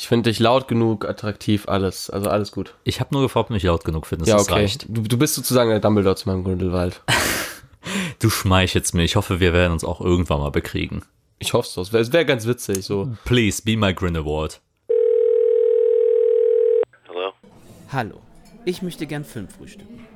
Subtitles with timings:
[0.00, 2.08] Ich finde dich laut genug, attraktiv, alles.
[2.08, 2.74] Also alles gut.
[2.84, 4.28] Ich habe nur gefragt, ob mich laut genug findest.
[4.28, 4.60] Ja, Das okay.
[4.60, 4.86] reicht.
[4.88, 7.02] Du, du bist sozusagen der Dumbledore zu meinem Grindelwald.
[8.18, 9.02] Du schmeichelst mir.
[9.04, 11.04] Ich hoffe, wir werden uns auch irgendwann mal bekriegen.
[11.38, 11.88] Ich hoffe es.
[11.88, 12.84] Es wäre wär ganz witzig.
[12.84, 13.16] So.
[13.24, 14.60] Please be my Grindelwald.
[17.06, 17.32] Hello?
[17.90, 18.20] Hallo,
[18.66, 20.06] ich möchte gern Film frühstücken.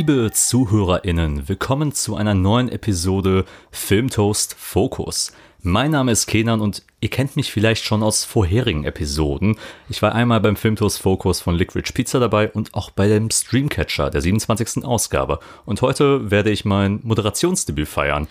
[0.00, 5.30] Liebe ZuhörerInnen, willkommen zu einer neuen Episode Filmtoast Focus.
[5.60, 9.58] Mein Name ist Kenan und ihr kennt mich vielleicht schon aus vorherigen Episoden.
[9.90, 14.08] Ich war einmal beim Filmtoast Focus von Liquid Pizza dabei und auch bei dem Streamcatcher
[14.08, 14.86] der 27.
[14.86, 15.38] Ausgabe.
[15.66, 18.26] Und heute werde ich mein Moderationsdebüt feiern.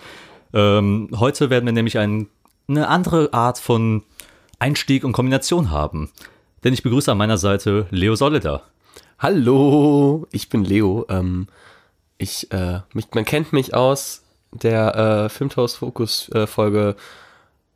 [0.52, 2.26] Ähm, heute werden wir nämlich ein,
[2.66, 4.02] eine andere Art von
[4.58, 6.10] Einstieg und Kombination haben.
[6.64, 8.64] Denn ich begrüße an meiner Seite Leo Solida.
[9.22, 11.04] Hallo, ich bin Leo.
[11.10, 11.46] Ähm,
[12.16, 16.96] ich, äh, mich, man kennt mich aus der äh, Filmtoast Focus äh, Folge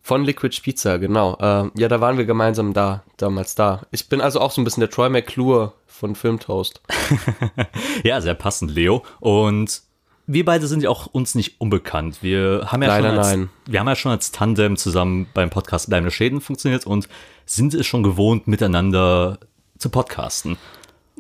[0.01, 1.36] von Liquid Pizza, genau.
[1.36, 3.83] Äh, ja, da waren wir gemeinsam da, damals da.
[3.91, 6.81] Ich bin also auch so ein bisschen der Troy McClure von Filmtoast.
[8.05, 9.03] Ja, sehr passend, Leo.
[9.20, 9.83] Und
[10.27, 12.23] wir beide sind ja auch uns nicht unbekannt.
[12.23, 13.51] Wir haben ja, Leider schon, als, nein.
[13.67, 17.06] Wir haben ja schon als Tandem zusammen beim Podcast Bleibende Schäden funktioniert und
[17.45, 19.39] sind es schon gewohnt, miteinander
[19.77, 20.56] zu podcasten.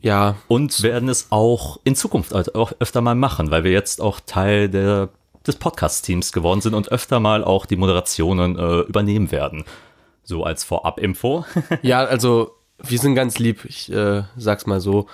[0.04, 4.20] Ja, Und werden es auch in Zukunft auch öfter mal machen, weil wir jetzt auch
[4.20, 5.08] Teil der,
[5.46, 9.64] des Podcast-Teams geworden sind und öfter mal auch die Moderationen äh, übernehmen werden.
[10.22, 11.46] So als Vorab-Info.
[11.82, 12.50] ja, also
[12.82, 13.64] wir sind ganz lieb.
[13.64, 15.06] Ich äh, sag's mal so.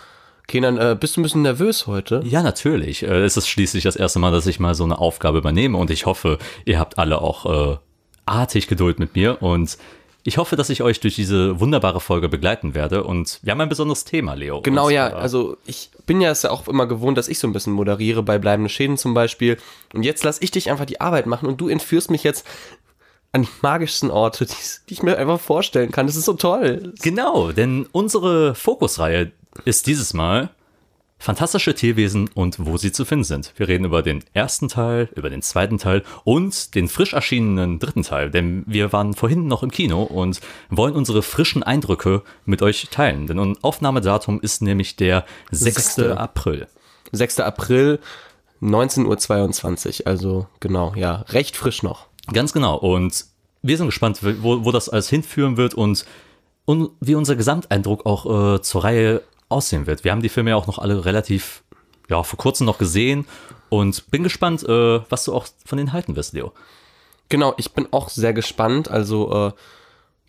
[0.48, 2.22] Kenan, äh, bist du ein bisschen nervös heute?
[2.24, 3.04] Ja, natürlich.
[3.04, 5.92] Äh, Es ist schließlich das erste Mal, dass ich mal so eine Aufgabe übernehme und
[5.92, 7.76] ich hoffe, ihr habt alle auch äh,
[8.26, 9.78] artig Geduld mit mir und
[10.22, 13.68] ich hoffe, dass ich euch durch diese wunderbare Folge begleiten werde und wir haben ein
[13.68, 14.60] besonderes Thema, Leo.
[14.60, 15.08] Genau, und, ja.
[15.08, 17.72] äh, Also ich bin ja es ja auch immer gewohnt, dass ich so ein bisschen
[17.72, 19.56] moderiere bei bleibende Schäden zum Beispiel.
[19.94, 22.46] Und jetzt lass ich dich einfach die Arbeit machen und du entführst mich jetzt
[23.32, 24.54] an die magischsten Orte, die,
[24.88, 26.06] die ich mir einfach vorstellen kann.
[26.06, 26.92] Das ist so toll.
[27.00, 29.32] Genau, denn unsere Fokusreihe
[29.64, 30.50] ist dieses Mal
[31.20, 33.52] fantastische Tierwesen und wo sie zu finden sind.
[33.56, 38.02] Wir reden über den ersten Teil, über den zweiten Teil und den frisch erschienenen dritten
[38.02, 42.88] Teil, denn wir waren vorhin noch im Kino und wollen unsere frischen Eindrücke mit euch
[42.90, 43.26] teilen.
[43.26, 45.74] Denn unser Aufnahmedatum ist nämlich der 6.
[45.74, 46.18] Sechste.
[46.18, 46.66] April.
[47.12, 47.40] 6.
[47.40, 48.00] April,
[48.62, 50.06] 19.22 Uhr.
[50.06, 52.06] Also genau, ja, recht frisch noch.
[52.32, 52.76] Ganz genau.
[52.76, 53.26] Und
[53.62, 56.06] wir sind gespannt, wo, wo das alles hinführen wird und,
[56.64, 60.04] und wie unser Gesamteindruck auch äh, zur Reihe aussehen wird.
[60.04, 61.62] Wir haben die Filme ja auch noch alle relativ,
[62.08, 63.26] ja, vor kurzem noch gesehen
[63.68, 66.52] und bin gespannt, äh, was du auch von denen halten wirst, Leo.
[67.28, 68.90] Genau, ich bin auch sehr gespannt.
[68.90, 69.52] Also, äh,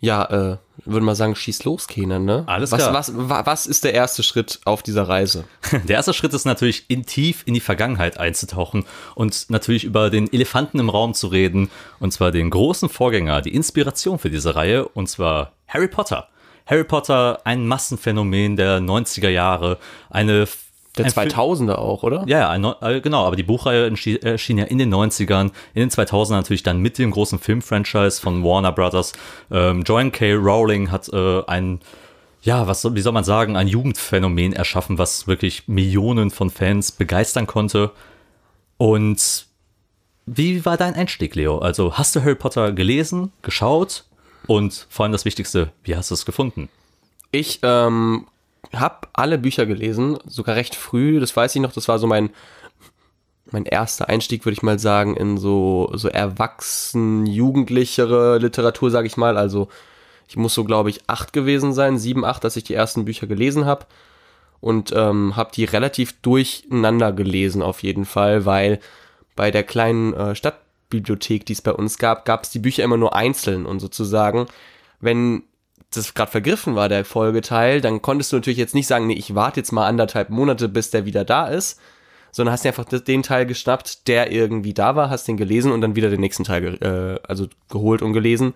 [0.04, 2.42] ja, äh, würde mal sagen, schieß los, Kenan, ne?
[2.46, 2.92] Alles was, klar.
[2.94, 5.44] Was, wa- was ist der erste Schritt auf dieser Reise?
[5.84, 8.84] Der erste Schritt ist natürlich, in tief in die Vergangenheit einzutauchen
[9.14, 13.54] und natürlich über den Elefanten im Raum zu reden, und zwar den großen Vorgänger, die
[13.54, 16.28] Inspiration für diese Reihe, und zwar Harry Potter.
[16.66, 19.78] Harry Potter, ein Massenphänomen der 90er Jahre,
[20.10, 20.46] eine
[20.96, 22.24] Der ein Film- 2000er auch, oder?
[22.26, 23.92] Ja, ein äh, genau, aber die Buchreihe
[24.22, 28.44] erschien ja in den 90ern, in den 2000ern natürlich dann mit dem großen Filmfranchise von
[28.44, 29.12] Warner Brothers.
[29.50, 30.34] Ähm, Joan K.
[30.34, 31.80] Rowling hat äh, ein,
[32.42, 37.46] ja, was wie soll man sagen, ein Jugendphänomen erschaffen, was wirklich Millionen von Fans begeistern
[37.46, 37.90] konnte.
[38.78, 39.46] Und
[40.26, 41.58] wie war dein Einstieg, Leo?
[41.58, 44.04] Also hast du Harry Potter gelesen, geschaut
[44.46, 46.68] und vor allem das Wichtigste, wie hast du es gefunden?
[47.30, 48.26] Ich ähm,
[48.74, 52.30] habe alle Bücher gelesen, sogar recht früh, das weiß ich noch, das war so mein,
[53.50, 59.16] mein erster Einstieg, würde ich mal sagen, in so, so erwachsen, jugendlichere Literatur, sage ich
[59.16, 59.36] mal.
[59.36, 59.68] Also
[60.28, 63.26] ich muss so, glaube ich, acht gewesen sein, sieben, acht, dass ich die ersten Bücher
[63.26, 63.86] gelesen habe.
[64.60, 68.78] Und ähm, habe die relativ durcheinander gelesen auf jeden Fall, weil
[69.34, 70.34] bei der kleinen äh,
[70.92, 74.46] Stadtbibliothek, die es bei uns gab, gab es die Bücher immer nur einzeln und sozusagen,
[75.00, 75.44] wenn
[75.94, 79.34] das gerade vergriffen war, der Folgeteil, dann konntest du natürlich jetzt nicht sagen, nee, ich
[79.34, 81.80] warte jetzt mal anderthalb Monate, bis der wieder da ist,
[82.30, 85.82] sondern hast dir einfach den Teil geschnappt, der irgendwie da war, hast den gelesen und
[85.82, 88.54] dann wieder den nächsten Teil äh, also geholt und gelesen.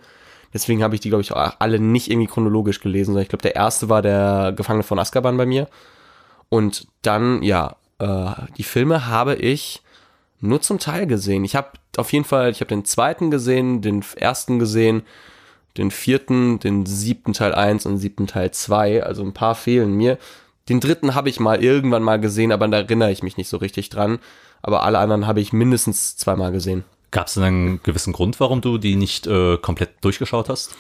[0.55, 3.43] Deswegen habe ich die, glaube ich, auch alle nicht irgendwie chronologisch gelesen, sondern ich glaube,
[3.43, 5.69] der erste war der Gefangene von Azkaban bei mir.
[6.49, 9.83] Und dann, ja, äh, die Filme habe ich
[10.41, 11.45] nur zum Teil gesehen.
[11.45, 15.03] Ich habe auf jeden Fall, ich habe den zweiten gesehen, den ersten gesehen,
[15.77, 19.03] den vierten, den siebten Teil 1 und siebten Teil 2.
[19.03, 20.19] Also ein paar fehlen mir.
[20.69, 23.57] Den dritten habe ich mal irgendwann mal gesehen, aber da erinnere ich mich nicht so
[23.59, 24.19] richtig dran.
[24.63, 26.85] aber alle anderen habe ich mindestens zweimal gesehen.
[27.13, 30.75] Gab es denn einen gewissen Grund, warum du die nicht äh, komplett durchgeschaut hast?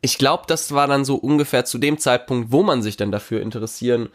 [0.00, 3.40] Ich glaube, das war dann so ungefähr zu dem Zeitpunkt, wo man sich dann dafür
[3.40, 4.10] interessieren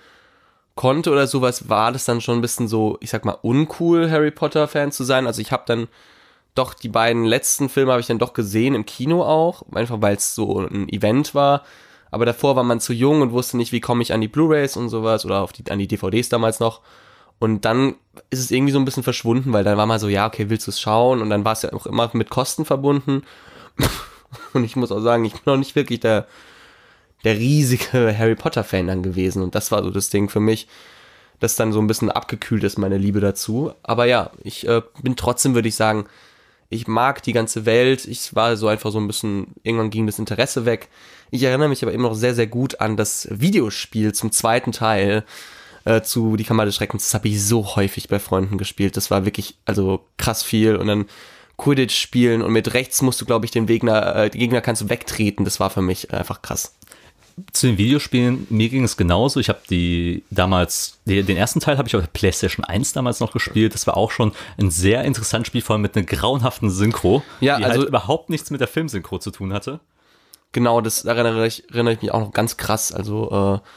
[0.77, 4.31] konnte oder sowas, war das dann schon ein bisschen so, ich sag mal, uncool, Harry
[4.31, 5.27] Potter-Fan zu sein.
[5.27, 5.89] Also ich habe dann
[6.55, 10.15] doch die beiden letzten Filme habe ich dann doch gesehen im Kino auch, einfach weil
[10.15, 11.63] es so ein Event war.
[12.09, 14.77] Aber davor war man zu jung und wusste nicht, wie komme ich an die Blu-rays
[14.77, 16.81] und sowas oder auf die, an die DVDs damals noch.
[17.39, 17.95] Und dann
[18.29, 20.67] ist es irgendwie so ein bisschen verschwunden, weil dann war mal so, ja, okay, willst
[20.67, 21.21] du es schauen?
[21.21, 23.23] Und dann war es ja auch immer mit Kosten verbunden.
[24.53, 26.27] und ich muss auch sagen, ich bin noch nicht wirklich der,
[27.23, 29.41] der riesige Harry Potter-Fan dann gewesen.
[29.41, 30.67] Und das war so das Ding für mich,
[31.39, 33.71] das dann so ein bisschen abgekühlt ist, meine Liebe dazu.
[33.83, 36.05] Aber ja, ich äh, bin trotzdem, würde ich sagen,
[36.69, 38.05] ich mag die ganze Welt.
[38.05, 40.89] Ich war so einfach so ein bisschen, irgendwann ging das Interesse weg.
[41.31, 45.23] Ich erinnere mich aber immer noch sehr, sehr gut an das Videospiel zum zweiten Teil
[45.85, 47.05] äh, zu Die Kammer des Schreckens.
[47.05, 48.97] Das habe ich so häufig bei Freunden gespielt.
[48.97, 50.75] Das war wirklich, also krass viel.
[50.75, 51.05] Und dann
[51.57, 54.81] Quidditch spielen und mit rechts musst du, glaube ich, den Gegner, äh, den Gegner kannst
[54.81, 55.45] du wegtreten.
[55.45, 56.76] Das war für mich einfach krass
[57.51, 59.39] zu den Videospielen, mir ging es genauso.
[59.39, 63.31] Ich habe die damals, den ersten Teil habe ich auf der PlayStation 1 damals noch
[63.31, 63.73] gespielt.
[63.73, 67.57] Das war auch schon ein sehr interessantes Spiel, vor allem mit einer grauenhaften Synchro, ja,
[67.57, 69.79] die also halt überhaupt nichts mit der Filmsynchro zu tun hatte.
[70.51, 72.91] Genau, das erinnere ich, erinnere ich mich auch noch ganz krass.
[72.91, 73.67] Also, äh,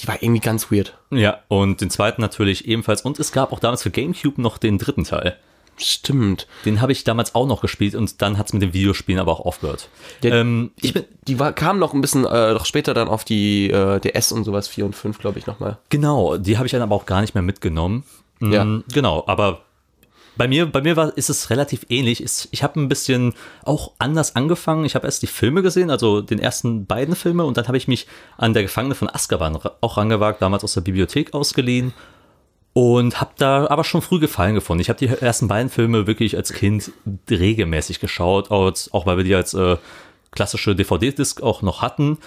[0.00, 0.96] die war irgendwie ganz weird.
[1.10, 3.02] Ja, und den zweiten natürlich ebenfalls.
[3.02, 5.36] Und es gab auch damals für GameCube noch den dritten Teil.
[5.76, 6.46] Stimmt.
[6.64, 9.32] Den habe ich damals auch noch gespielt und dann hat es mit dem Videospielen aber
[9.32, 9.88] auch aufgehört.
[10.22, 13.24] Der, ähm, ich bin, die war, kam noch ein bisschen äh, noch später dann auf
[13.24, 15.78] die äh, DS und sowas, 4 und 5, glaube ich, nochmal.
[15.88, 18.04] Genau, die habe ich dann aber auch gar nicht mehr mitgenommen.
[18.40, 18.82] Mhm, ja.
[18.92, 19.62] Genau, aber
[20.36, 22.24] bei mir, bei mir war, ist es relativ ähnlich.
[22.50, 23.34] Ich habe ein bisschen
[23.64, 24.84] auch anders angefangen.
[24.84, 27.88] Ich habe erst die Filme gesehen, also den ersten beiden Filme, und dann habe ich
[27.88, 28.06] mich
[28.38, 31.92] an der Gefangene von Azkaban auch rangewagt, damals aus der Bibliothek ausgeliehen
[32.74, 34.80] und habe da aber schon früh Gefallen gefunden.
[34.80, 36.90] Ich habe die ersten beiden Filme wirklich als Kind
[37.30, 39.76] regelmäßig geschaut, auch weil wir die als äh,
[40.30, 42.18] klassische DVD-Disc auch noch hatten.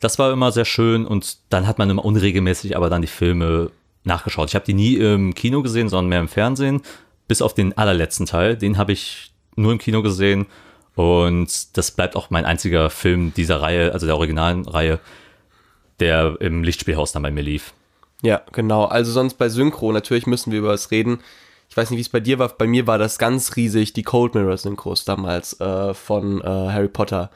[0.00, 3.70] Das war immer sehr schön und dann hat man immer unregelmäßig aber dann die Filme
[4.04, 4.48] nachgeschaut.
[4.48, 6.80] Ich habe die nie im Kino gesehen, sondern mehr im Fernsehen,
[7.28, 8.56] bis auf den allerletzten Teil.
[8.56, 10.46] Den habe ich nur im Kino gesehen
[10.94, 14.98] und das bleibt auch mein einziger Film dieser Reihe, also der originalen Reihe,
[15.98, 17.74] der im Lichtspielhaus dann bei mir lief.
[18.22, 18.84] Ja, genau.
[18.84, 21.20] Also sonst bei Synchro, natürlich müssen wir über was reden.
[21.68, 22.48] Ich weiß nicht, wie es bei dir war.
[22.48, 26.88] Bei mir war das ganz riesig, die Cold Mirror Synchros damals äh, von äh, Harry
[26.88, 27.30] Potter.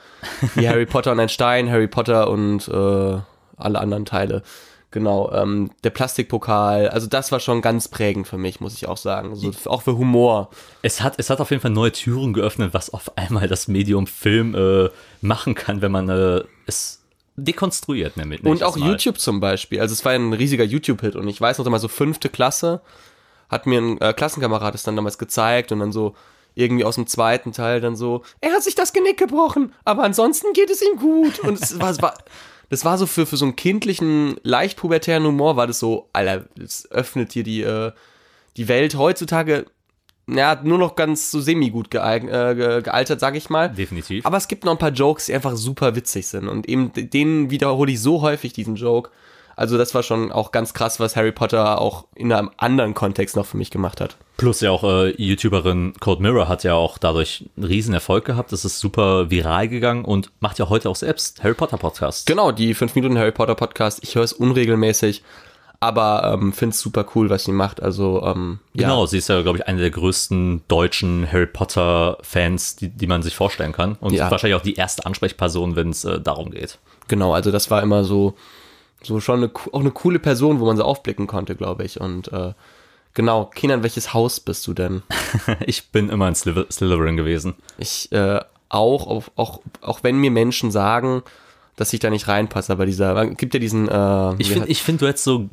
[0.57, 3.19] Die Harry Potter und ein Stein, Harry Potter und äh,
[3.57, 4.43] alle anderen Teile.
[4.91, 8.97] Genau, ähm, der Plastikpokal, also das war schon ganz prägend für mich, muss ich auch
[8.97, 9.31] sagen.
[9.31, 10.51] Also, auch für Humor.
[10.83, 14.07] Es hat, es hat auf jeden Fall neue Türen geöffnet, was auf einmal das Medium
[14.07, 14.91] Film äh,
[15.21, 17.04] machen kann, wenn man äh, es
[17.37, 18.43] dekonstruiert nämlich.
[18.45, 19.81] Und auch YouTube zum Beispiel.
[19.81, 22.81] Also es war ein riesiger YouTube-Hit und ich weiß noch immer so fünfte Klasse
[23.49, 26.15] hat mir ein äh, Klassenkamerad es dann damals gezeigt und dann so
[26.55, 30.53] irgendwie aus dem zweiten Teil dann so, er hat sich das Genick gebrochen, aber ansonsten
[30.53, 31.41] geht es ihm gut.
[31.41, 32.15] Und es war, es war
[32.69, 36.47] das war so für, für so einen kindlichen, leicht pubertären Humor, war das so, Alter,
[36.63, 37.93] es öffnet hier die, äh,
[38.57, 38.97] die Welt.
[38.97, 39.67] Heutzutage
[40.26, 42.21] ja, nur noch ganz so semi-gut äh,
[42.82, 43.71] gealtert, sag ich mal.
[43.71, 44.25] Definitiv.
[44.25, 46.49] Aber es gibt noch ein paar Jokes, die einfach super witzig sind.
[46.49, 49.11] Und eben den wiederhole ich so häufig, diesen Joke.
[49.56, 53.37] Also das war schon auch ganz krass, was Harry Potter auch in einem anderen Kontext
[53.37, 54.17] noch für mich gemacht hat.
[54.37, 58.50] Plus ja auch äh, YouTuberin Code Mirror hat ja auch dadurch einen riesen Erfolg gehabt.
[58.50, 62.26] Das ist super viral gegangen und macht ja heute auch selbst Harry Potter Podcast.
[62.26, 64.00] Genau, die 5 Minuten Harry Potter Podcast.
[64.02, 65.23] Ich höre es unregelmäßig
[65.81, 67.83] aber ähm, finde es super cool, was sie macht.
[67.83, 69.07] Also ähm, genau, ja.
[69.07, 73.23] sie ist ja, glaube ich, eine der größten deutschen Harry Potter Fans, die, die man
[73.23, 74.31] sich vorstellen kann und ja.
[74.31, 76.78] wahrscheinlich auch die erste Ansprechperson, wenn es äh, darum geht.
[77.09, 78.35] Genau, also das war immer so
[79.07, 82.00] so schon eine, auch eine coole Person, wo man so aufblicken konnte, glaube ich.
[82.00, 82.52] Und äh,
[83.14, 85.02] genau, Kinan, welches Haus bist du denn?
[85.66, 87.54] ich bin immer ein Slytherin gewesen.
[87.78, 91.23] Ich äh, auch, auch, auch, auch wenn mir Menschen sagen,
[91.76, 93.88] dass ich da nicht reinpasse, aber dieser, gibt ja diesen.
[93.88, 95.49] Äh, ich finde, find, du hättest so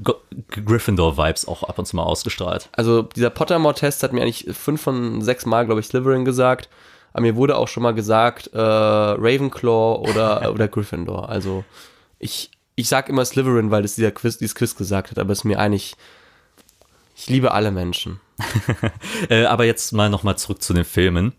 [0.50, 2.70] Gryffindor-Vibes auch ab und zu mal ausgestrahlt.
[2.74, 6.70] Also dieser Pottermore-Test hat mir eigentlich fünf von sechs Mal, glaube ich, Slytherin gesagt.
[7.14, 11.30] Aber mir wurde auch schon mal gesagt, äh, Ravenclaw oder, oder Gryffindor.
[11.30, 11.64] Also
[12.20, 15.40] ich, ich sag immer Slytherin, weil das dieser Quiz, dieses Quiz gesagt hat, aber es
[15.40, 15.96] ist mir eigentlich.
[17.16, 18.20] Ich liebe alle Menschen.
[19.30, 21.34] äh, aber jetzt mal nochmal zurück zu den Filmen.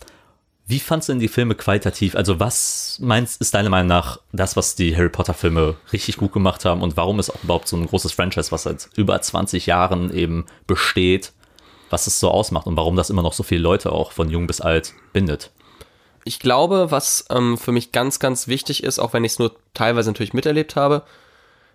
[0.73, 2.17] Wie fandst du denn die Filme qualitativ?
[2.17, 6.33] Also was meinst, ist deiner Meinung nach das, was die Harry Potter Filme richtig gut
[6.33, 9.67] gemacht haben und warum ist auch überhaupt so ein großes Franchise, was seit über 20
[9.67, 11.33] Jahren eben besteht,
[11.91, 14.47] was es so ausmacht und warum das immer noch so viele Leute auch von jung
[14.47, 15.50] bis alt bindet?
[16.25, 19.55] Ich glaube, was ähm, für mich ganz, ganz wichtig ist, auch wenn ich es nur
[19.75, 21.02] teilweise natürlich miterlebt habe,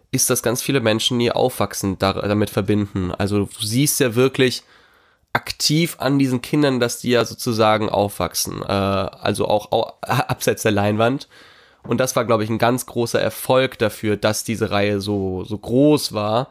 [0.10, 3.12] ist, dass ganz viele Menschen ihr Aufwachsen da, damit verbinden.
[3.12, 4.63] Also du siehst ja wirklich,
[5.38, 10.72] aktiv an diesen Kindern, dass die ja sozusagen aufwachsen, äh, also auch, auch abseits der
[10.72, 11.27] Leinwand.
[11.84, 15.60] Und das war, glaube ich, ein ganz großer Erfolg dafür, dass diese Reihe so, so
[15.60, 16.48] groß war.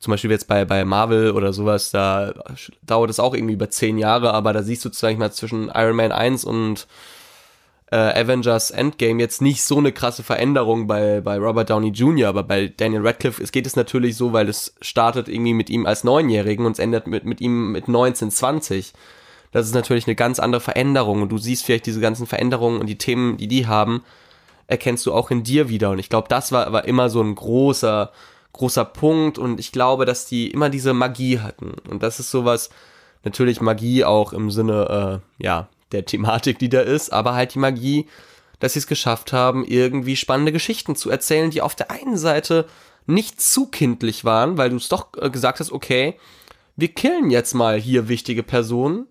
[0.00, 2.34] Zum Beispiel jetzt bei, bei Marvel oder sowas, da
[2.82, 5.96] dauert es auch irgendwie über zehn Jahre, aber da siehst du zwar mal zwischen Iron
[5.96, 6.86] Man 1 und
[7.90, 12.42] äh, Avengers Endgame jetzt nicht so eine krasse Veränderung bei, bei Robert Downey Jr., aber
[12.42, 16.04] bei Daniel Radcliffe es geht es natürlich so, weil es startet irgendwie mit ihm als
[16.04, 18.92] Neunjährigen und es endet mit, mit ihm mit 19, 20.
[19.52, 22.86] Das ist natürlich eine ganz andere Veränderung und du siehst vielleicht diese ganzen Veränderungen und
[22.86, 24.02] die Themen, die die haben,
[24.70, 25.90] erkennst du auch in dir wieder.
[25.90, 28.12] Und ich glaube, das war, war immer so ein großer,
[28.52, 29.38] großer Punkt.
[29.38, 31.74] Und ich glaube, dass die immer diese Magie hatten.
[31.88, 32.70] Und das ist sowas,
[33.24, 37.58] natürlich Magie auch im Sinne, äh, ja, der Thematik, die da ist, aber halt die
[37.58, 38.06] Magie,
[38.58, 42.66] dass sie es geschafft haben, irgendwie spannende Geschichten zu erzählen, die auf der einen Seite
[43.06, 46.16] nicht zu kindlich waren, weil du es doch äh, gesagt hast, okay,
[46.76, 49.06] wir killen jetzt mal hier wichtige Personen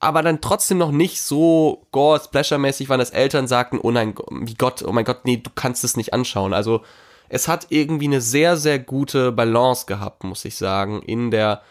[0.00, 4.14] aber dann trotzdem noch nicht so gore splasher mäßig waren, dass Eltern sagten, oh nein,
[4.30, 6.52] wie Gott, oh mein Gott, nee, du kannst es nicht anschauen.
[6.52, 6.82] Also
[7.28, 11.62] es hat irgendwie eine sehr, sehr gute Balance gehabt, muss ich sagen, in der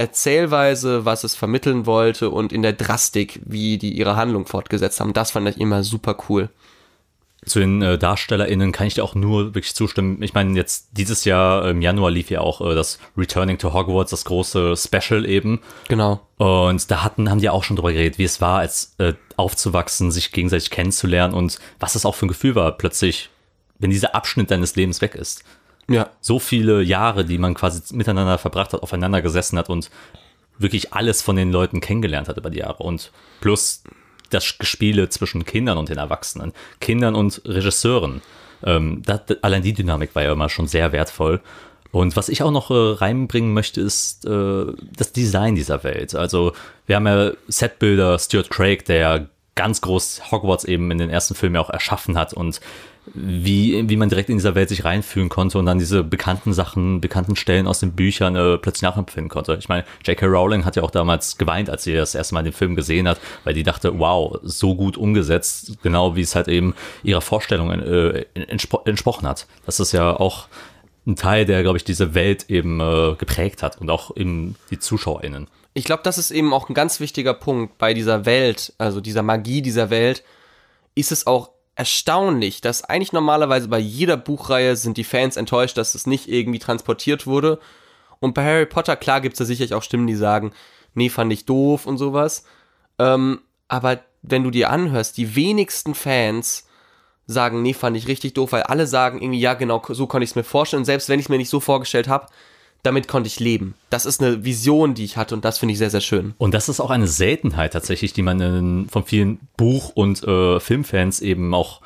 [0.00, 5.12] Erzählweise, was es vermitteln wollte und in der Drastik, wie die ihre Handlung fortgesetzt haben.
[5.12, 6.48] Das fand ich immer super cool.
[7.44, 10.22] Zu den äh, DarstellerInnen kann ich dir auch nur wirklich zustimmen.
[10.22, 14.10] Ich meine, jetzt dieses Jahr im Januar lief ja auch äh, das Returning to Hogwarts,
[14.10, 15.60] das große Special eben.
[15.88, 16.20] Genau.
[16.38, 20.10] Und da hatten, haben die auch schon drüber geredet, wie es war, als äh, aufzuwachsen,
[20.10, 23.28] sich gegenseitig kennenzulernen und was das auch für ein Gefühl war, plötzlich,
[23.78, 25.44] wenn dieser Abschnitt deines Lebens weg ist.
[25.90, 26.08] Ja.
[26.20, 29.90] So viele Jahre, die man quasi miteinander verbracht hat, aufeinander gesessen hat und
[30.56, 32.84] wirklich alles von den Leuten kennengelernt hat über die Jahre.
[32.84, 33.82] Und plus
[34.30, 38.22] das Gespiele zwischen Kindern und den Erwachsenen, Kindern und Regisseuren.
[38.62, 41.40] Ähm, das, allein die Dynamik war ja immer schon sehr wertvoll.
[41.90, 44.66] Und was ich auch noch äh, reinbringen möchte, ist äh,
[44.96, 46.14] das Design dieser Welt.
[46.14, 46.52] Also
[46.86, 51.56] wir haben ja Setbilder Stuart Craig, der ganz groß Hogwarts eben in den ersten Filmen
[51.56, 52.60] auch erschaffen hat und
[53.14, 57.00] wie, wie man direkt in dieser Welt sich reinfühlen konnte und dann diese bekannten Sachen,
[57.00, 59.56] bekannten Stellen aus den Büchern äh, plötzlich nachempfinden konnte.
[59.58, 60.26] Ich meine, J.K.
[60.26, 63.20] Rowling hat ja auch damals geweint, als sie das erste Mal den Film gesehen hat,
[63.44, 68.26] weil die dachte, wow, so gut umgesetzt, genau wie es halt eben ihrer Vorstellung äh,
[68.34, 69.46] entspro entsprochen hat.
[69.66, 70.48] Das ist ja auch
[71.06, 74.78] ein Teil, der, glaube ich, diese Welt eben äh, geprägt hat und auch eben die
[74.78, 75.48] ZuschauerInnen.
[75.72, 79.22] Ich glaube, das ist eben auch ein ganz wichtiger Punkt bei dieser Welt, also dieser
[79.22, 80.24] Magie dieser Welt,
[80.94, 85.94] ist es auch erstaunlich, dass eigentlich normalerweise bei jeder Buchreihe sind die Fans enttäuscht, dass
[85.94, 87.58] es nicht irgendwie transportiert wurde.
[88.18, 90.52] Und bei Harry Potter, klar gibt es da sicherlich auch Stimmen, die sagen,
[90.94, 92.44] nee, fand ich doof und sowas.
[92.98, 96.66] Ähm, aber wenn du dir anhörst, die wenigsten Fans
[97.26, 100.30] sagen, nee, fand ich richtig doof, weil alle sagen irgendwie, ja, genau, so konnte ich
[100.30, 100.80] es mir vorstellen.
[100.80, 102.26] Und selbst wenn ich es mir nicht so vorgestellt habe,
[102.82, 103.74] damit konnte ich leben.
[103.90, 106.34] Das ist eine Vision, die ich hatte und das finde ich sehr, sehr schön.
[106.38, 110.60] Und das ist auch eine Seltenheit tatsächlich, die man in, von vielen Buch- und äh,
[110.60, 111.80] Filmfans eben auch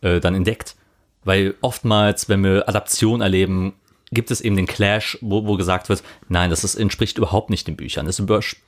[0.00, 0.76] äh, dann entdeckt.
[1.24, 3.74] Weil oftmals, wenn wir Adaptionen erleben,
[4.12, 7.68] gibt es eben den Clash, wo, wo gesagt wird, nein, das ist, entspricht überhaupt nicht
[7.68, 8.06] den Büchern.
[8.06, 8.20] Das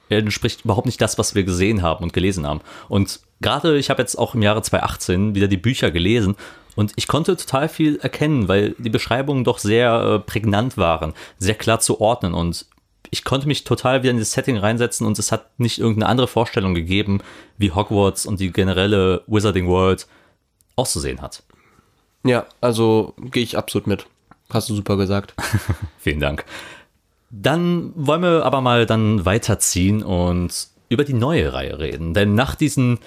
[0.09, 2.61] entspricht überhaupt nicht das, was wir gesehen haben und gelesen haben.
[2.89, 6.37] Und gerade, ich habe jetzt auch im Jahre 2018 wieder die Bücher gelesen
[6.77, 11.55] und ich konnte total viel erkennen, weil die Beschreibungen doch sehr äh, prägnant waren, sehr
[11.55, 12.67] klar zu ordnen und
[13.11, 16.29] ich konnte mich total wieder in das Setting reinsetzen und es hat nicht irgendeine andere
[16.29, 17.21] Vorstellung gegeben,
[17.59, 20.07] wie Hogwarts und die generelle Wizarding World
[20.77, 21.43] auszusehen hat.
[22.25, 24.07] Ja, also gehe ich absolut mit.
[24.51, 25.35] Hast du super gesagt.
[25.99, 26.47] Vielen Dank.
[27.31, 32.15] Dann wollen wir aber mal dann weiterziehen und über die neue Reihe reden.
[32.15, 32.99] Denn nach diesen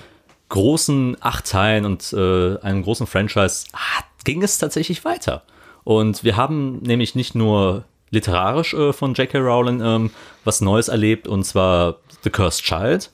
[0.49, 5.43] großen acht Teilen und äh, einem großen Franchise ah, ging es tatsächlich weiter.
[5.83, 9.37] Und wir haben nämlich nicht nur literarisch äh, von J.K.
[9.39, 10.11] Rowling ähm,
[10.43, 13.11] was Neues erlebt, und zwar The Cursed Child,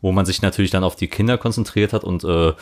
[0.00, 2.52] wo man sich natürlich dann auf die Kinder konzentriert hat und äh,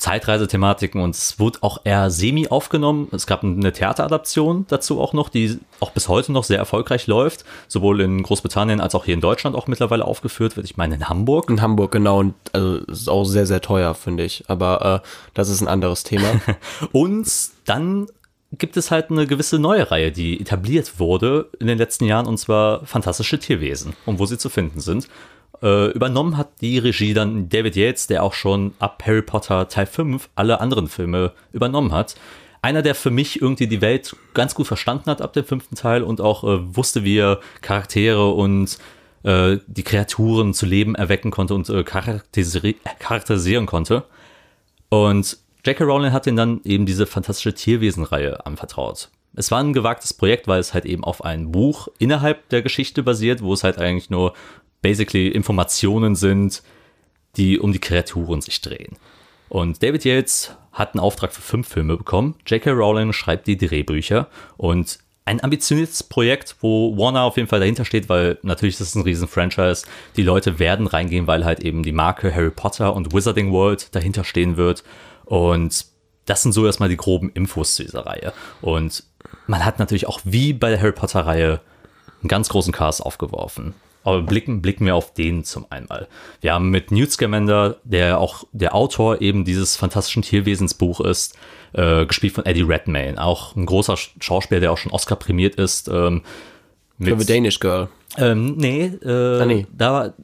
[0.00, 3.08] Zeitreisethematiken und es wurde auch eher semi aufgenommen.
[3.12, 7.44] Es gab eine Theateradaption dazu auch noch, die auch bis heute noch sehr erfolgreich läuft,
[7.68, 10.64] sowohl in Großbritannien als auch hier in Deutschland auch mittlerweile aufgeführt wird.
[10.64, 11.50] Ich meine in Hamburg.
[11.50, 12.20] In Hamburg, genau.
[12.20, 14.44] Und also ist auch sehr, sehr teuer, finde ich.
[14.48, 16.28] Aber äh, das ist ein anderes Thema.
[16.92, 17.30] und
[17.66, 18.06] dann
[18.52, 22.38] gibt es halt eine gewisse neue Reihe, die etabliert wurde in den letzten Jahren, und
[22.38, 25.08] zwar Fantastische Tierwesen und wo sie zu finden sind.
[25.62, 29.86] Äh, übernommen hat die Regie dann David Yates, der auch schon ab Harry Potter Teil
[29.86, 32.16] 5 alle anderen Filme übernommen hat.
[32.62, 36.02] Einer, der für mich irgendwie die Welt ganz gut verstanden hat ab dem fünften Teil
[36.02, 38.78] und auch äh, wusste, wie er Charaktere und
[39.22, 44.04] äh, die Kreaturen zu Leben erwecken konnte und äh, charakterisi charakterisieren konnte.
[44.88, 45.84] Und J.K.
[45.84, 49.10] Rowling hat ihn dann eben diese fantastische Tierwesenreihe anvertraut.
[49.34, 53.02] Es war ein gewagtes Projekt, weil es halt eben auf ein Buch innerhalb der Geschichte
[53.02, 54.32] basiert, wo es halt eigentlich nur
[54.82, 56.62] basically Informationen sind,
[57.36, 58.96] die um die Kreaturen sich drehen.
[59.48, 62.36] Und David Yates hat einen Auftrag für fünf Filme bekommen.
[62.46, 62.70] J.K.
[62.70, 68.08] Rowling schreibt die Drehbücher und ein ambitioniertes Projekt, wo Warner auf jeden Fall dahinter steht,
[68.08, 69.86] weil natürlich ist es ein riesen Franchise.
[70.16, 74.24] Die Leute werden reingehen, weil halt eben die Marke Harry Potter und Wizarding World dahinter
[74.24, 74.82] stehen wird.
[75.24, 75.86] Und
[76.26, 78.32] das sind so erstmal die groben Infos zu dieser Reihe.
[78.60, 79.04] Und
[79.46, 81.60] man hat natürlich auch wie bei der Harry Potter Reihe
[82.22, 83.74] einen ganz großen Cast aufgeworfen.
[84.02, 86.08] Aber blicken, blicken wir auf den zum einmal.
[86.40, 91.36] Wir haben mit Newt Scamander, der auch der Autor eben dieses fantastischen Tierwesensbuch ist,
[91.74, 95.88] äh, gespielt von Eddie Redmayne, auch ein großer Schauspieler, der auch schon Oscar prämiert ist.
[95.88, 96.22] Ähm,
[96.96, 97.88] mit, Für The Danish Girl.
[98.16, 99.66] Ähm, nee, äh, ah, nee.
[99.72, 100.14] Da,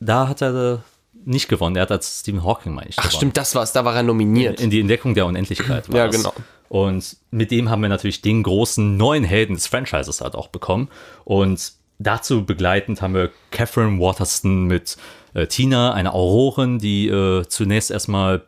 [0.00, 0.82] da hat er
[1.24, 1.76] nicht gewonnen.
[1.76, 2.98] Er hat als Stephen Hawking, meine ich.
[2.98, 3.16] Ach, gewonnen.
[3.16, 3.72] stimmt, das war's.
[3.72, 4.58] Da war er nominiert.
[4.58, 5.88] In, in die Entdeckung der Unendlichkeit.
[5.92, 6.32] ja, genau.
[6.68, 10.88] Und mit dem haben wir natürlich den großen neuen Helden des Franchises halt auch bekommen.
[11.24, 14.96] Und dazu begleitend haben wir Catherine Waterston mit
[15.34, 18.42] äh, Tina, eine Aurorin, die äh, zunächst erstmal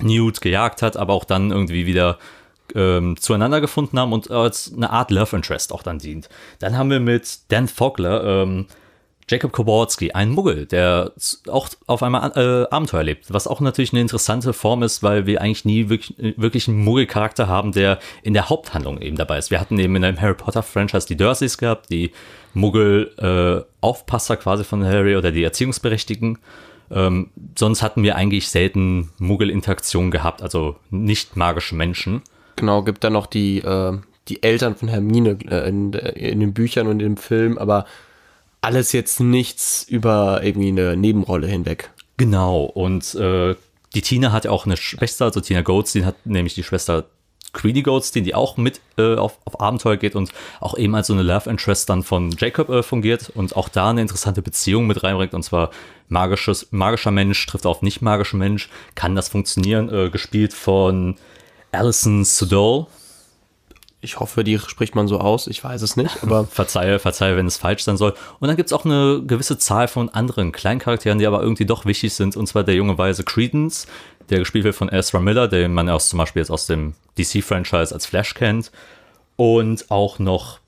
[0.00, 2.18] Newt gejagt hat, aber auch dann irgendwie wieder
[2.74, 6.28] ähm, zueinander gefunden haben und als eine Art Love Interest auch dann dient.
[6.58, 8.66] Dann haben wir mit Dan Fogler ähm,
[9.28, 11.12] Jacob Kowalski, ein Muggel, der
[11.48, 15.40] auch auf einmal äh, Abenteuer lebt, was auch natürlich eine interessante Form ist, weil wir
[15.40, 19.50] eigentlich nie wirklich, wirklich einen Muggel-Charakter haben, der in der Haupthandlung eben dabei ist.
[19.50, 22.10] Wir hatten eben in einem Harry Potter-Franchise die Dursleys gehabt, die
[22.54, 26.38] Muggel-Aufpasser äh, quasi von Harry oder die Erziehungsberechtigten.
[26.90, 32.22] Ähm, sonst hatten wir eigentlich selten Muggel-Interaktion gehabt, also nicht magische Menschen.
[32.56, 33.96] Genau, gibt da noch die, äh,
[34.28, 37.86] die Eltern von Hermine äh, in, in den Büchern und im Film, aber
[38.62, 41.90] alles jetzt nichts über irgendwie eine Nebenrolle hinweg.
[42.16, 43.54] Genau, und äh,
[43.94, 47.04] die Tina hat ja auch eine Schwester, also Tina Goldstein hat nämlich die Schwester
[47.52, 51.12] Queenie Goldstein, die auch mit äh, auf, auf Abenteuer geht und auch eben als so
[51.12, 55.02] eine Love Interest dann von Jacob äh, fungiert und auch da eine interessante Beziehung mit
[55.02, 55.70] reinbringt und zwar
[56.08, 58.70] magisches, magischer Mensch trifft auf nicht magischen Mensch.
[58.94, 59.92] Kann das funktionieren?
[59.92, 61.16] Äh, gespielt von
[61.72, 62.86] Alison Sudol.
[64.04, 65.46] Ich hoffe, die spricht man so aus.
[65.46, 66.44] Ich weiß es nicht, aber.
[66.50, 68.14] verzeihe, verzeihe, wenn es falsch sein soll.
[68.40, 71.86] Und dann gibt es auch eine gewisse Zahl von anderen Kleincharakteren, die aber irgendwie doch
[71.86, 72.36] wichtig sind.
[72.36, 73.86] Und zwar der junge Weise Credence,
[74.28, 77.94] der gespielt wird von Ezra Miller, den man aus, zum Beispiel jetzt aus dem DC-Franchise
[77.94, 78.72] als Flash kennt.
[79.36, 80.58] Und auch noch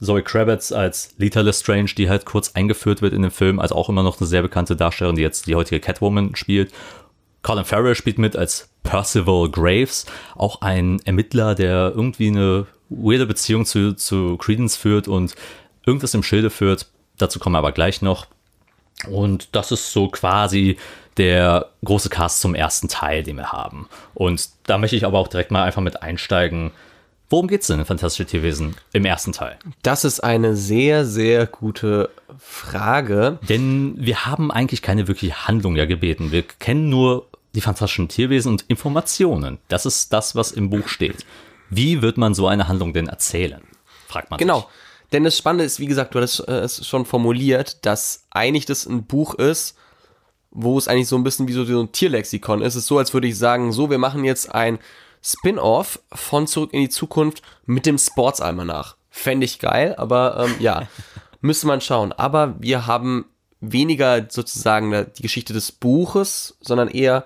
[0.00, 3.88] Zoe Kravitz als Lita Lestrange, die halt kurz eingeführt wird in dem Film, also auch
[3.88, 6.72] immer noch eine sehr bekannte Darstellerin, die jetzt die heutige Catwoman spielt.
[7.42, 13.64] Colin Farrell spielt mit als Percival Graves, auch ein Ermittler, der irgendwie eine weirde Beziehung
[13.64, 15.34] zu, zu Credence führt und
[15.86, 16.86] irgendwas im Schilde führt.
[17.18, 18.26] Dazu kommen wir aber gleich noch.
[19.08, 20.76] Und das ist so quasi
[21.16, 23.88] der große Cast zum ersten Teil, den wir haben.
[24.14, 26.72] Und da möchte ich aber auch direkt mal einfach mit einsteigen.
[27.30, 29.58] Worum geht es denn in Fantastische Tierwesen im ersten Teil?
[29.82, 33.38] Das ist eine sehr, sehr gute Frage.
[33.48, 36.32] Denn wir haben eigentlich keine wirkliche Handlung ja gebeten.
[36.32, 39.58] Wir kennen nur die fantastischen Tierwesen und Informationen.
[39.68, 41.24] Das ist das, was im Buch steht.
[41.70, 43.62] Wie wird man so eine Handlung denn erzählen?
[44.08, 44.56] Fragt man genau.
[44.56, 44.64] sich.
[44.64, 44.74] Genau.
[45.12, 48.86] Denn das Spannende ist, wie gesagt, du hast äh, es schon formuliert, dass eigentlich das
[48.86, 49.76] ein Buch ist,
[50.50, 52.74] wo es eigentlich so ein bisschen wie so, ein Tierlexikon ist.
[52.74, 54.78] Es ist so, als würde ich sagen, so, wir machen jetzt ein
[55.22, 58.96] Spin-off von Zurück in die Zukunft mit dem Sportsalmanach.
[59.10, 60.88] Fände ich geil, aber ähm, ja,
[61.40, 62.12] müsste man schauen.
[62.12, 63.26] Aber wir haben
[63.60, 67.24] weniger sozusagen die Geschichte des Buches, sondern eher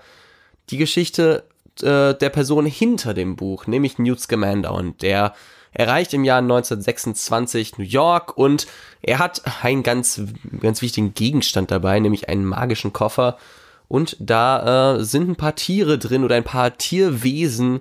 [0.70, 1.44] die Geschichte
[1.82, 4.72] äh, der Person hinter dem Buch, nämlich Newt Scamander.
[4.72, 5.34] Und der
[5.72, 8.66] erreicht im Jahr 1926 New York und
[9.02, 10.20] er hat einen ganz,
[10.60, 13.38] ganz wichtigen Gegenstand dabei, nämlich einen magischen Koffer.
[13.86, 17.80] Und da äh, sind ein paar Tiere drin oder ein paar Tierwesen.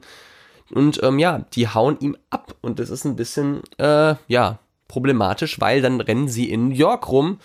[0.71, 2.55] Und ähm, ja, die hauen ihm ab.
[2.61, 7.09] Und das ist ein bisschen, äh, ja, problematisch, weil dann rennen sie in New York
[7.09, 7.39] rum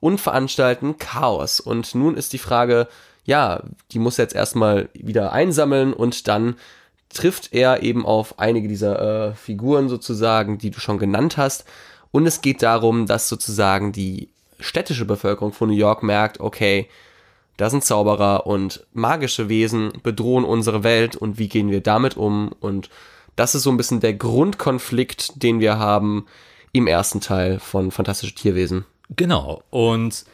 [0.00, 1.60] und veranstalten Chaos.
[1.60, 2.88] Und nun ist die Frage,
[3.24, 6.56] ja, die muss jetzt erstmal wieder einsammeln und dann
[7.08, 11.64] trifft er eben auf einige dieser äh, Figuren sozusagen, die du schon genannt hast.
[12.12, 14.28] Und es geht darum, dass sozusagen die
[14.58, 16.88] städtische Bevölkerung von New York merkt, okay,
[17.56, 22.52] da sind Zauberer und magische Wesen bedrohen unsere Welt und wie gehen wir damit um?
[22.60, 22.88] Und
[23.36, 26.26] das ist so ein bisschen der Grundkonflikt, den wir haben
[26.72, 28.86] im ersten Teil von Fantastische Tierwesen.
[29.14, 29.62] Genau.
[29.70, 30.24] Und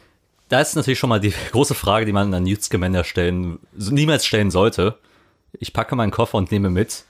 [0.49, 4.25] da ist natürlich schon mal die große Frage, die man an Newt Scamander stellen, niemals
[4.25, 4.97] stellen sollte.
[5.59, 7.03] Ich packe meinen Koffer und nehme mit.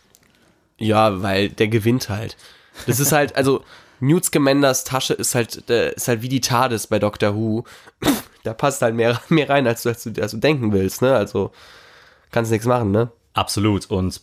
[0.78, 2.38] Ja, weil der gewinnt halt.
[2.86, 3.63] Das ist halt, also
[4.00, 7.63] Newt Scamanders Tasche ist halt, ist halt wie die TARDIS bei Doctor Who.
[8.43, 11.15] da passt halt mehr, mehr rein, als du, als du, als du denken willst, ne?
[11.15, 11.52] Also
[12.32, 13.12] kannst nichts machen, ne?
[13.34, 13.89] Absolut.
[13.89, 14.21] Und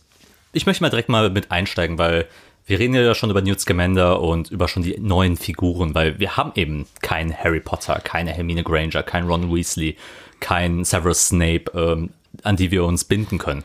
[0.53, 2.27] ich möchte mal direkt mal mit einsteigen, weil
[2.67, 6.35] Wir reden ja schon über Newt Scamander und über schon die neuen Figuren, weil wir
[6.35, 9.97] haben eben keinen Harry Potter, keine Hermine Granger, keinen Ron Weasley,
[10.39, 12.09] keinen Severus Snape, ähm,
[12.41, 13.63] an die wir uns binden können.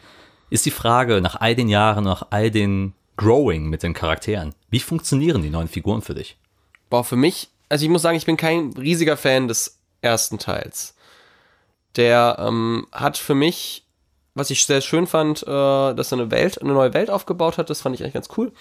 [0.50, 4.80] Ist die Frage nach all den Jahren, nach all den Growing mit den Charakteren, wie
[4.80, 6.36] funktionieren die neuen Figuren für dich?
[6.90, 10.94] Boah, für mich, also ich muss sagen, ich bin kein riesiger Fan des ersten Teils.
[11.96, 13.86] Der ähm, hat für mich,
[14.34, 17.70] was ich sehr schön fand, äh, dass er eine Welt, eine neue Welt aufgebaut hat,
[17.70, 18.52] das fand ich eigentlich ganz cool.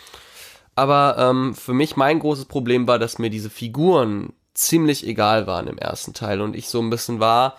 [0.79, 5.67] Aber ähm, für mich mein großes Problem war, dass mir diese Figuren ziemlich egal waren
[5.67, 6.39] im ersten Teil.
[6.39, 7.57] Und ich so ein bisschen war,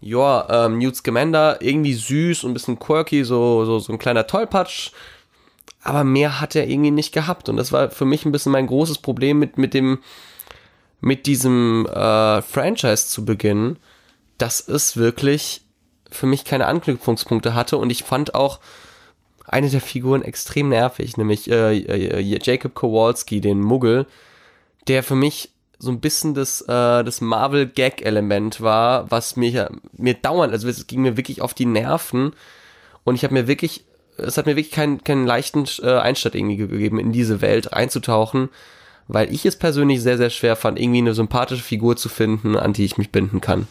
[0.00, 4.26] ja, ähm, Newt Scamander, irgendwie süß und ein bisschen quirky, so, so, so ein kleiner
[4.26, 4.92] Tollpatsch,
[5.82, 7.50] aber mehr hat er irgendwie nicht gehabt.
[7.50, 9.98] Und das war für mich ein bisschen mein großes Problem mit, mit dem,
[11.02, 13.78] mit diesem äh, Franchise zu beginnen,
[14.38, 15.60] dass es wirklich
[16.10, 17.76] für mich keine Anknüpfungspunkte hatte.
[17.76, 18.60] Und ich fand auch
[19.44, 24.06] eine der Figuren extrem nervig, nämlich äh, äh, Jacob Kowalski, den Muggel,
[24.88, 30.52] der für mich so ein bisschen das, äh, das Marvel-Gag-Element war, was mir, mir dauernd,
[30.52, 32.32] also es ging mir wirklich auf die Nerven
[33.04, 33.84] und ich habe mir wirklich,
[34.16, 38.48] es hat mir wirklich keinen, keinen leichten äh, Einstand irgendwie gegeben, in diese Welt einzutauchen,
[39.08, 42.72] weil ich es persönlich sehr, sehr schwer fand, irgendwie eine sympathische Figur zu finden, an
[42.72, 43.66] die ich mich binden kann.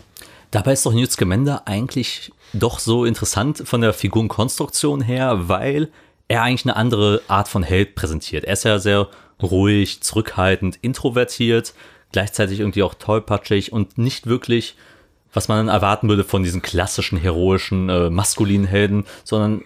[0.54, 5.90] Dabei ist doch Newt Scamander eigentlich doch so interessant von der Figurenkonstruktion her, weil
[6.28, 8.44] er eigentlich eine andere Art von Held präsentiert.
[8.44, 9.10] Er ist ja sehr
[9.42, 11.74] ruhig, zurückhaltend, introvertiert,
[12.12, 14.76] gleichzeitig irgendwie auch tollpatschig und nicht wirklich,
[15.34, 19.64] was man erwarten würde von diesen klassischen, heroischen, äh, maskulinen Helden, sondern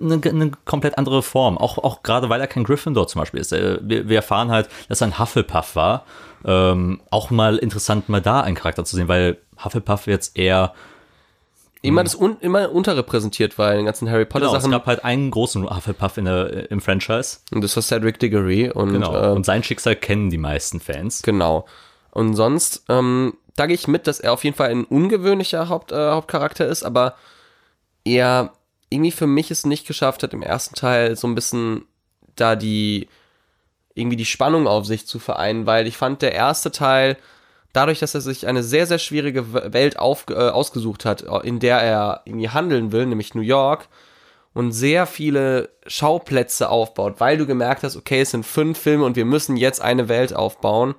[0.00, 1.56] eine, eine, komplett andere Form.
[1.56, 3.52] Auch, auch gerade, weil er kein Gryffindor zum Beispiel ist.
[3.52, 6.04] Wir, wir erfahren halt, dass er ein Hufflepuff war.
[6.44, 10.72] Ähm, auch mal interessant, mal da einen Charakter zu sehen, weil Hufflepuff jetzt eher
[11.82, 14.72] immer das un, immer unterrepräsentiert war in den ganzen Harry Potter genau, Sachen.
[14.72, 17.38] Es gab halt einen großen Hufflepuff in der, im Franchise.
[17.52, 19.14] Und das war Cedric Diggory und genau.
[19.14, 21.22] äh, und sein Schicksal kennen die meisten Fans.
[21.22, 21.66] Genau.
[22.10, 25.92] Und sonst, ähm, da gehe ich mit, dass er auf jeden Fall ein ungewöhnlicher Haupt,
[25.92, 27.14] äh, Hauptcharakter ist, aber
[28.04, 28.52] er
[28.90, 31.84] irgendwie für mich es nicht geschafft hat, im ersten Teil so ein bisschen
[32.36, 33.08] da die
[33.94, 37.16] irgendwie die Spannung auf sich zu vereinen, weil ich fand, der erste Teil,
[37.72, 41.78] dadurch, dass er sich eine sehr, sehr schwierige Welt auf, äh, ausgesucht hat, in der
[41.78, 43.88] er irgendwie handeln will, nämlich New York,
[44.54, 49.16] und sehr viele Schauplätze aufbaut, weil du gemerkt hast, okay, es sind fünf Filme und
[49.16, 50.94] wir müssen jetzt eine Welt aufbauen,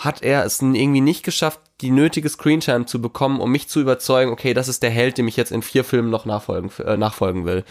[0.00, 4.32] hat er es irgendwie nicht geschafft, die nötige Screentime zu bekommen, um mich zu überzeugen,
[4.32, 7.44] okay, das ist der Held, dem ich jetzt in vier Filmen noch nachfolgen, äh, nachfolgen
[7.44, 7.64] will.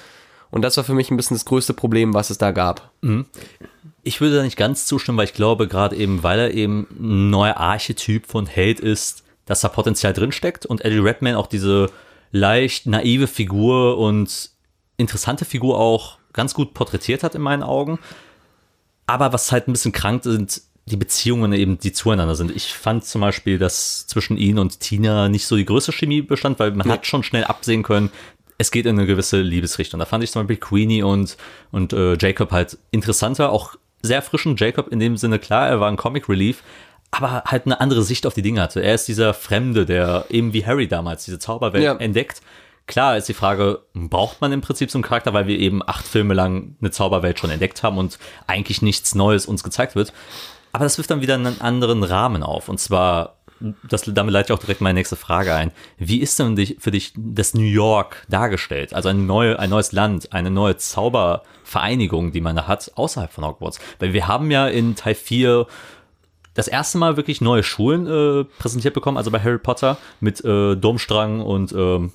[0.51, 2.91] Und das war für mich ein bisschen das größte Problem, was es da gab.
[3.01, 3.25] Mhm.
[4.03, 7.31] Ich würde da nicht ganz zustimmen, weil ich glaube, gerade eben, weil er eben ein
[7.31, 11.89] neuer Archetyp von Held ist, dass da Potenzial drinsteckt und Eddie Redman auch diese
[12.31, 14.51] leicht naive Figur und
[14.97, 17.97] interessante Figur auch ganz gut porträtiert hat in meinen Augen.
[19.07, 22.55] Aber was halt ein bisschen krank sind, die Beziehungen eben, die zueinander sind.
[22.55, 26.59] Ich fand zum Beispiel, dass zwischen ihn und Tina nicht so die größte Chemie bestand,
[26.59, 26.93] weil man ja.
[26.93, 28.11] hat schon schnell absehen können,
[28.57, 29.99] es geht in eine gewisse Liebesrichtung.
[29.99, 31.37] Da fand ich zum Beispiel Queenie und,
[31.71, 35.89] und äh, Jacob halt interessanter, auch sehr frischen Jacob in dem Sinne, klar, er war
[35.89, 36.61] ein Comic Relief,
[37.11, 38.81] aber halt eine andere Sicht auf die Dinge hatte.
[38.81, 41.95] Er ist dieser Fremde, der eben wie Harry damals diese Zauberwelt ja.
[41.95, 42.41] entdeckt.
[42.85, 46.07] Klar ist die Frage, braucht man im Prinzip so einen Charakter, weil wir eben acht
[46.07, 50.11] Filme lang eine Zauberwelt schon entdeckt haben und eigentlich nichts Neues uns gezeigt wird.
[50.79, 52.69] Aber das wirft dann wieder einen anderen Rahmen auf.
[52.69, 53.35] Und zwar
[53.83, 55.73] das, damit leite ich auch direkt meine nächste Frage ein.
[55.97, 58.93] Wie ist denn für dich das New York dargestellt?
[58.93, 63.43] Also ein, neue, ein neues Land, eine neue Zaubervereinigung, die man da hat, außerhalb von
[63.43, 63.81] Hogwarts.
[63.99, 65.67] Weil wir haben ja in Teil 4
[66.53, 70.77] das erste Mal wirklich neue Schulen äh, präsentiert bekommen, also bei Harry Potter mit äh,
[70.77, 72.13] Domstrang und ähm,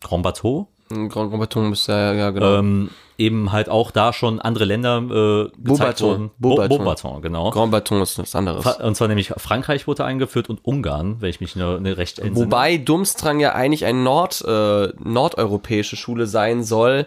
[0.00, 0.68] Grand Bateau.
[0.88, 2.54] Grand, Grand Bateau müsste ja, ja genau.
[2.54, 6.08] Ähm, eben halt auch da schon andere Länder äh, gezeigt Beaubaton.
[6.08, 6.30] wurden.
[6.38, 6.78] Beaubaton.
[6.78, 7.50] Beaubaton, genau.
[7.50, 8.66] Grand Baton ist was anderes.
[8.78, 12.46] Und zwar nämlich Frankreich wurde eingeführt und Ungarn, wenn ich mich ne, ne recht entsinne.
[12.46, 17.06] Wobei Dumstrang ja eigentlich eine Nord, äh, nordeuropäische Schule sein soll,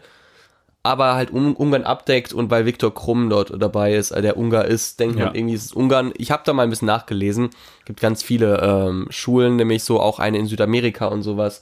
[0.82, 4.66] aber halt Un Ungarn abdeckt und weil Viktor Krumm dort dabei ist, äh, der Ungar
[4.66, 5.26] ist, denkt Ja.
[5.26, 6.14] man irgendwie ist es Ungarn.
[6.18, 7.50] Ich habe da mal ein bisschen nachgelesen.
[7.86, 11.62] Gibt ganz viele ähm, Schulen, nämlich so auch eine in Südamerika und sowas.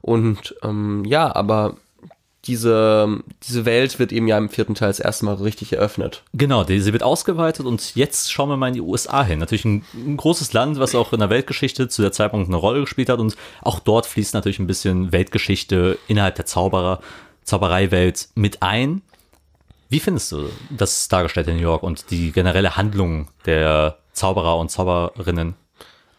[0.00, 1.76] Und ähm, ja, aber
[2.44, 6.22] diese, diese Welt wird eben ja im vierten Teil das erste Mal richtig eröffnet.
[6.32, 9.38] Genau, die, sie wird ausgeweitet und jetzt schauen wir mal in die USA hin.
[9.38, 12.80] Natürlich ein, ein großes Land, was auch in der Weltgeschichte zu der Zeitpunkt eine Rolle
[12.80, 17.00] gespielt hat und auch dort fließt natürlich ein bisschen Weltgeschichte innerhalb der Zauberer,
[17.42, 19.02] Zaubereiwelt mit ein.
[19.88, 24.70] Wie findest du das dargestellt in New York und die generelle Handlung der Zauberer und
[24.70, 25.54] Zauberinnen?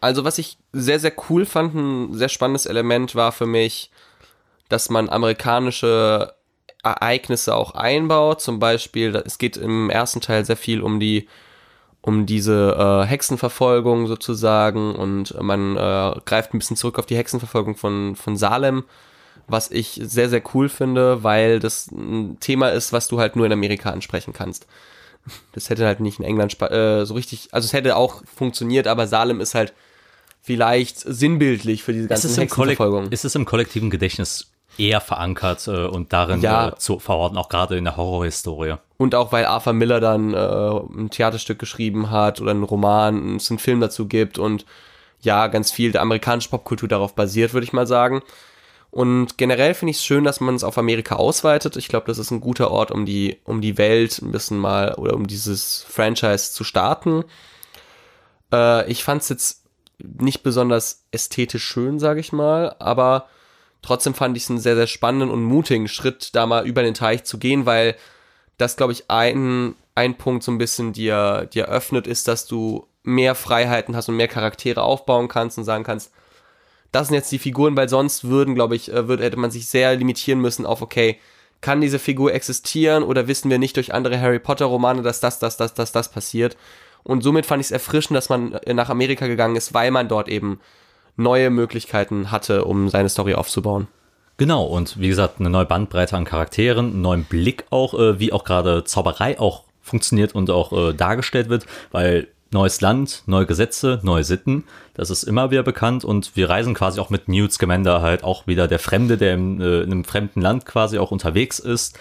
[0.00, 3.90] Also was ich sehr, sehr cool fand, ein sehr spannendes Element war für mich,
[4.68, 6.34] dass man amerikanische
[6.82, 8.40] Ereignisse auch einbaut.
[8.40, 11.28] Zum Beispiel, es geht im ersten Teil sehr viel um die
[12.06, 17.74] um diese äh, Hexenverfolgung sozusagen und man äh, greift ein bisschen zurück auf die Hexenverfolgung
[17.74, 18.84] von, von Salem,
[19.48, 23.44] was ich sehr, sehr cool finde, weil das ein Thema ist, was du halt nur
[23.44, 24.68] in Amerika ansprechen kannst.
[25.50, 29.08] Das hätte halt nicht in England äh, so richtig, also es hätte auch funktioniert, aber
[29.08, 29.74] Salem ist halt
[30.40, 33.10] vielleicht sinnbildlich für diese ganzen ist Hexenverfolgungen.
[33.10, 36.68] Ist es im kollektiven Gedächtnis eher verankert äh, und darin Ja.
[36.68, 38.74] äh, zu verorten, auch gerade in der Horrorhistorie.
[38.98, 43.50] Und auch weil Arthur Miller dann äh, ein Theaterstück geschrieben hat oder einen Roman, es
[43.50, 44.64] einen Film dazu gibt und
[45.20, 48.22] ja, ganz viel der amerikanischen Popkultur darauf basiert, würde ich mal sagen.
[48.90, 51.76] Und generell finde ich es schön, dass man es auf Amerika ausweitet.
[51.76, 54.94] Ich glaube, das ist ein guter Ort, um die, um die Welt ein bisschen mal
[54.94, 57.24] oder um dieses Franchise zu starten.
[58.52, 59.64] Äh, ich fand es jetzt
[59.98, 63.26] nicht besonders ästhetisch schön, sage ich mal, aber
[63.86, 66.94] trotzdem fand ich es einen sehr, sehr spannenden und mutigen Schritt, da mal über den
[66.94, 67.94] Teich zu gehen, weil
[68.58, 72.88] das, glaube ich, ein, ein Punkt so ein bisschen dir, dir öffnet, ist, dass du
[73.04, 76.10] mehr Freiheiten hast und mehr Charaktere aufbauen kannst und sagen kannst,
[76.90, 79.68] das sind jetzt die Figuren, weil sonst würden, glaube ich, äh, würde, hätte man sich
[79.68, 81.18] sehr limitieren müssen auf, okay,
[81.60, 85.38] kann diese Figur existieren oder wissen wir nicht durch andere Harry Potter Romane, dass das,
[85.38, 86.56] das, das, das, das passiert.
[87.04, 90.08] Und somit fand ich es erfrischend, dass man äh, nach Amerika gegangen ist, weil man
[90.08, 90.60] dort eben
[91.16, 93.88] neue Möglichkeiten hatte, um seine Story aufzubauen.
[94.38, 98.32] Genau, und wie gesagt, eine neue Bandbreite an Charakteren, einen neuen Blick auch, äh, wie
[98.32, 104.00] auch gerade Zauberei auch funktioniert und auch äh, dargestellt wird, weil neues Land, neue Gesetze,
[104.02, 108.02] neue Sitten, das ist immer wieder bekannt und wir reisen quasi auch mit Newt Scamander
[108.02, 111.58] halt auch wieder der Fremde, der im, äh, in einem fremden Land quasi auch unterwegs
[111.58, 111.98] ist.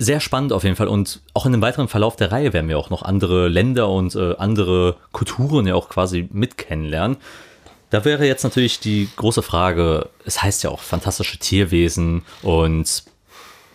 [0.00, 2.78] Sehr spannend auf jeden Fall und auch in dem weiteren Verlauf der Reihe werden wir
[2.78, 7.16] auch noch andere Länder und äh, andere Kulturen ja auch quasi mit kennenlernen.
[7.90, 13.04] Da wäre jetzt natürlich die große Frage, es heißt ja auch fantastische Tierwesen und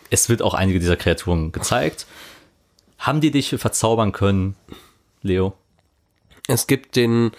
[0.09, 2.05] es wird auch einige dieser Kreaturen gezeigt.
[2.99, 4.55] Haben die dich verzaubern können,
[5.23, 5.53] Leo?
[6.47, 7.31] Es gibt den,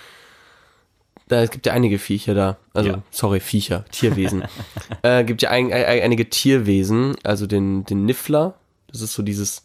[1.28, 3.02] da es gibt ja einige Viecher da, also Ja.
[3.10, 4.44] sorry, Viecher, Tierwesen.
[5.02, 8.54] äh, gibt ja ein, ein, einige Tierwesen, also den, den Niffler,
[8.88, 9.62] das ist so dieses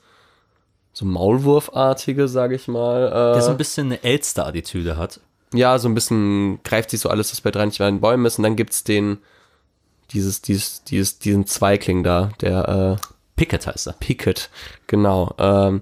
[0.94, 3.10] so Maulwurfartige, sage ich mal.
[3.10, 5.20] Der Äh, so ein bisschen eine Elster-Attitüde hat.
[5.54, 8.26] Ja, so ein bisschen greift sich so alles, was bei drei nicht bei den Bäumen
[8.26, 8.38] ist.
[8.38, 9.18] Und dann gibt's den,
[10.12, 13.94] dieses, dieses, dieses, diesen Zweikling da, der äh, Picket heißt er.
[13.94, 14.50] Picket,
[14.88, 15.34] genau.
[15.38, 15.82] Ähm,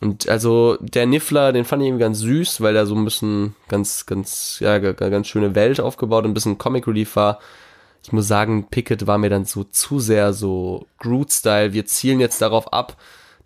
[0.00, 3.54] und also der Niffler, den fand ich irgendwie ganz süß, weil er so ein bisschen
[3.68, 7.38] ganz, ganz, ja, ganz schöne Welt aufgebaut und ein bisschen Comic Relief war.
[8.02, 11.74] Ich muss sagen, Picket war mir dann so zu sehr so Groot-Style.
[11.74, 12.96] Wir zielen jetzt darauf ab,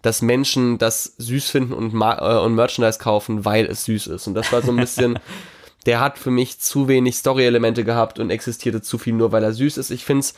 [0.01, 4.29] dass Menschen das süß finden und, Ma äh, und Merchandise kaufen, weil es süß ist.
[4.29, 5.19] Und das war so ein bisschen,
[5.87, 9.53] der hat für mich zu wenig Story-Elemente gehabt und existierte zu viel nur, weil er
[9.53, 9.91] süß ist.
[9.91, 10.35] Ich find's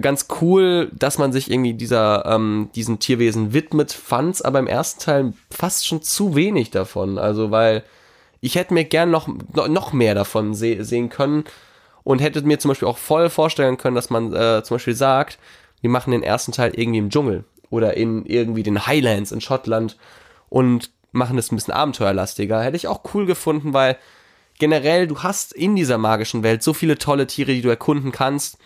[0.00, 5.00] ganz cool, dass man sich irgendwie dieser, ähm, diesen Tierwesen widmet, fand's aber im ersten
[5.00, 7.18] Teil fast schon zu wenig davon.
[7.18, 7.82] Also, weil
[8.40, 11.44] ich hätte mir gern noch, noch- mehr davon se sehen können
[12.04, 15.38] und hätte mir zum Beispiel auch voll vorstellen können, dass man äh, zum Beispiel sagt,
[15.80, 19.96] wir machen den ersten Teil irgendwie im Dschungel oder in irgendwie den Highlands in Schottland
[20.48, 22.62] und machen das ein bisschen abenteuerlastiger.
[22.62, 23.98] Hätte ich auch cool gefunden, weil
[24.62, 28.58] generell du hast in dieser magischen Welt so viele tolle Tiere, die du erkunden kannst.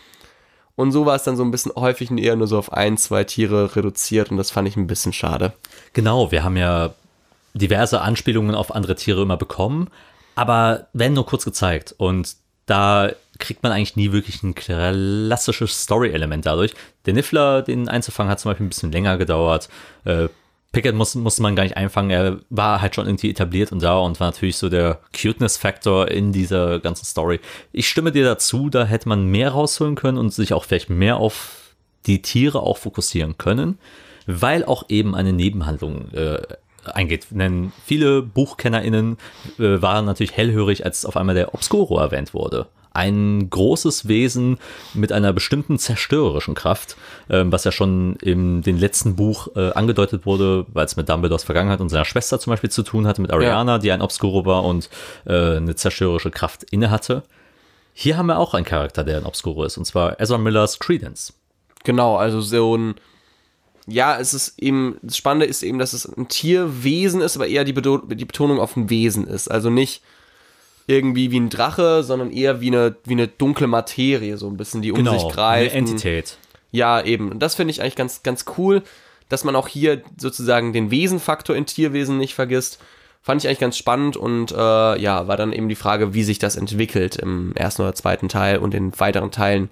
[0.74, 3.24] Und so war es dann so ein bisschen häufig eher nur so auf ein, zwei
[3.24, 5.54] Tiere reduziert und das fand ich ein bisschen schade.
[5.94, 6.92] Genau, wir haben ja
[7.54, 9.88] diverse Anspielungen auf andere Tiere immer bekommen,
[10.34, 11.94] aber werden nur kurz gezeigt.
[11.96, 16.74] Und da kriegt man eigentlich nie wirklich ein klassisches Story-Element dadurch.
[17.06, 19.70] Der Niffler, den einzufangen, hat zum Beispiel ein bisschen länger gedauert.
[20.04, 20.28] Äh,
[20.76, 23.96] Pickett muss, musste man gar nicht einfangen, er war halt schon irgendwie etabliert und da
[23.96, 27.40] und war natürlich so der Cuteness-Faktor in dieser ganzen Story.
[27.72, 31.16] Ich stimme dir dazu, da hätte man mehr rausholen können und sich auch vielleicht mehr
[31.16, 33.78] auf die Tiere auch fokussieren können,
[34.26, 36.42] weil auch eben eine Nebenhandlung äh,
[36.84, 37.28] eingeht.
[37.30, 39.16] Denn viele BuchkennerInnen
[39.58, 42.66] äh, waren natürlich hellhörig, als auf einmal der Obscuro erwähnt wurde.
[42.96, 44.56] Ein großes Wesen
[44.94, 46.96] mit einer bestimmten zerstörerischen Kraft,
[47.28, 51.44] ähm, was ja schon in dem letzten Buch äh, angedeutet wurde, weil es mit Dumbledores
[51.44, 54.64] Vergangenheit und seiner Schwester zum Beispiel zu tun hatte, mit Ariana, die ein Obscuro war
[54.64, 54.88] und
[55.26, 57.22] äh, eine zerstörerische Kraft innehatte.
[57.92, 61.34] Hier haben wir auch einen Charakter, der ein Obscuro ist, und zwar Ezra Millers Credence.
[61.84, 62.94] Genau, also so ein.
[63.86, 67.64] Ja, es ist eben, das Spannende ist eben, dass es ein Tierwesen ist, aber eher
[67.64, 69.48] die, Bedo die Betonung auf ein Wesen ist.
[69.48, 70.02] Also nicht
[70.86, 74.82] irgendwie wie ein Drache, sondern eher wie eine, wie eine dunkle Materie, so ein bisschen,
[74.82, 75.74] die um sich eine greift.
[75.74, 76.38] Entität.
[76.70, 77.30] Ja, eben.
[77.30, 78.82] Und das finde ich eigentlich ganz, ganz cool,
[79.28, 82.78] dass man auch hier sozusagen den Wesenfaktor in Tierwesen nicht vergisst.
[83.22, 84.54] Fand ich eigentlich ganz spannend und äh,
[85.00, 88.58] ja, war dann eben die Frage, wie sich das entwickelt im ersten oder zweiten Teil
[88.58, 89.68] und in weiteren Teilen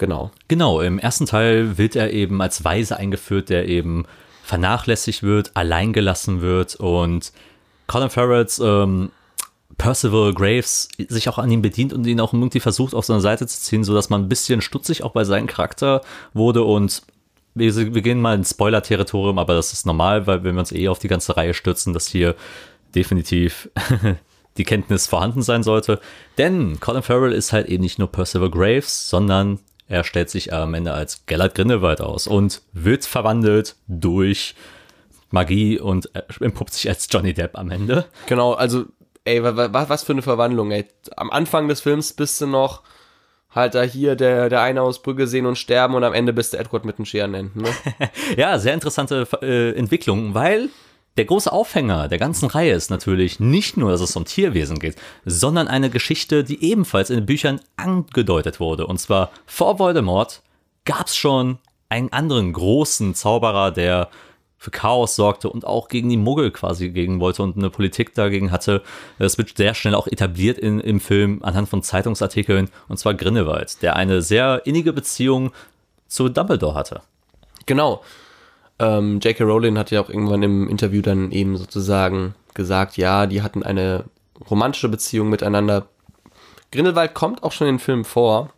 [0.00, 0.30] Genau.
[0.48, 4.06] Genau, im ersten Teil wird er eben als Weise eingeführt, der eben
[4.42, 7.32] vernachlässigt wird, alleingelassen wird und
[7.86, 9.10] Colin Farrells ähm,
[9.80, 13.46] Percival Graves sich auch an ihm bedient und ihn auch irgendwie versucht auf seine Seite
[13.46, 16.02] zu ziehen, sodass man ein bisschen stutzig auch bei seinem Charakter
[16.34, 17.00] wurde und
[17.54, 20.88] wir, wir gehen mal ins Spoiler-Territorium, aber das ist normal, weil wenn wir uns eh
[20.88, 22.36] auf die ganze Reihe stürzen, dass hier
[22.94, 23.70] definitiv
[24.58, 25.98] die Kenntnis vorhanden sein sollte.
[26.36, 30.74] Denn Colin Farrell ist halt eben nicht nur Percival Graves, sondern er stellt sich am
[30.74, 34.54] Ende als Gellert Grindelwald aus und wird verwandelt durch
[35.30, 38.04] Magie und entpuppt sich als Johnny Depp am Ende.
[38.26, 38.84] Genau, also,
[39.24, 40.86] ey, was, was für eine Verwandlung, ey.
[41.16, 42.82] Am Anfang des Films bist du noch
[43.50, 46.52] halt da hier der, der eine aus Brügge sehen und sterben und am Ende bist
[46.52, 47.70] du Edward mit den Scherenenten, ne?
[48.36, 50.68] ja, sehr interessante äh, Entwicklung, weil
[51.16, 54.96] der große Aufhänger der ganzen Reihe ist natürlich nicht nur, dass es um Tierwesen geht,
[55.24, 58.86] sondern eine Geschichte, die ebenfalls in den Büchern angedeutet wurde.
[58.86, 60.42] Und zwar vor Voldemort
[60.84, 64.08] gab es schon einen anderen großen Zauberer, der
[64.60, 68.52] für Chaos sorgte und auch gegen die Muggel quasi gegen wollte und eine Politik dagegen
[68.52, 68.82] hatte.
[69.18, 73.82] Das wird sehr schnell auch etabliert in, im Film anhand von Zeitungsartikeln, und zwar Grindelwald,
[73.82, 75.50] der eine sehr innige Beziehung
[76.06, 77.00] zu Dumbledore hatte.
[77.66, 78.02] Genau
[78.80, 79.44] ähm, J.K.
[79.44, 84.04] Rowling hat ja auch irgendwann im Interview dann eben sozusagen gesagt, ja, die hatten eine
[84.50, 85.86] romantische Beziehung miteinander.
[86.72, 88.50] Grindelwald kommt auch schon in den Filmen vor,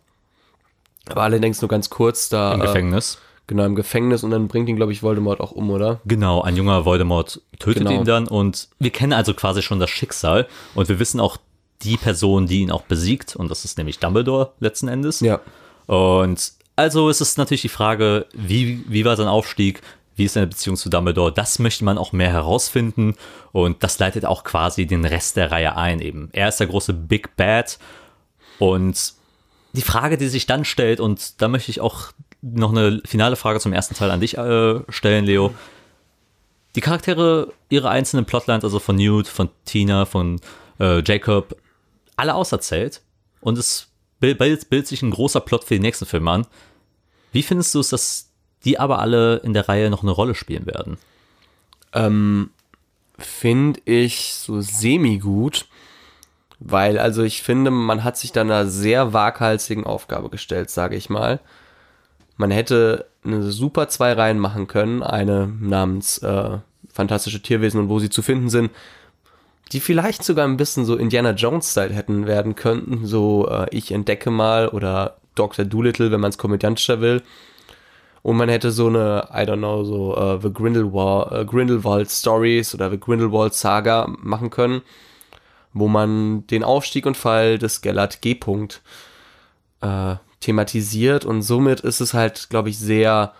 [1.09, 2.53] aber allerdings nur ganz kurz da.
[2.53, 3.19] Im äh, Gefängnis.
[3.47, 5.99] Genau, im Gefängnis und dann bringt ihn, glaube ich, Voldemort auch um, oder?
[6.05, 7.99] Genau, ein junger Voldemort tötet genau.
[7.99, 11.37] ihn dann und wir kennen also quasi schon das Schicksal und wir wissen auch
[11.81, 15.19] die Person, die ihn auch besiegt und das ist nämlich Dumbledore letzten Endes.
[15.19, 15.41] Ja.
[15.87, 19.81] Und also ist es natürlich die Frage, wie, wie war sein Aufstieg?
[20.15, 21.33] Wie ist seine Beziehung zu Dumbledore?
[21.33, 23.15] Das möchte man auch mehr herausfinden
[23.51, 26.29] und das leitet auch quasi den Rest der Reihe ein eben.
[26.31, 27.77] Er ist der große Big Bad
[28.59, 29.13] und
[29.73, 32.11] die Frage, die sich dann stellt und da möchte ich auch
[32.43, 35.53] noch eine finale Frage zum ersten Teil an dich äh, stellen, Leo.
[36.75, 40.39] Die Charaktere, ihre einzelnen Plotlines, also von Newt, von Tina, von
[40.79, 41.55] äh, Jacob,
[42.15, 43.01] alle auserzählt
[43.41, 43.87] und es
[44.19, 46.47] bildet, bildet sich ein großer Plot für die nächsten Filme an.
[47.31, 48.33] Wie findest du es, dass
[48.65, 50.97] die aber alle in der Reihe noch eine Rolle spielen werden.
[51.93, 52.51] Ähm,
[53.17, 55.67] finde ich so semi-gut,
[56.59, 61.09] weil also ich finde, man hat sich da einer sehr waghalsigen Aufgabe gestellt, sage ich
[61.09, 61.39] mal.
[62.43, 66.57] Man hätte eine super zwei Reihen machen können, eine namens äh,
[66.91, 68.69] Fantastische Tierwesen und wo sie zu finden sind,
[69.71, 74.29] die vielleicht sogar ein bisschen so Indiana Jones-Style hätten werden könnten, so äh, ich entdecke
[74.29, 75.63] mal oder Dr.
[75.63, 77.23] Doolittle, wenn man es komödiantischer will
[78.23, 82.75] und man hätte so eine, I don't know, so uh, The Grindelwald, uh, Grindelwald Stories
[82.75, 84.81] oder The Grindelwald Saga machen können,
[85.71, 88.33] wo man den Aufstieg und Fall des Gellert G.
[88.33, 88.81] -Punkt,
[89.79, 93.33] äh, thematisiert und somit ist es halt, glaube ich, sehr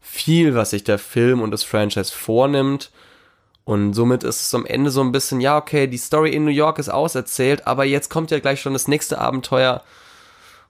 [0.00, 2.90] viel, was sich der Film und das Franchise vornimmt.
[3.64, 6.50] Und somit ist es am Ende so ein bisschen, ja, okay, die Story in New
[6.50, 9.82] York ist auserzählt, aber jetzt kommt ja gleich schon das nächste Abenteuer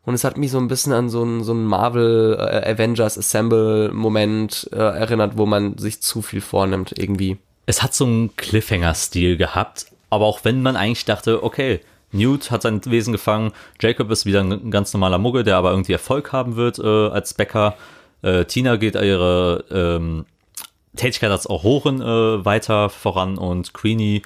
[0.09, 3.93] und es hat mich so ein bisschen an so einen so Marvel äh, Avengers Assemble
[3.93, 7.37] Moment äh, erinnert, wo man sich zu viel vornimmt irgendwie.
[7.67, 11.81] Es hat so einen Cliffhanger-Stil gehabt, aber auch wenn man eigentlich dachte, okay,
[12.13, 15.93] Newt hat sein Wesen gefangen, Jacob ist wieder ein ganz normaler Muggel, der aber irgendwie
[15.93, 17.75] Erfolg haben wird äh, als Bäcker.
[18.23, 20.25] Äh, Tina geht ihre ähm,
[20.97, 24.23] Tätigkeit als Aurorin äh, weiter voran und Queenie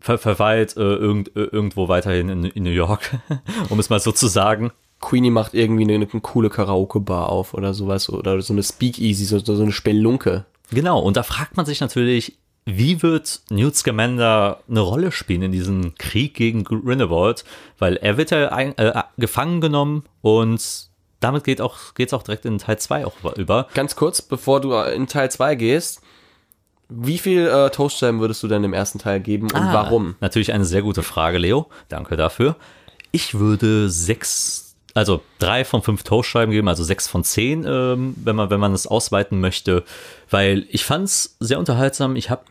[0.00, 3.18] ver verweilt äh, irgend, äh, irgendwo weiterhin in, in New York,
[3.68, 4.70] um es mal so zu sagen.
[5.00, 9.38] Queenie macht irgendwie eine, eine coole Karaoke-Bar auf oder sowas oder so eine Speakeasy, so,
[9.38, 10.44] so eine Spelunke.
[10.70, 12.36] Genau, und da fragt man sich natürlich,
[12.68, 17.44] wie wird Newt Scamander eine Rolle spielen in diesem Krieg gegen Grindelwald?
[17.78, 20.88] Weil er wird ja ein, äh, gefangen genommen und
[21.20, 23.68] damit geht auch, geht's auch direkt in Teil 2 auch über.
[23.72, 26.02] Ganz kurz, bevor du in Teil 2 gehst,
[26.90, 30.16] wie viel äh, Toastscheiben würdest du denn im ersten Teil geben und ah, warum?
[30.20, 31.68] Natürlich eine sehr gute Frage, Leo.
[31.88, 32.56] Danke dafür.
[33.12, 38.36] Ich würde sechs also drei von fünf Toastscheiben geben, also sechs von zehn, ähm, wenn
[38.36, 39.84] man wenn man es ausweiten möchte,
[40.28, 42.16] weil ich fand es sehr unterhaltsam.
[42.16, 42.42] Ich habe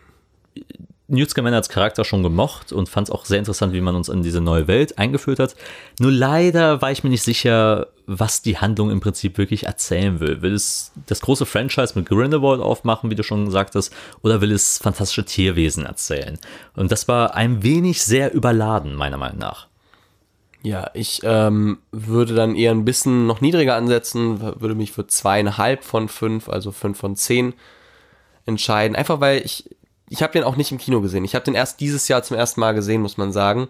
[1.10, 4.10] Newt Scamander als Charakter schon gemocht und fand es auch sehr interessant, wie man uns
[4.10, 5.56] in diese neue Welt eingeführt hat.
[6.00, 10.42] Nur leider war ich mir nicht sicher, was die Handlung im Prinzip wirklich erzählen will.
[10.42, 14.52] Will es das große Franchise mit Grindelwald aufmachen, wie du schon gesagt hast, oder will
[14.52, 16.38] es fantastische Tierwesen erzählen?
[16.76, 19.68] Und das war ein wenig sehr überladen, meiner Meinung nach.
[20.64, 25.86] Ja, ich ähm, würde dann eher ein bisschen noch niedriger ansetzen, würde mich für zweieinhalb
[25.86, 27.54] von fünf, also fünf von zehn
[28.46, 28.98] entscheiden.
[28.98, 29.70] Einfach weil ich,
[30.10, 31.26] ich habe den auch nicht im Kino gesehen.
[31.26, 33.68] Ich habe den erst dieses Jahr zum ersten Mal gesehen, muss man sagen.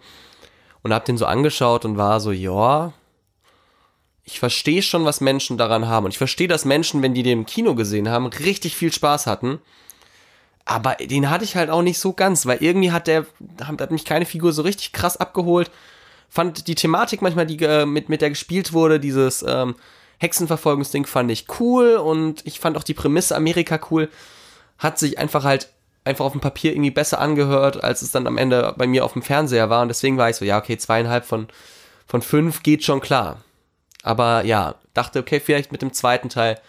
[0.83, 2.93] Und habe den so angeschaut und war so, ja,
[4.23, 6.05] ich verstehe schon, was Menschen daran haben.
[6.05, 9.25] Und ich verstehe, dass Menschen, wenn die den im Kino gesehen haben, richtig viel Spaß
[9.25, 9.59] hatten.
[10.65, 13.25] Aber den hatte ich halt auch nicht so ganz, weil irgendwie hat der,
[13.63, 15.71] hat mich keine Figur so richtig krass abgeholt.
[16.29, 19.75] Fand die Thematik manchmal, die äh, mit, mit der gespielt wurde, dieses ähm,
[20.19, 24.09] Hexenverfolgungsding fand ich cool und ich fand auch die Prämisse Amerika cool.
[24.77, 25.69] Hat sich einfach halt
[26.07, 29.13] einfach auf dem Papier irgendwie besser angehört, als es dann am Ende bei mir auf
[29.13, 29.81] dem Fernseher war.
[29.81, 31.47] Und deswegen war ich so, ja, okay, zweieinhalb von,
[32.05, 33.41] von fünf geht schon klar.
[34.03, 36.59] Aber ja, dachte, okay, vielleicht mit dem zweiten Teil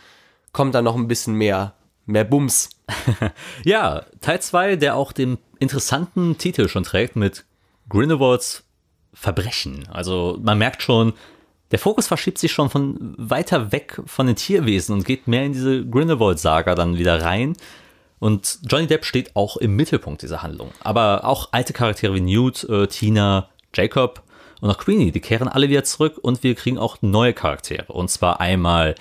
[0.53, 1.75] kommt da noch ein bisschen mehr,
[2.07, 2.71] mehr Bums.
[3.65, 7.45] ja, Teil 2, der auch den interessanten Titel schon trägt mit
[7.89, 8.65] Grindelwalds
[9.15, 9.89] Verbrechen.
[9.91, 11.13] Also man merkt schon,
[11.71, 15.53] der Fokus verschiebt sich schon von weiter weg von den Tierwesen und geht mehr in
[15.53, 17.55] diese Grindelwald-Saga dann wieder rein.
[18.19, 20.73] Und Johnny Depp steht auch im Mittelpunkt dieser Handlung.
[20.81, 24.23] Aber auch alte Charaktere wie Newt, äh, Tina, Jacob
[24.61, 27.93] und auch Queenie, die kehren alle wieder zurück und wir kriegen auch neue Charaktere.
[27.93, 28.95] Und zwar einmal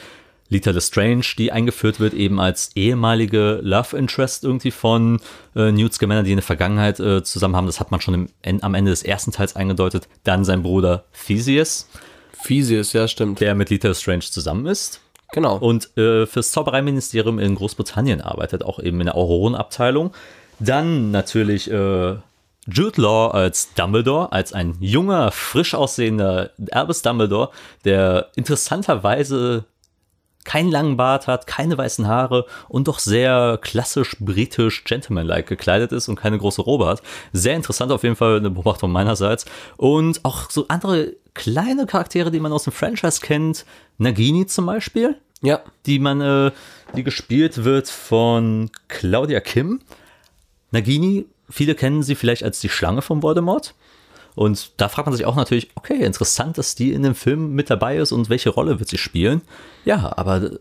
[0.50, 5.20] Lita Lestrange, die eingeführt wird eben als ehemalige Love Interest irgendwie von
[5.56, 7.66] äh, Newt Scamander, die in der Vergangenheit äh, zusammen haben.
[7.66, 10.08] Das hat man schon im, am Ende des ersten Teils eingedeutet.
[10.24, 11.90] Dann sein Bruder Theseus.
[12.46, 13.42] Theseus, ja, stimmt.
[13.42, 15.02] Der mit Lita Lestrange zusammen ist.
[15.34, 15.58] Genau.
[15.58, 20.14] Und äh, fürs Zaubereiministerium in Großbritannien arbeitet, auch eben in der Aurorenabteilung.
[20.60, 22.16] Dann natürlich äh,
[22.70, 27.50] Jude Law als Dumbledore, als ein junger, frisch aussehender Albus Dumbledore,
[27.86, 29.66] der interessanterweise
[30.48, 36.08] keinen langen Bart hat, keine weißen Haare und doch sehr klassisch britisch gentlemanlike gekleidet ist
[36.08, 37.04] und keine große Robe hat.
[37.34, 39.46] Sehr interessant auf jeden Fall eine Beobachtung meinerseits.
[39.76, 43.66] Und auch so andere kleine Charaktere, die man aus dem Franchise kennt.
[43.98, 45.18] Nagini zum Beispiel.
[45.42, 45.60] Ja.
[45.86, 46.52] Die man, äh,
[46.96, 49.82] die gespielt wird von Claudia Kim.
[50.72, 53.76] Nagini, viele kennen sie vielleicht als die Schlange von Voldemort.
[54.38, 57.72] Und da fragt man sich auch natürlich, okay, interessant, dass die in dem Film mit
[57.72, 59.42] dabei ist und welche Rolle wird sie spielen?
[59.84, 60.52] Ja, aber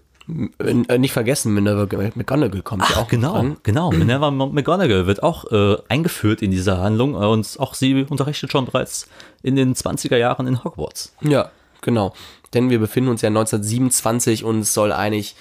[0.59, 3.57] äh, nicht vergessen, Minerva McGonagall kommt Ach, ja auch genau, dran.
[3.63, 3.91] genau.
[3.93, 8.65] Minerva McGonagall wird auch äh, eingeführt in diese Handlung äh, und auch sie unterrichtet schon
[8.65, 9.11] bereits
[9.43, 11.15] in den 20er Jahren in Hogwarts.
[11.21, 11.51] Ja,
[11.83, 12.15] genau.
[12.55, 15.37] Denn wir befinden uns ja 1927 und es soll eigentlich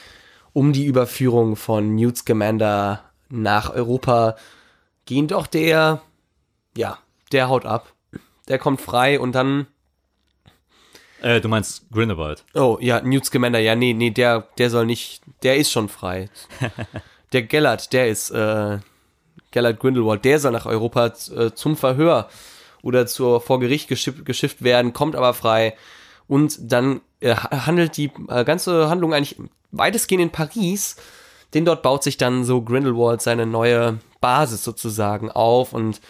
[0.52, 4.36] um die Überführung von Newt Scamander nach Europa
[5.06, 5.30] gehen.
[5.30, 6.02] Doch der,
[6.76, 6.98] ja,
[7.32, 7.95] der haut ab.
[8.48, 9.68] Der kommt frei und dann
[11.22, 12.44] Äh, du meinst Grindelwald.
[12.54, 16.30] Oh, ja, Newt Scamander, ja, nee, nee, der, der soll nicht, der ist schon frei.
[17.32, 18.80] der Gellert, der ist, äh,
[19.52, 22.30] Gellert Grindelwald, der soll nach Europa äh, zum Verhör
[22.84, 25.76] oder zur, vor Gericht geschifft, geschifft werden, kommt aber frei
[26.28, 29.38] und dann äh, handelt die äh, ganze Handlung eigentlich
[29.72, 30.98] weitestgehend in Paris,
[31.54, 36.02] denn dort baut sich dann so Grindelwald seine neue Basis sozusagen auf und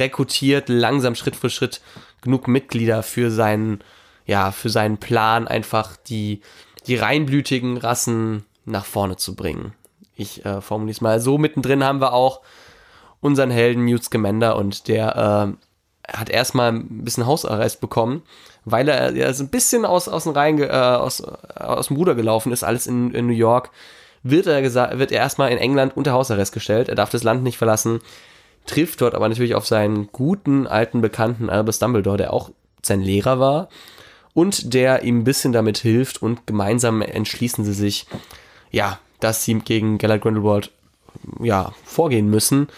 [0.00, 1.80] rekrutiert langsam Schritt für Schritt
[2.22, 3.82] genug Mitglieder für seinen
[4.26, 6.40] ja, für seinen Plan einfach die,
[6.86, 9.72] die reinblütigen Rassen nach vorne zu bringen.
[10.14, 11.36] Ich äh, formuliere es mal so.
[11.36, 12.40] Mittendrin haben wir auch
[13.20, 15.56] unseren Helden Newt Scamander und der
[16.08, 18.22] äh, hat erstmal ein bisschen Hausarrest bekommen,
[18.64, 22.14] weil er, er ist ein bisschen aus, aus, dem Reihen, äh, aus, aus dem Ruder
[22.14, 23.70] gelaufen ist, alles in, in New York.
[24.22, 24.62] Wird er,
[24.98, 26.90] wird er erstmal in England unter Hausarrest gestellt.
[26.90, 28.00] Er darf das Land nicht verlassen,
[28.70, 32.50] trifft dort aber natürlich auf seinen guten alten Bekannten Albus Dumbledore, der auch
[32.82, 33.68] sein Lehrer war
[34.32, 38.06] und der ihm ein bisschen damit hilft und gemeinsam entschließen sie sich,
[38.70, 40.70] ja, dass sie gegen Gellert Grindelwald
[41.40, 42.68] ja, vorgehen müssen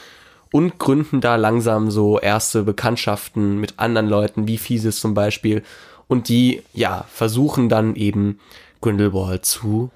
[0.50, 5.62] und gründen da langsam so erste Bekanntschaften mit anderen Leuten, wie Fieses zum Beispiel,
[6.08, 8.38] und die, ja, versuchen dann eben
[8.80, 9.90] Grindelwald zu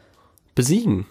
[0.55, 1.07] besiegen.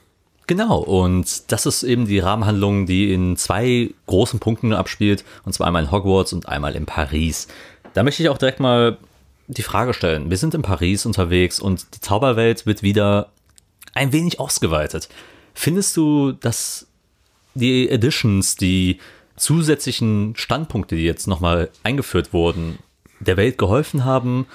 [0.48, 5.68] Genau, und das ist eben die Rahmenhandlung, die in zwei großen Punkten abspielt, und zwar
[5.68, 7.48] einmal in Hogwarts und einmal in Paris.
[7.94, 8.98] Da möchte ich auch direkt mal
[9.48, 10.30] die Frage stellen.
[10.30, 13.32] Wir sind in Paris unterwegs und die Zauberwelt wird wieder
[13.94, 15.10] ein wenig ausgeweitet.
[15.54, 16.88] Findest du, dass
[17.54, 19.00] die Editions, die
[19.38, 22.80] zusätzlichen Standpunkte, die jetzt nochmal eingeführt wurden,
[23.20, 24.46] der Welt geholfen haben,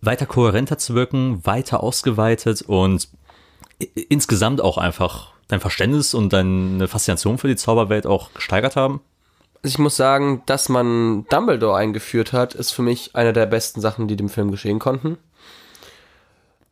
[0.00, 3.08] weiter kohärenter zu wirken, weiter ausgeweitet und
[4.08, 9.00] insgesamt auch einfach dein Verständnis und deine Faszination für die Zauberwelt auch gesteigert haben?
[9.62, 14.08] ich muss sagen, dass man Dumbledore eingeführt hat, ist für mich eine der besten Sachen,
[14.08, 15.18] die dem Film geschehen konnten.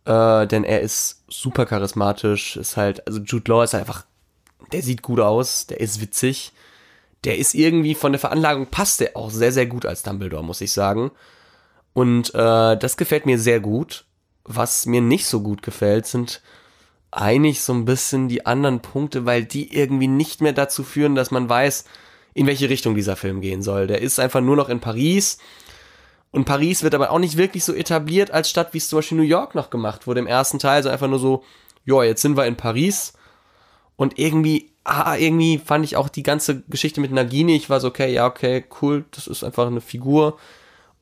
[0.07, 4.05] Äh, denn er ist super charismatisch, ist halt, also Jude Law ist einfach,
[4.73, 6.53] der sieht gut aus, der ist witzig,
[7.25, 10.61] der ist irgendwie von der Veranlagung passt der auch sehr, sehr gut als Dumbledore, muss
[10.61, 11.11] ich sagen.
[11.93, 14.05] Und äh, das gefällt mir sehr gut.
[14.45, 16.41] Was mir nicht so gut gefällt, sind
[17.11, 21.31] eigentlich so ein bisschen die anderen Punkte, weil die irgendwie nicht mehr dazu führen, dass
[21.31, 21.85] man weiß,
[22.35, 23.87] in welche Richtung dieser Film gehen soll.
[23.87, 25.39] Der ist einfach nur noch in Paris
[26.31, 29.17] Und Paris wird aber auch nicht wirklich so etabliert als Stadt, wie es zum Beispiel
[29.19, 30.83] New York noch gemacht wurde im ersten Teil.
[30.83, 31.43] So einfach nur so,
[31.85, 33.15] ja, jetzt sind wir in Paris.
[33.97, 37.89] Und irgendwie, ah, irgendwie fand ich auch die ganze Geschichte mit Nagini, ich war so,
[37.89, 40.39] okay, ja, okay, cool, das ist einfach eine Figur.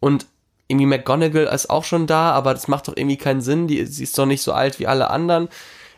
[0.01, 0.27] Und
[0.69, 3.69] irgendwie McGonagall ist auch schon da, aber das macht doch irgendwie keinen Sinn.
[3.69, 5.49] Die, sie ist doch nicht so alt wie alle anderen.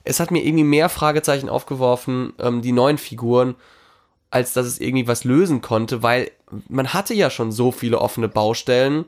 [0.09, 3.55] Es hat mir irgendwie mehr Fragezeichen aufgeworfen, ähm, die neuen Figuren,
[4.31, 6.31] als dass es irgendwie was lösen konnte, weil
[6.69, 9.05] man hatte ja schon so viele offene Baustellen.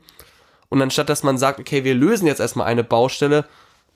[0.69, 3.45] Und anstatt dass man sagt, okay, wir lösen jetzt erstmal eine Baustelle,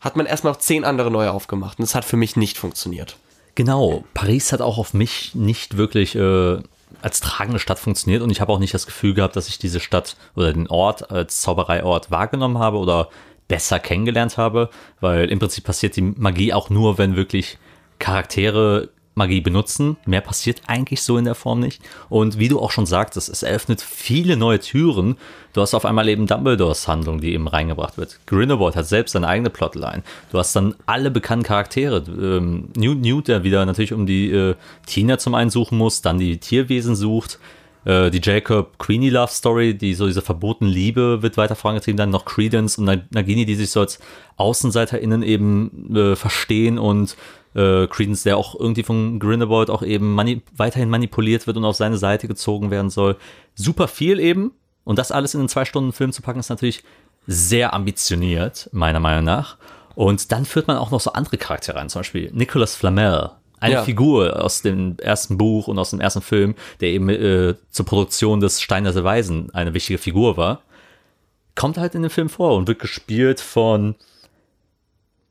[0.01, 1.79] hat man erstmal noch zehn andere neue aufgemacht.
[1.79, 3.17] Und das hat für mich nicht funktioniert.
[3.55, 6.59] Genau, Paris hat auch auf mich nicht wirklich äh,
[7.03, 9.79] als tragende Stadt funktioniert und ich habe auch nicht das Gefühl gehabt, dass ich diese
[9.79, 13.09] Stadt oder den Ort als Zaubereiort wahrgenommen habe oder
[13.49, 14.71] besser kennengelernt habe,
[15.01, 17.59] weil im Prinzip passiert die Magie auch nur, wenn wirklich
[17.99, 19.97] Charaktere Magie benutzen.
[20.07, 21.81] Mehr passiert eigentlich so in der Form nicht.
[22.09, 25.17] Und wie du auch schon sagtest, es eröffnet viele neue Türen.
[25.53, 28.19] Du hast auf einmal eben Dumbledores Handlung, die eben reingebracht wird.
[28.27, 30.03] Grindelwald hat selbst seine eigene Plotline.
[30.33, 32.03] Du hast dann alle bekannten Charaktere.
[32.09, 36.19] Ähm, Newt, Newt, der wieder natürlich um die äh, Tina zum einen suchen muss, dann
[36.19, 37.39] die Tierwesen sucht.
[37.85, 42.11] Äh, die Jacob Queenie Love Story, die so diese verbotene Liebe wird weiter vorangetrieben, dann
[42.11, 43.99] noch Credence und Nagini, die sich so als
[44.37, 47.17] AußenseiterInnen eben äh, verstehen und
[47.55, 51.77] äh, Credence, der auch irgendwie von Grindelwald auch eben mani weiterhin manipuliert wird und auf
[51.77, 53.17] seine Seite gezogen werden soll.
[53.55, 54.53] Super viel eben.
[54.85, 56.85] Und das alles in einen zwei Stunden Film zu packen, ist natürlich
[57.27, 59.57] sehr ambitioniert, meiner Meinung nach.
[59.95, 63.31] Und dann führt man auch noch so andere Charaktere ein, zum Beispiel Nicholas Flamel,
[63.65, 63.85] eine ja.
[63.85, 68.41] Figur aus dem ersten Buch und aus dem ersten Film, der eben äh, zur Produktion
[68.41, 70.63] des Steiner der Weisen eine wichtige Figur war,
[71.55, 73.95] kommt halt in dem Film vor und wird gespielt von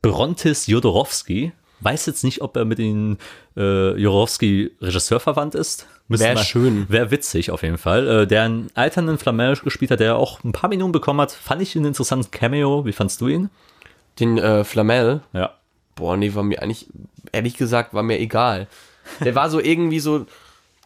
[0.02, 1.52] Brontis Jodorowski,
[1.84, 3.18] Weiß jetzt nicht, ob er mit dem
[3.58, 5.86] äh, Jorowski-Regisseur verwandt ist.
[6.08, 6.86] Wäre schön.
[6.88, 8.08] Wäre witzig auf jeden Fall.
[8.08, 11.60] Äh, der einen alternden Flamel gespielt hat, der auch ein paar Minuten bekommen hat, fand
[11.60, 12.86] ich einen interessanten Cameo.
[12.86, 13.50] Wie fandst du ihn?
[14.18, 15.20] Den äh, Flamel?
[15.34, 15.54] Ja.
[15.94, 16.88] Boah, nee, war mir eigentlich,
[17.34, 18.68] ehrlich gesagt, war mir egal.
[19.20, 20.26] Der war so irgendwie so,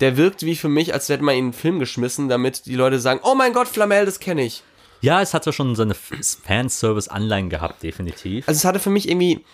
[0.00, 2.74] der wirkt wie für mich, als hätte man ihn in einen Film geschmissen, damit die
[2.74, 4.62] Leute sagen, oh mein Gott, Flamel, das kenne ich.
[5.00, 8.48] Ja, es hatte schon seine Fanservice-Anleihen gehabt, definitiv.
[8.48, 9.44] Also es hatte für mich irgendwie,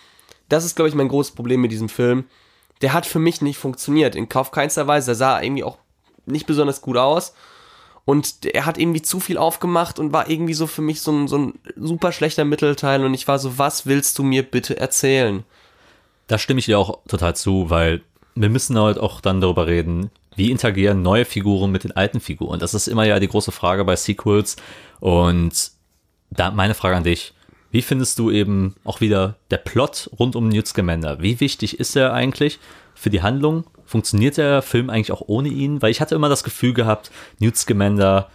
[0.49, 2.25] das ist, glaube ich, mein großes Problem mit diesem Film.
[2.81, 4.15] Der hat für mich nicht funktioniert.
[4.15, 5.07] In Kauf keinster Weise.
[5.07, 5.77] Der sah irgendwie auch
[6.25, 7.33] nicht besonders gut aus.
[8.05, 11.27] Und er hat irgendwie zu viel aufgemacht und war irgendwie so für mich so ein,
[11.27, 13.03] so ein super schlechter Mittelteil.
[13.03, 15.43] Und ich war so, was willst du mir bitte erzählen?
[16.27, 18.01] Da stimme ich dir auch total zu, weil
[18.35, 22.59] wir müssen halt auch dann darüber reden, wie interagieren neue Figuren mit den alten Figuren.
[22.59, 24.57] Das ist immer ja die große Frage bei Sequels.
[24.99, 25.71] Und
[26.31, 27.33] da meine Frage an dich,
[27.71, 31.21] wie findest du eben auch wieder der Plot rund um Newt Scamander?
[31.21, 32.59] Wie wichtig ist er eigentlich
[32.93, 33.65] für die Handlung?
[33.85, 35.81] Funktioniert der Film eigentlich auch ohne ihn?
[35.81, 38.29] Weil ich hatte immer das Gefühl gehabt, Newt Scamander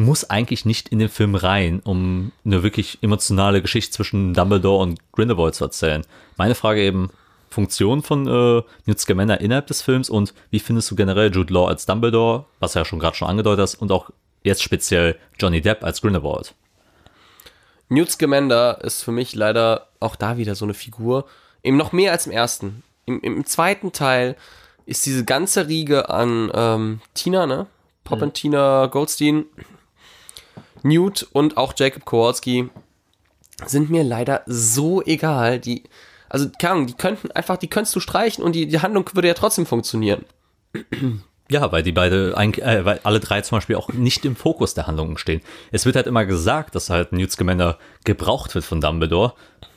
[0.00, 5.00] muss eigentlich nicht in den Film rein, um eine wirklich emotionale Geschichte zwischen Dumbledore und
[5.12, 6.04] Grindelwald zu erzählen.
[6.36, 7.10] Meine Frage eben,
[7.50, 11.66] Funktion von äh, Newt Scamander innerhalb des Films und wie findest du generell Jude Law
[11.66, 14.10] als Dumbledore, was ja schon gerade schon angedeutet hast, und auch
[14.42, 16.54] jetzt speziell Johnny Depp als Grindelwald?
[17.88, 21.26] Newt Scamander ist für mich leider auch da wieder so eine Figur.
[21.64, 22.84] Eben noch mehr als im ersten.
[23.04, 24.36] Im, im zweiten Teil
[24.86, 27.66] ist diese ganze Riege an ähm, Tina, ne?
[28.04, 28.32] Pop mhm.
[28.32, 29.44] Tina Goldstein,
[30.82, 32.70] Newt und auch Jacob Kowalski
[33.66, 35.60] sind mir leider so egal.
[35.60, 35.84] Die,
[36.28, 39.28] also, keine Ahnung, die könnten einfach, die könntest du streichen und die, die Handlung würde
[39.28, 40.24] ja trotzdem funktionieren.
[41.50, 44.86] Ja, weil die beide, äh, weil alle drei zum Beispiel auch nicht im Fokus der
[44.86, 45.40] Handlungen stehen.
[45.72, 49.34] Es wird halt immer gesagt, dass halt Newt Scamander gebraucht wird von Dumbledore.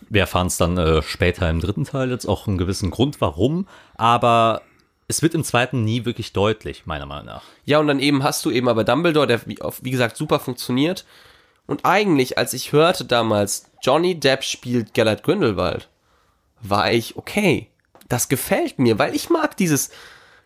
[0.07, 3.67] Wir erfahren es dann äh, später im dritten Teil jetzt auch einen gewissen Grund, warum.
[3.95, 4.61] Aber
[5.07, 7.43] es wird im zweiten nie wirklich deutlich, meiner Meinung nach.
[7.65, 11.05] Ja, und dann eben hast du eben aber Dumbledore, der wie, wie gesagt super funktioniert.
[11.65, 15.89] Und eigentlich, als ich hörte damals, Johnny Depp spielt Gellert Grindelwald,
[16.61, 17.69] war ich okay.
[18.09, 19.91] Das gefällt mir, weil ich mag dieses,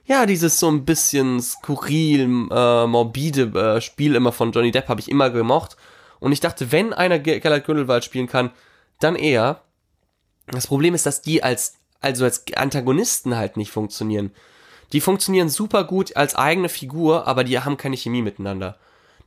[0.05, 5.01] ja, dieses so ein bisschen skurril, äh, morbide äh, Spiel immer von Johnny Depp habe
[5.01, 5.75] ich immer gemocht.
[6.19, 8.51] Und ich dachte, wenn einer Gellert Grindelwald spielen kann,
[8.99, 9.61] dann er.
[10.47, 14.31] Das Problem ist, dass die als, also als Antagonisten halt nicht funktionieren.
[14.93, 18.77] Die funktionieren super gut als eigene Figur, aber die haben keine Chemie miteinander.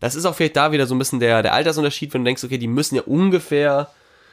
[0.00, 2.44] Das ist auch vielleicht da wieder so ein bisschen der, der Altersunterschied, wenn du denkst,
[2.44, 3.90] okay, die müssen ja ungefähr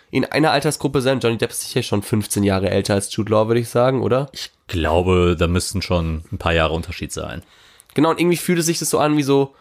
[0.10, 1.20] in einer Altersgruppe sein.
[1.20, 4.30] Johnny Depp ist sicher schon 15 Jahre älter als Jude Law, würde ich sagen, oder?
[4.32, 7.44] Ich glaube, da müssten schon ein paar Jahre Unterschied sein.
[7.94, 9.56] Genau, und irgendwie fühlte sich das so an wie so,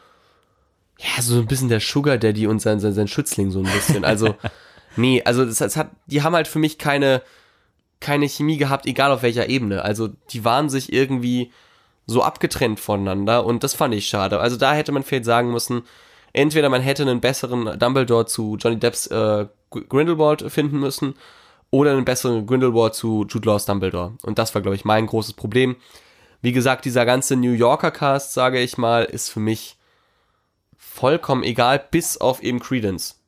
[0.99, 4.05] ja, so ein bisschen der Sugar Daddy und sein, sein, sein Schützling so ein bisschen.
[4.05, 4.37] Also,
[4.97, 7.23] nee, also das, das hat, die haben halt für mich keine,
[8.01, 9.83] keine Chemie gehabt, egal auf welcher Ebene.
[9.83, 11.53] Also, die waren sich irgendwie
[12.07, 14.41] so abgetrennt voneinander und das fand ich schade.
[14.41, 15.83] Also, da hätte man vielleicht sagen müssen,
[16.33, 21.15] entweder man hätte einen besseren Dumbledore zu Johnny Depps äh, Grindelwald finden müssen
[21.71, 24.15] oder einen besseren Grindelwald zu Jude Laws Dumbledore.
[24.23, 25.77] Und das war, glaube ich, mein großes Problem.
[26.43, 29.77] Wie gesagt, dieser ganze New Yorker Cast, sage ich mal, ist für mich
[30.77, 33.21] vollkommen egal, bis auf eben Credence.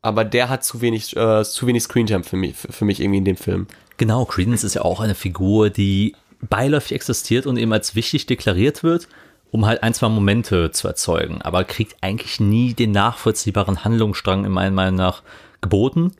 [0.00, 3.18] Aber der hat zu wenig, äh, zu wenig Screentime für mich, für, für mich irgendwie
[3.18, 3.66] in dem Film.
[3.96, 8.82] Genau, Credence ist ja auch eine Figur, die beiläufig existiert und eben als wichtig deklariert
[8.82, 9.08] wird,
[9.50, 14.52] um halt ein, zwei Momente zu erzeugen, aber kriegt eigentlich nie den nachvollziehbaren Handlungsstrang in
[14.52, 15.22] meiner Meinung nach
[15.60, 16.12] geboten.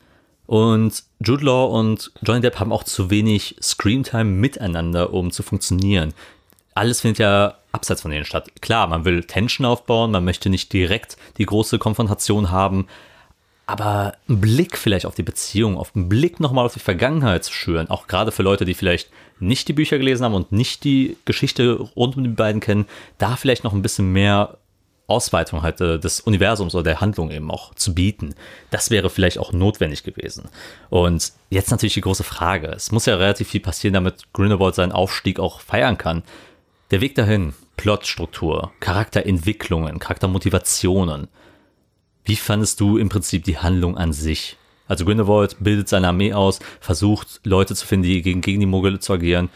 [0.47, 6.13] Und Jude Law und Johnny Depp haben auch zu wenig Screamtime miteinander, um zu funktionieren.
[6.75, 8.51] Alles findet ja abseits von denen statt.
[8.61, 12.87] Klar, man will Tension aufbauen, man möchte nicht direkt die große Konfrontation haben,
[13.73, 17.55] aber ein Blick vielleicht auf die Beziehung, auf einen Blick nochmal auf die Vergangenheit zu
[17.55, 19.09] schüren, auch gerade für Leute, die vielleicht
[19.41, 22.85] nicht die Bücher gelesen haben und nicht die Geschichte rund um die beiden kennen,
[23.17, 24.59] da vielleicht noch ein bisschen mehr
[25.07, 28.35] Ausweitung halt äh, des Universums oder der Handlung eben auch zu bieten.
[28.71, 30.51] Das wäre vielleicht auch notwendig gewesen.
[30.91, 32.69] Und jetzt natürlich die große Frage.
[32.69, 36.23] Es muss ja relativ viel passieren, damit Grindelwald seinen Aufstieg auch feiern kann.
[36.91, 41.29] Der Weg dahin, Plotstruktur, Charakterentwicklungen, Charaktermotivationen.
[42.25, 44.57] Wie fandest du im Prinzip die Handlung an sich?
[44.89, 49.01] Also Grindelwald bildet seine Armee aus, versucht Leute zu finden, die gegen, gegen die Muggel
[49.01, 49.49] zu agieren.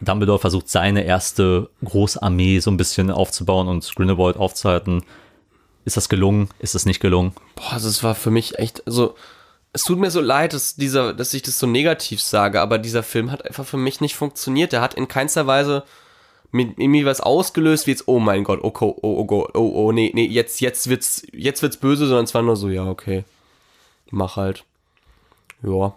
[0.00, 5.02] Dumbledore versucht seine erste große Armee so ein bisschen aufzubauen und Grindelwald aufzuhalten.
[5.84, 6.48] Ist das gelungen?
[6.58, 7.32] Ist das nicht gelungen?
[7.56, 9.14] Boah, also es war für mich echt, also
[9.72, 13.02] es tut mir so leid, dass dieser, dass ich das so negativ sage, aber dieser
[13.02, 14.72] Film hat einfach für mich nicht funktioniert.
[14.72, 15.84] Der hat in keinster Weise
[16.50, 19.92] mit irgendwie was ausgelöst, wie jetzt, oh mein Gott, oh, oh, oh, oh, oh, oh,
[19.92, 23.24] nee, nee, jetzt, jetzt wird's, jetzt wird's böse, sondern es war nur so, ja, okay.
[24.10, 24.64] Mach halt.
[25.62, 25.96] Ja.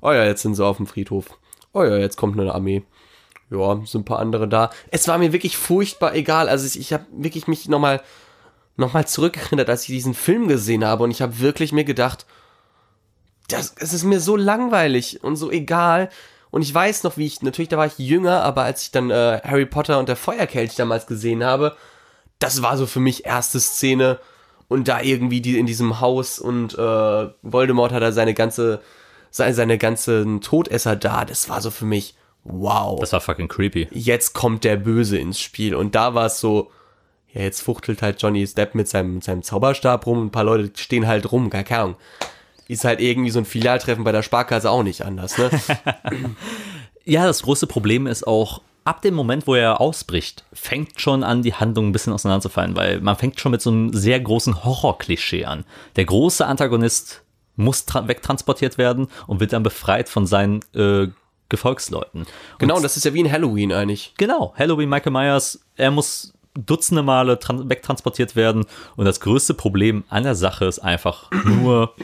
[0.00, 1.26] Oh ja, jetzt sind sie auf dem Friedhof.
[1.72, 2.82] Oh ja, jetzt kommt eine Armee.
[3.50, 4.70] Ja, sind ein paar andere da.
[4.90, 6.48] Es war mir wirklich furchtbar egal.
[6.48, 8.02] Also ich, habe wirklich mich nochmal
[8.76, 12.26] noch mal zurückerinnert, als ich diesen Film gesehen habe und ich habe wirklich mir gedacht,
[13.48, 16.10] das, es ist mir so langweilig und so egal.
[16.50, 19.10] Und ich weiß noch, wie ich, natürlich, da war ich jünger, aber als ich dann
[19.10, 21.76] äh, Harry Potter und der Feuerkelch damals gesehen habe,
[22.38, 24.18] das war so für mich erste Szene.
[24.68, 28.82] Und da irgendwie die in diesem Haus und äh, Voldemort hat da seine ganze,
[29.30, 31.24] seine, seine ganzen Todesser da.
[31.24, 33.00] Das war so für mich, wow.
[33.00, 33.88] Das war fucking creepy.
[33.90, 35.74] Jetzt kommt der Böse ins Spiel.
[35.74, 36.70] Und da war es so,
[37.32, 40.44] ja, jetzt fuchtelt halt Johnny Depp mit seinem, mit seinem Zauberstab rum und ein paar
[40.44, 41.96] Leute stehen halt rum, keine Ahnung
[42.68, 45.50] ist halt irgendwie so ein Filialtreffen bei der Sparkasse auch nicht anders, ne?
[47.04, 51.42] ja, das große Problem ist auch, ab dem Moment, wo er ausbricht, fängt schon an,
[51.42, 55.44] die Handlung ein bisschen auseinanderzufallen, weil man fängt schon mit so einem sehr großen Horror-Klischee
[55.44, 55.64] an.
[55.96, 57.22] Der große Antagonist
[57.56, 61.08] muss wegtransportiert werden und wird dann befreit von seinen äh,
[61.48, 62.26] Gefolgsleuten.
[62.58, 64.14] Genau, und das ist ja wie in Halloween eigentlich.
[64.16, 66.32] Genau, Halloween, Michael Myers, er muss
[66.66, 71.94] dutzende Male wegtransportiert werden und das größte Problem an der Sache ist einfach nur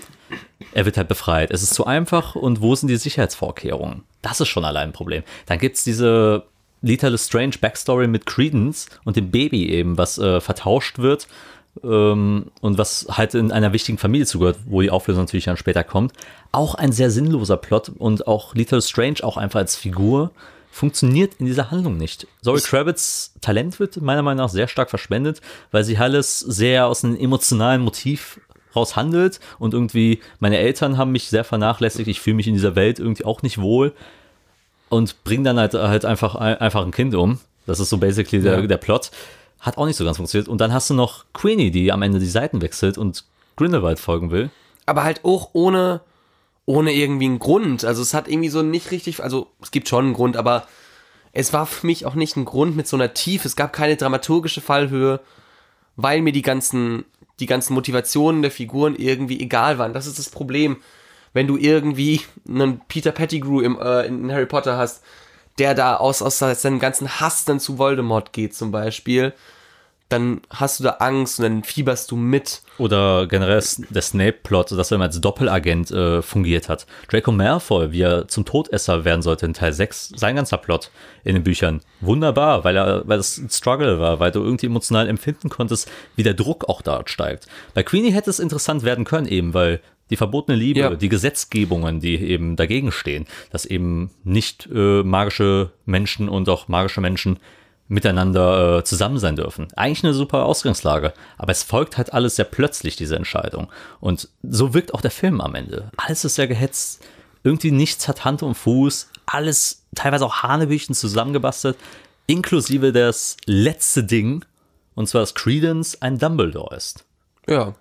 [0.73, 1.51] er wird halt befreit.
[1.51, 4.03] Es ist zu einfach und wo sind die Sicherheitsvorkehrungen?
[4.23, 5.23] Das ist schon allein ein Problem.
[5.47, 6.45] Dann gibt es diese
[6.83, 11.29] Lethal Strange Backstory mit Credence und dem Baby eben, was äh, vertauscht wird
[11.83, 15.85] ähm, und was halt in einer wichtigen Familie zugehört, wo die Auflösung natürlich dann später
[15.85, 16.13] kommt.
[16.53, 20.31] Auch ein sehr sinnloser Plot und auch Lethal Strange auch einfach als Figur
[20.75, 22.27] funktioniert in dieser Handlung nicht.
[22.43, 27.05] Zoe Kravitz Talent wird meiner Meinung nach sehr stark verschwendet, weil sie alles sehr aus
[27.05, 28.41] einem emotionalen Motiv
[28.75, 32.75] raus handelt und irgendwie meine Eltern haben mich sehr vernachlässigt, ich fühle mich in dieser
[32.75, 33.93] Welt irgendwie auch nicht wohl
[34.89, 37.39] und bringe dann halt, halt einfach, einfach ein Kind um.
[37.67, 38.67] Das ist so basically der, ja.
[38.67, 39.13] der Plot.
[39.61, 40.49] Hat auch nicht so ganz funktioniert.
[40.49, 43.25] Und dann hast du noch Queenie, die am Ende die Seiten wechselt und
[43.57, 44.51] Grindelwald folgen will.
[44.87, 46.01] Aber halt auch ohne,
[46.67, 47.85] ohne irgendwie einen Grund.
[47.85, 50.67] Also es hat irgendwie so nicht richtig, also es gibt schon einen Grund, aber
[51.33, 53.49] es war für mich auch nicht ein Grund mit so einer Tiefe.
[53.49, 55.21] Es gab keine dramaturgische Fallhöhe,
[55.97, 57.05] weil mir die ganzen
[57.41, 59.93] die ganzen Motivationen der Figuren irgendwie egal waren.
[59.93, 60.77] Das ist das Problem.
[61.33, 65.03] Wenn du irgendwie einen Peter Pettigrew im, äh, in Harry Potter hast,
[65.59, 69.33] der da aus, aus seinem ganzen Hass dann zu Voldemort geht zum Beispiel,
[70.09, 72.63] dann hast du da Angst und dann fieberst du mit.
[72.79, 76.87] Oder generell der Snape-Plot, dass er immer als Doppelagent äh, fungiert hat.
[77.09, 80.91] Draco Malfoy, wie er zum Todesser werden sollte in Teil 6, sein ganzer Plot
[81.25, 81.81] in den Büchern.
[82.01, 86.23] Wunderbar, weil er, weil das ein Struggle war, weil du irgendwie emotional empfinden konntest, wie
[86.23, 87.47] der Druck auch dort steigt.
[87.73, 89.81] Bei Queenie hätte es interessant werden können, eben, weil
[90.11, 90.95] die verbotene Liebe, ja.
[90.95, 97.01] die Gesetzgebungen, die eben dagegen stehen, dass eben nicht äh, magische Menschen und auch magische
[97.01, 97.39] Menschen
[97.89, 99.69] miteinander äh, zusammen sein dürfen.
[99.77, 103.69] Eigentlich eine super Ausgangslage, aber es folgt halt alles sehr plötzlich, diese Entscheidung.
[104.01, 105.91] Und so wirkt auch der Film am Ende.
[105.97, 107.05] Alles ist sehr gehetzt,
[107.43, 111.77] irgendwie nichts hat Hand und Fuß, alles teilweise auch Hanebüchen zusammengebastelt,
[112.27, 114.45] inklusive das letzte Ding,
[114.95, 117.05] und zwar dass Credence ein Dumbledore ist.
[117.47, 117.75] Ja.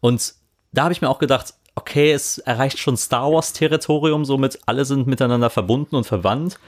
[0.00, 0.34] Und
[0.72, 5.06] da habe ich mir auch gedacht, okay, es erreicht schon Star Wars-Territorium, somit alle sind
[5.06, 6.58] miteinander verbunden und verwandt.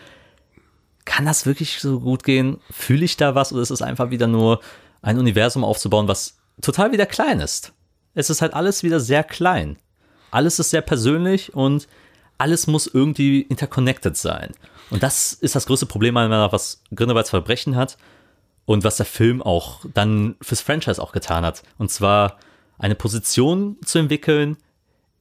[1.05, 2.59] Kann das wirklich so gut gehen?
[2.71, 4.61] Fühle ich da was oder ist es einfach wieder nur
[5.03, 7.73] ein Universum aufzubauen, was total wieder klein ist?
[8.15, 9.77] Es ist halt alles wieder sehr klein.
[10.31, 11.89] Alles ist sehr persönlich und
[12.39, 14.53] alles muss irgendwie interconnected sein.
[14.91, 17.97] Und das ist das größte Problem, was Grindelwalds Verbrechen hat
[18.67, 21.63] und was der Film auch dann fürs Franchise auch getan hat.
[21.79, 22.39] Und zwar
[22.79, 24.57] eine Position zu entwickeln,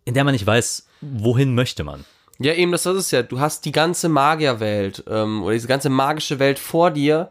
[0.06, 2.06] in der man nicht weiß, wohin möchte man.
[2.40, 3.24] Ja, eben, das ist es ja.
[3.24, 7.30] Du hast die ganze Magierwelt ähm, oder diese ganze magische Welt vor dir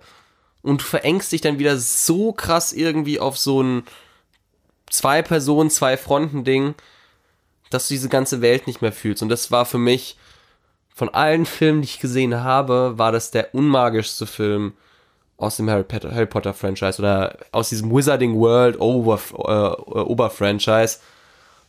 [0.62, 3.82] und du verengst dich dann wieder so krass irgendwie auf so ein
[4.88, 6.74] zwei Personen, zwei Fronten Ding,
[7.70, 9.22] dass du diese ganze Welt nicht mehr fühlst.
[9.22, 10.16] Und das war für mich
[10.94, 14.74] von allen Filmen, die ich gesehen habe, war das der unmagischste Film
[15.38, 20.30] aus dem Harry Potter, Harry Potter Franchise oder aus diesem Wizarding World Over, äh, Ober
[20.30, 20.98] Franchise.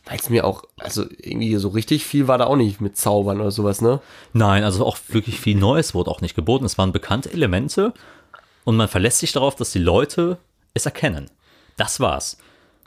[0.06, 3.40] Weil es mir auch, also irgendwie so richtig viel war da auch nicht mit Zaubern
[3.40, 4.00] oder sowas, ne?
[4.34, 6.66] Nein, also auch wirklich viel Neues wurde auch nicht geboten.
[6.66, 7.94] Es waren bekannte Elemente
[8.64, 10.38] und man verlässt sich darauf, dass die Leute
[10.74, 11.30] es erkennen.
[11.76, 12.36] Das war's.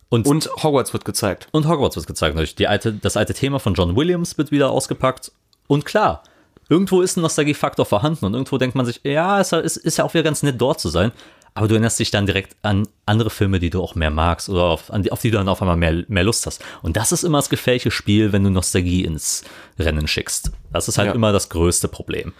[0.10, 1.48] Und, und Hogwarts wird gezeigt.
[1.52, 2.36] Und Hogwarts wird gezeigt.
[2.36, 2.56] Natürlich.
[2.56, 5.32] Die alte, das alte Thema von John Williams wird wieder ausgepackt.
[5.68, 6.24] Und klar,
[6.70, 10.06] irgendwo ist ein Nostalgiefaktor vorhanden und irgendwo denkt man sich, ja, es ist, ist ja
[10.06, 11.12] auch wieder ganz nett dort zu sein.
[11.58, 14.66] Aber du erinnerst dich dann direkt an andere Filme, die du auch mehr magst oder
[14.66, 16.64] auf, die, auf die du dann auf einmal mehr, mehr Lust hast.
[16.84, 19.44] Und das ist immer das gefährliche Spiel, wenn du Nostalgie ins
[19.80, 20.52] Rennen schickst.
[20.72, 21.14] Das ist halt ja.
[21.16, 22.34] immer das größte Problem.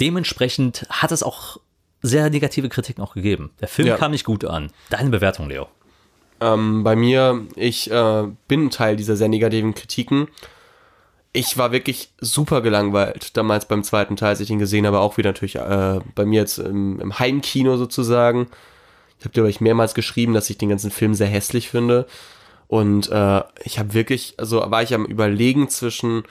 [0.00, 1.58] Dementsprechend hat es auch
[2.02, 3.50] sehr negative Kritiken auch gegeben.
[3.60, 3.96] Der Film ja.
[3.96, 4.70] kam nicht gut an.
[4.90, 5.66] Deine Bewertung, Leo?
[6.40, 10.28] Ähm, bei mir, ich äh, bin Teil dieser sehr negativen Kritiken.
[11.36, 15.16] Ich war wirklich super gelangweilt damals beim zweiten Teil, als ich ihn gesehen habe, auch
[15.18, 18.46] wieder natürlich äh, bei mir jetzt im, im Heimkino sozusagen.
[19.18, 22.06] Ich habe dir euch mehrmals geschrieben, dass ich den ganzen Film sehr hässlich finde.
[22.68, 26.22] Und äh, ich habe wirklich, also war ich am Überlegen zwischen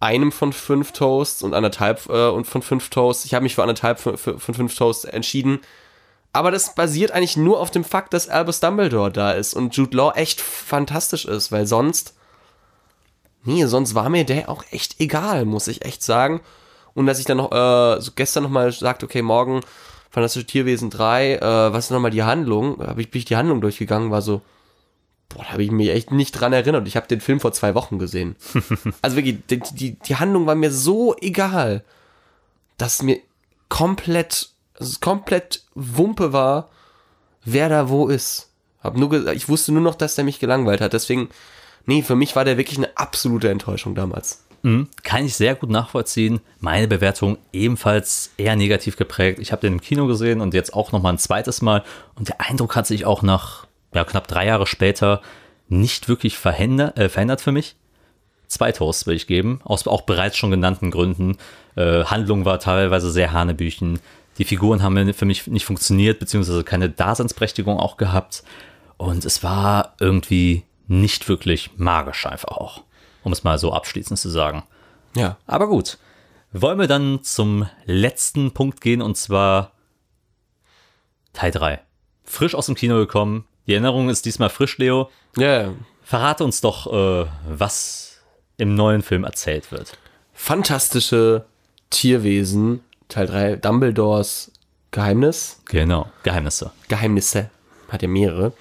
[0.00, 3.26] einem von fünf Toasts und anderthalb äh, und von fünf Toasts.
[3.26, 5.60] Ich habe mich für anderthalb von, von fünf Toasts entschieden.
[6.32, 9.96] Aber das basiert eigentlich nur auf dem Fakt, dass Albus Dumbledore da ist und Jude
[9.96, 12.14] Law echt fantastisch ist, weil sonst.
[13.44, 16.40] Nee, sonst war mir der auch echt egal, muss ich echt sagen.
[16.94, 19.60] Und dass ich dann noch, äh, so gestern nochmal sagte, okay, morgen
[20.10, 22.78] Fantastische Tierwesen 3, äh, was ist nochmal die Handlung?
[22.80, 24.40] Habe ich, bin ich die Handlung durchgegangen, war so,
[25.28, 26.88] boah, da habe ich mich echt nicht dran erinnert.
[26.88, 28.34] Ich habe den Film vor zwei Wochen gesehen.
[29.02, 31.84] also wirklich, die, die, die Handlung war mir so egal,
[32.78, 33.20] dass mir
[33.68, 36.70] komplett dass es komplett Wumpe war,
[37.44, 38.50] wer da wo ist.
[38.80, 40.92] Hab nur ich wusste nur noch, dass der mich gelangweilt hat.
[40.92, 41.28] Deswegen,
[41.88, 44.44] nee, für mich war der wirklich eine absolute Enttäuschung damals.
[44.62, 46.40] Mhm, kann ich sehr gut nachvollziehen.
[46.60, 49.38] Meine Bewertung ebenfalls eher negativ geprägt.
[49.38, 51.84] Ich habe den im Kino gesehen und jetzt auch noch mal ein zweites Mal.
[52.16, 55.22] Und der Eindruck hat sich auch nach ja, knapp drei Jahre später
[55.68, 57.76] nicht wirklich verändert, äh, verändert für mich.
[58.48, 61.36] Zwei Toasts will ich geben, aus auch bereits schon genannten Gründen.
[61.76, 64.00] Äh, Handlung war teilweise sehr hanebüchen.
[64.38, 68.42] Die Figuren haben für mich nicht funktioniert, beziehungsweise keine Daseinsberechtigung auch gehabt.
[68.96, 72.82] Und es war irgendwie nicht wirklich magisch einfach auch,
[73.22, 74.64] um es mal so abschließend zu sagen.
[75.14, 75.36] Ja.
[75.46, 75.98] Aber gut.
[76.52, 79.72] Wollen wir dann zum letzten Punkt gehen und zwar
[81.34, 81.80] Teil 3.
[82.24, 83.44] Frisch aus dem Kino gekommen.
[83.66, 85.10] Die Erinnerung ist diesmal frisch, Leo.
[85.36, 85.42] Ja.
[85.42, 85.74] Yeah.
[86.02, 88.22] Verrate uns doch, äh, was
[88.56, 89.98] im neuen Film erzählt wird.
[90.32, 91.44] Fantastische
[91.90, 94.52] Tierwesen Teil 3, Dumbledores
[94.90, 95.60] Geheimnis.
[95.66, 96.70] Genau, Geheimnisse.
[96.88, 97.50] Geheimnisse.
[97.88, 98.52] Hat ja mehrere.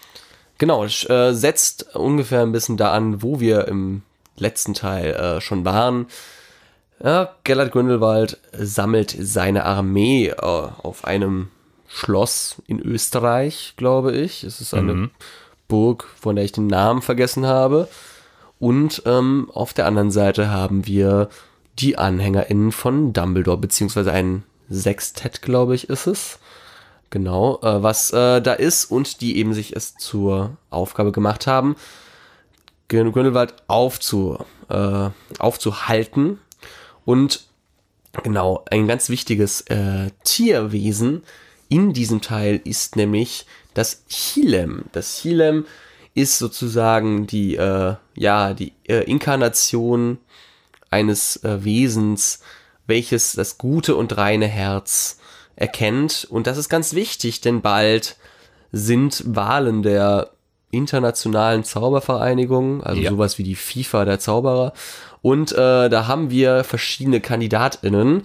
[0.57, 4.01] Genau, äh, setzt ungefähr ein bisschen da an, wo wir im
[4.37, 6.07] letzten Teil äh, schon waren.
[7.03, 11.49] Ja, Gellert Grindelwald sammelt seine Armee äh, auf einem
[11.87, 14.43] Schloss in Österreich, glaube ich.
[14.43, 15.11] Es ist eine mhm.
[15.67, 17.87] Burg, von der ich den Namen vergessen habe.
[18.59, 21.29] Und ähm, auf der anderen Seite haben wir
[21.77, 26.39] die AnhängerInnen von Dumbledore, beziehungsweise ein Sextett, glaube ich, ist es.
[27.09, 31.75] Genau, äh, was äh, da ist und die eben sich es zur Aufgabe gemacht haben,
[32.89, 34.37] Grindelwald aufzu,
[34.69, 36.39] äh, aufzuhalten.
[37.05, 37.47] Und
[38.23, 41.23] genau, ein ganz wichtiges äh, Tierwesen
[41.69, 44.85] in diesem Teil ist nämlich das Chilem.
[44.91, 45.65] Das Chilem
[46.13, 50.17] ist sozusagen die, äh, ja, die äh, Inkarnation
[50.89, 52.39] eines Wesens,
[52.85, 55.19] welches das gute und reine Herz
[55.57, 56.25] erkennt.
[56.29, 58.15] Und das ist ganz wichtig, denn bald
[58.71, 60.29] sind Wahlen der
[60.71, 63.09] internationalen Zaubervereinigung, also ja.
[63.09, 64.73] sowas wie die FIFA der Zauberer.
[65.21, 68.23] Und äh, da haben wir verschiedene KandidatInnen,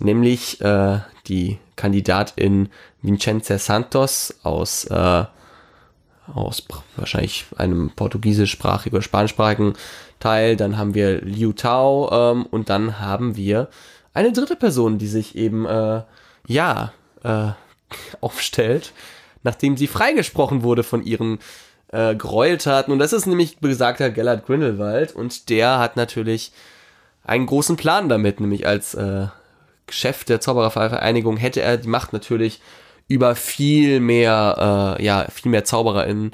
[0.00, 2.68] nämlich äh, die Kandidatin
[3.02, 5.24] Vincenza Santos aus, äh,
[6.32, 6.62] aus
[6.96, 9.74] wahrscheinlich einem portugiesischsprachigen oder spanischsprachigen
[10.20, 10.56] Teil.
[10.56, 13.68] Dann haben wir Liu Tao ähm, und dann haben wir
[14.12, 16.02] eine dritte Person, die sich eben, äh,
[16.50, 16.92] ja,
[17.22, 17.52] äh,
[18.20, 18.92] aufstellt,
[19.42, 21.38] nachdem sie freigesprochen wurde von ihren
[21.92, 22.92] äh, Gräueltaten.
[22.92, 26.52] Und das ist nämlich besagter Gellert Grindelwald und der hat natürlich
[27.24, 29.26] einen großen Plan damit, nämlich als äh,
[29.88, 32.60] Chef der Zauberervereinigung hätte er die Macht natürlich
[33.08, 36.32] über viel mehr, äh, ja, viel mehr ZaubererInnen,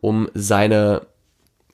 [0.00, 1.02] um seine,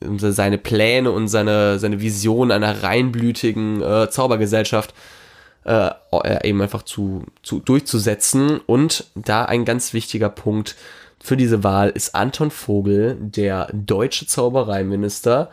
[0.01, 5.22] seine Pläne und seine, seine Vision einer reinblütigen äh, Zaubergesellschaft äh,
[5.64, 8.58] eben einfach zu, zu durchzusetzen.
[8.58, 10.76] Und da ein ganz wichtiger Punkt
[11.22, 15.50] für diese Wahl ist Anton Vogel, der deutsche Zaubereiminister.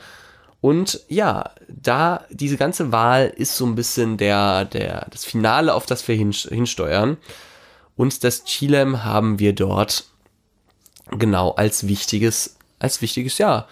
[0.62, 5.86] Und ja, da diese ganze Wahl ist so ein bisschen der, der, das Finale, auf
[5.86, 7.18] das wir hinsteuern.
[7.96, 10.06] Und das Chilem haben wir dort
[11.12, 13.68] genau als wichtiges, als wichtiges, ja,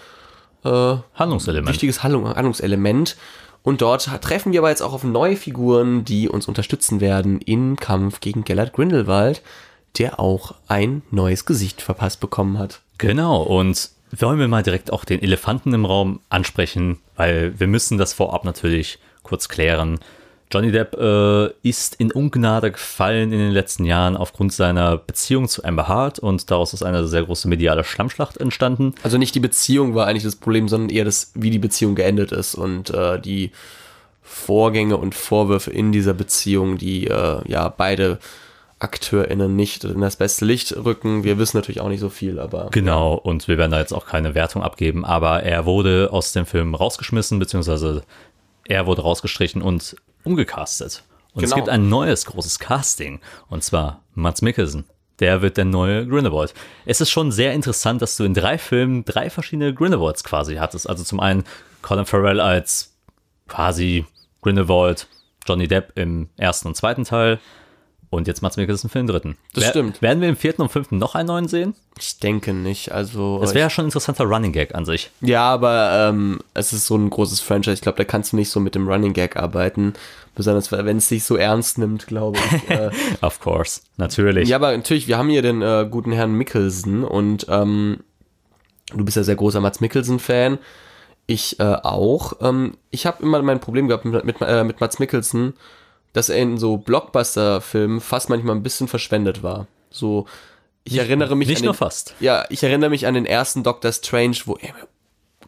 [0.63, 1.69] äh, Handlungselement.
[1.69, 3.17] Wichtiges Handlungselement.
[3.63, 7.75] Und dort treffen wir aber jetzt auch auf neue Figuren, die uns unterstützen werden im
[7.75, 9.41] Kampf gegen Gellert Grindelwald,
[9.97, 12.81] der auch ein neues Gesicht verpasst bekommen hat.
[12.97, 17.97] Genau, und wollen wir mal direkt auch den Elefanten im Raum ansprechen, weil wir müssen
[17.97, 19.99] das vorab natürlich kurz klären.
[20.51, 25.63] Johnny Depp äh, ist in Ungnade gefallen in den letzten Jahren aufgrund seiner Beziehung zu
[25.63, 28.95] Amber Hart und daraus ist eine sehr große mediale Schlammschlacht entstanden.
[29.03, 32.31] Also nicht die Beziehung war eigentlich das Problem, sondern eher das, wie die Beziehung geendet
[32.31, 33.51] ist und äh, die
[34.21, 38.19] Vorgänge und Vorwürfe in dieser Beziehung, die äh, ja beide
[38.79, 41.23] AkteurInnen nicht in das beste Licht rücken.
[41.23, 42.69] Wir wissen natürlich auch nicht so viel, aber.
[42.71, 46.45] Genau, und wir werden da jetzt auch keine Wertung abgeben, aber er wurde aus dem
[46.45, 48.03] Film rausgeschmissen, beziehungsweise
[48.65, 49.95] er wurde rausgestrichen und
[50.27, 51.03] umgecastet.
[51.33, 51.51] Und genau.
[51.51, 53.19] es gibt ein neues großes Casting,
[53.49, 54.85] und zwar Mats Mikkelsen.
[55.19, 56.53] Der wird der neue Grindelwald.
[56.85, 60.87] Es ist schon sehr interessant, dass du in drei Filmen drei verschiedene Grindelwalds quasi hattest.
[60.87, 61.43] Also zum einen
[61.81, 62.95] Colin Farrell als
[63.47, 64.05] quasi
[64.41, 65.07] Grindelwald,
[65.47, 67.39] Johnny Depp im ersten und zweiten Teil,
[68.09, 69.37] und jetzt Mats Mikkelsen für den dritten.
[69.53, 70.01] Das Wer, stimmt.
[70.01, 71.75] Werden wir im vierten und fünften noch einen neuen sehen?
[71.99, 72.91] Ich denke nicht.
[72.91, 73.39] Also.
[73.41, 75.11] Das wäre ja schon ein interessanter Running Gag an sich.
[75.19, 77.73] Ja, aber ähm, es ist so ein großes Franchise.
[77.73, 79.93] Ich glaube, da kannst du nicht so mit dem Running Gag arbeiten.
[80.35, 82.69] Besonders wenn es sich so ernst nimmt, glaube ich.
[82.77, 82.91] Äh,
[83.21, 83.81] of course.
[83.97, 84.49] Natürlich.
[84.49, 88.03] Ja, aber natürlich, wir haben hier den äh, guten Herrn Mikkelsen und ähm,
[88.93, 90.59] du bist ja sehr großer Mats Mikkelsen-Fan.
[91.27, 92.33] Ich äh, auch.
[92.41, 95.53] Ähm, ich habe immer mein Problem gehabt mit, mit, äh, mit Mats Mikkelsen
[96.17, 99.67] dass er in so Blockbuster-Filmen fast manchmal ein bisschen verschwendet war.
[99.91, 100.25] So,
[100.83, 102.15] ich nicht, erinnere mich nicht an nur fast.
[102.19, 104.73] Ja, ich erinnere mich an den ersten Doctor Strange, wo er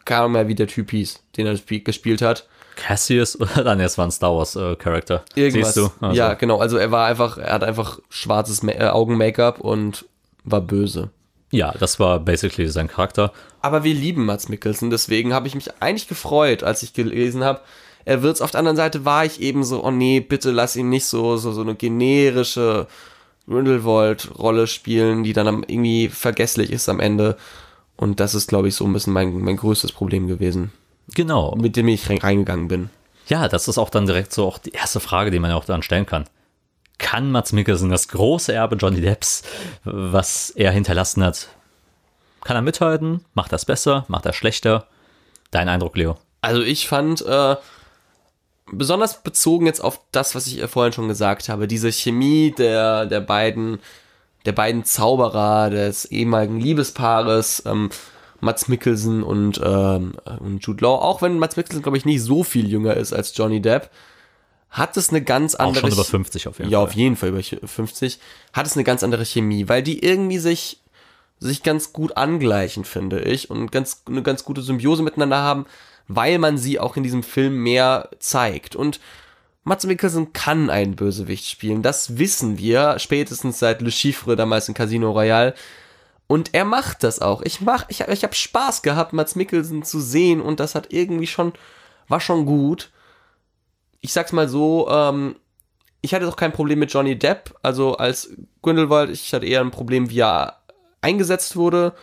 [0.04, 2.46] gar mehr wie der Typ hieß, den er gespielt hat.
[2.76, 5.24] Cassius oder dann erst war ein Star Wars äh, Charakter.
[5.34, 5.74] Irgendwas.
[5.74, 6.06] Siehst du?
[6.06, 6.16] Also.
[6.16, 6.58] Ja, genau.
[6.60, 10.06] Also er war einfach, er hat einfach schwarzes äh, Augen-Make-up und
[10.44, 11.10] war böse.
[11.50, 13.32] Ja, das war basically sein Charakter.
[13.60, 17.60] Aber wir lieben Mats Mikkelsen, deswegen habe ich mich eigentlich gefreut, als ich gelesen habe,
[18.04, 18.40] er wird's.
[18.40, 21.36] Auf der anderen Seite war ich eben so, oh nee, bitte lass ihn nicht so,
[21.36, 22.86] so, so eine generische
[23.48, 27.36] Grindelwald-Rolle spielen, die dann irgendwie vergesslich ist am Ende.
[27.96, 30.72] Und das ist, glaube ich, so ein bisschen mein, mein größtes Problem gewesen.
[31.14, 31.54] Genau.
[31.56, 32.90] Mit dem ich reingegangen bin.
[33.26, 35.64] Ja, das ist auch dann direkt so auch die erste Frage, die man ja auch
[35.64, 36.24] dann stellen kann.
[36.98, 39.42] Kann Mats Mikkelsen das große Erbe Johnny Depps,
[39.84, 41.48] was er hinterlassen hat,
[42.44, 43.24] kann er mithalten?
[43.34, 44.04] Macht das besser?
[44.08, 44.86] Macht er schlechter?
[45.50, 46.16] Dein Eindruck, Leo?
[46.40, 47.56] Also ich fand, äh,
[48.72, 53.20] besonders bezogen jetzt auf das, was ich vorhin schon gesagt habe, diese Chemie der, der
[53.20, 53.78] beiden,
[54.46, 57.90] der beiden Zauberer, des ehemaligen Liebespaares, ähm,
[58.40, 62.42] Mats Mikkelsen und, ähm, und Jude Law, auch wenn Mats Mikkelsen, glaube ich, nicht so
[62.42, 63.90] viel jünger ist als Johnny Depp,
[64.70, 65.86] hat es eine ganz andere.
[65.86, 66.86] Auch schon über 50 auf jeden ja, Fall.
[66.86, 68.18] Ja, auf jeden Fall über 50.
[68.52, 70.80] Hat es eine ganz andere Chemie, weil die irgendwie sich,
[71.38, 75.66] sich ganz gut angleichen, finde ich, und ganz, eine ganz gute Symbiose miteinander haben
[76.12, 78.74] weil man sie auch in diesem Film mehr zeigt.
[78.74, 78.98] Und
[79.62, 84.74] Mats Mikkelsen kann einen Bösewicht spielen, das wissen wir, spätestens seit Le Chiffre damals in
[84.74, 85.54] Casino Royale.
[86.26, 87.42] Und er macht das auch.
[87.42, 91.52] Ich ich, ich habe Spaß gehabt, Mats Mikkelsen zu sehen und das hat irgendwie schon,
[92.08, 92.90] war schon gut.
[94.00, 95.36] Ich sag's mal so, ähm,
[96.00, 98.30] ich hatte doch kein Problem mit Johnny Depp, also als
[98.62, 100.56] Grindelwald, ich hatte eher ein Problem, wie er
[101.02, 101.94] eingesetzt wurde,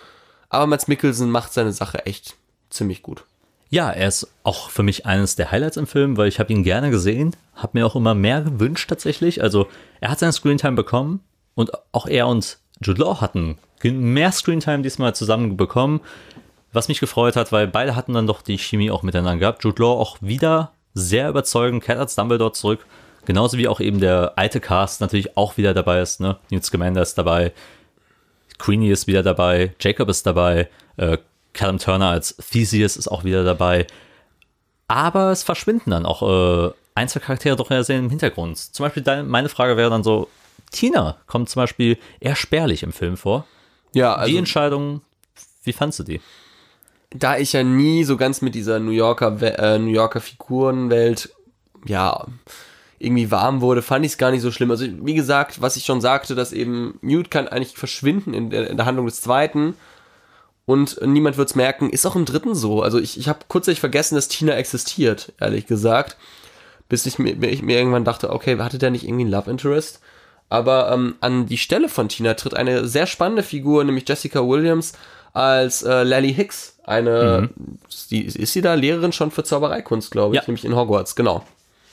[0.48, 2.36] aber Mats Mikkelsen macht seine Sache echt
[2.70, 3.26] ziemlich gut.
[3.70, 6.64] Ja, er ist auch für mich eines der Highlights im Film, weil ich habe ihn
[6.64, 9.42] gerne gesehen, habe mir auch immer mehr gewünscht tatsächlich.
[9.42, 9.68] Also
[10.00, 11.22] er hat seine Screentime bekommen
[11.56, 16.02] und auch er und Jude Law hatten mehr Screentime diesmal zusammen bekommen,
[16.72, 19.64] was mich gefreut hat, weil beide hatten dann doch die Chemie auch miteinander gehabt.
[19.64, 22.86] Jude Law auch wieder sehr überzeugend, Cat als Dumbledore zurück,
[23.26, 26.38] genauso wie auch eben der alte Cast natürlich auch wieder dabei ist, ne?
[26.50, 27.54] Newt Scamander ist dabei,
[28.58, 31.18] Queenie ist wieder dabei, Jacob ist dabei, äh,
[31.58, 33.88] Callum Turner als Theseus ist auch wieder dabei.
[34.88, 38.58] Aber es verschwinden dann auch äh, Einzelcharaktere doch eher sehr im Hintergrund.
[38.58, 40.30] Zum Beispiel deine, meine Frage wäre dann so,
[40.72, 43.46] Tina kommt zum Beispiel eher spärlich im Film vor.
[43.94, 45.02] Ja, also die Entscheidung,
[45.64, 46.22] wie fandst du die?
[47.12, 51.34] da ich ja nie so ganz mit dieser New Yorker, äh, New Yorker Figurenwelt,
[51.86, 52.26] ja,
[53.00, 54.72] irgendwie warm wurde, fand ich es gar nicht so schlimm.
[54.72, 58.70] Also, wie gesagt, was ich schon sagte, dass eben Newt kann eigentlich verschwinden in der,
[58.70, 59.76] in der Handlung des zweiten
[60.68, 62.84] und niemand wird es merken, ist auch im dritten so.
[62.84, 66.16] Also, ich, ich habe kurzzeitig vergessen, dass Tina existiert, ehrlich gesagt.
[66.90, 70.00] Bis ich mir, ich mir irgendwann dachte, okay, hatte der nicht irgendwie einen Love Interest?
[70.50, 74.94] Aber ähm, an die Stelle von Tina tritt eine sehr spannende Figur, nämlich Jessica Williams
[75.34, 76.78] als äh, Lally Hicks.
[76.84, 77.50] Eine,
[78.10, 80.48] die, ist sie da Lehrerin schon für Zaubereikunst, glaube ich, Ja.
[80.48, 81.46] nämlich in Hogwarts, genau.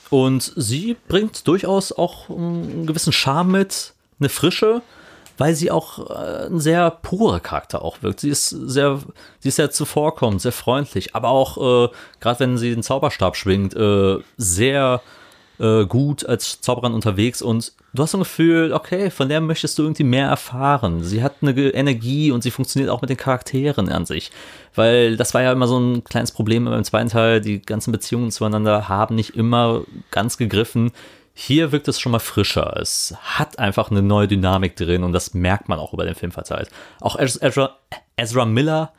[0.09, 4.81] Und sie bringt durchaus auch einen gewissen Charme mit, eine Frische,
[5.37, 8.19] weil sie auch äh, ein sehr purer Charakter auch wirkt.
[8.19, 8.99] Sie ist sehr,
[9.39, 13.75] sie ist sehr zuvorkommend, sehr freundlich, aber auch, äh, gerade wenn sie den Zauberstab schwingt,
[13.75, 15.01] äh, sehr
[15.59, 19.77] äh, gut als Zauberin unterwegs und du hast so ein Gefühl, okay, von der möchtest
[19.77, 21.03] du irgendwie mehr erfahren.
[21.03, 24.31] Sie hat eine Energie und sie funktioniert auch mit den Charakteren an sich.
[24.73, 28.31] Weil das war ja immer so ein kleines Problem beim zweiten Teil, die ganzen Beziehungen
[28.31, 30.91] zueinander haben nicht immer ganz gegriffen.
[31.37, 32.77] Hier wirkt es schon mal frischer.
[32.79, 36.31] Es hat einfach eine neue Dynamik drin und das merkt man auch über den Film
[36.31, 36.69] verteilt.
[37.01, 37.75] Auch Ez- Ezra,
[38.15, 38.93] Ezra Miller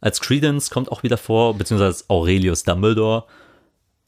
[0.00, 3.24] als Credence kommt auch wieder vor, beziehungsweise Aurelius Dumbledore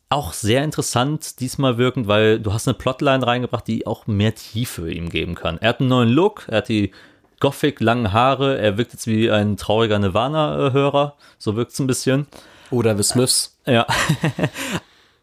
[0.09, 4.91] auch sehr interessant diesmal wirkend, weil du hast eine Plotline reingebracht, die auch mehr Tiefe
[4.93, 5.59] ihm geben kann.
[5.59, 6.91] Er hat einen neuen Look, er hat die
[7.39, 12.27] Gothic langen Haare, er wirkt jetzt wie ein trauriger Nirvana-Hörer, so wirkt es ein bisschen.
[12.73, 13.57] Oder The Smiths.
[13.67, 13.87] Ja.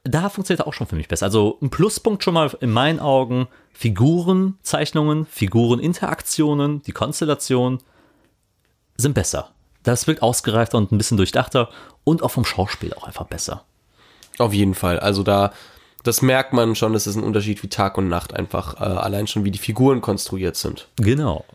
[0.08, 1.26] Da funktioniert er auch schon für mich besser.
[1.26, 7.80] Also ein Pluspunkt schon mal in meinen Augen, Figurenzeichnungen, Figureninteraktionen, die Konstellation
[8.98, 9.52] sind besser.
[9.84, 11.70] Das wirkt ausgereifter und ein bisschen durchdachter
[12.04, 13.64] und auch vom Schauspiel auch einfach besser.
[14.38, 15.00] Auf jeden Fall.
[15.00, 15.54] Also da,
[16.04, 19.28] das merkt man schon, das ist ein Unterschied wie Tag und Nacht einfach, äh, allein
[19.28, 20.88] schon wie die Figuren konstruiert sind.
[20.98, 21.46] Genau.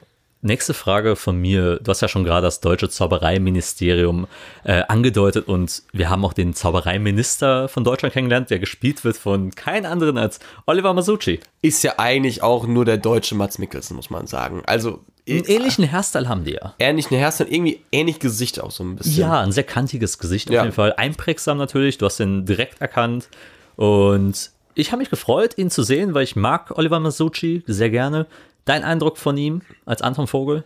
[0.45, 1.77] Nächste Frage von mir.
[1.81, 4.27] Du hast ja schon gerade das deutsche Zaubereiministerium
[4.65, 9.53] äh, angedeutet und wir haben auch den Zaubereiminister von Deutschland kennengelernt, der gespielt wird von
[9.53, 11.39] keinem anderen als Oliver Masucci.
[11.63, 14.63] Ist ja eigentlich auch nur der deutsche Mats Mikkelsen, muss man sagen.
[14.67, 16.75] Also Einen ähnlichen Hairstyle haben die ja.
[16.81, 19.19] ähnlich eine Hairstyle, irgendwie ähnlich Gesicht auch so ein bisschen.
[19.21, 20.63] Ja, ein sehr kantiges Gesicht auf Ja.
[20.65, 20.93] jeden Fall.
[20.97, 23.29] Einprägsam natürlich, du hast ihn direkt erkannt.
[23.77, 28.27] Und ich habe mich gefreut, ihn zu sehen, weil ich mag Oliver Masucci sehr gerne.
[28.65, 30.65] Dein Eindruck von ihm als Anton Vogel?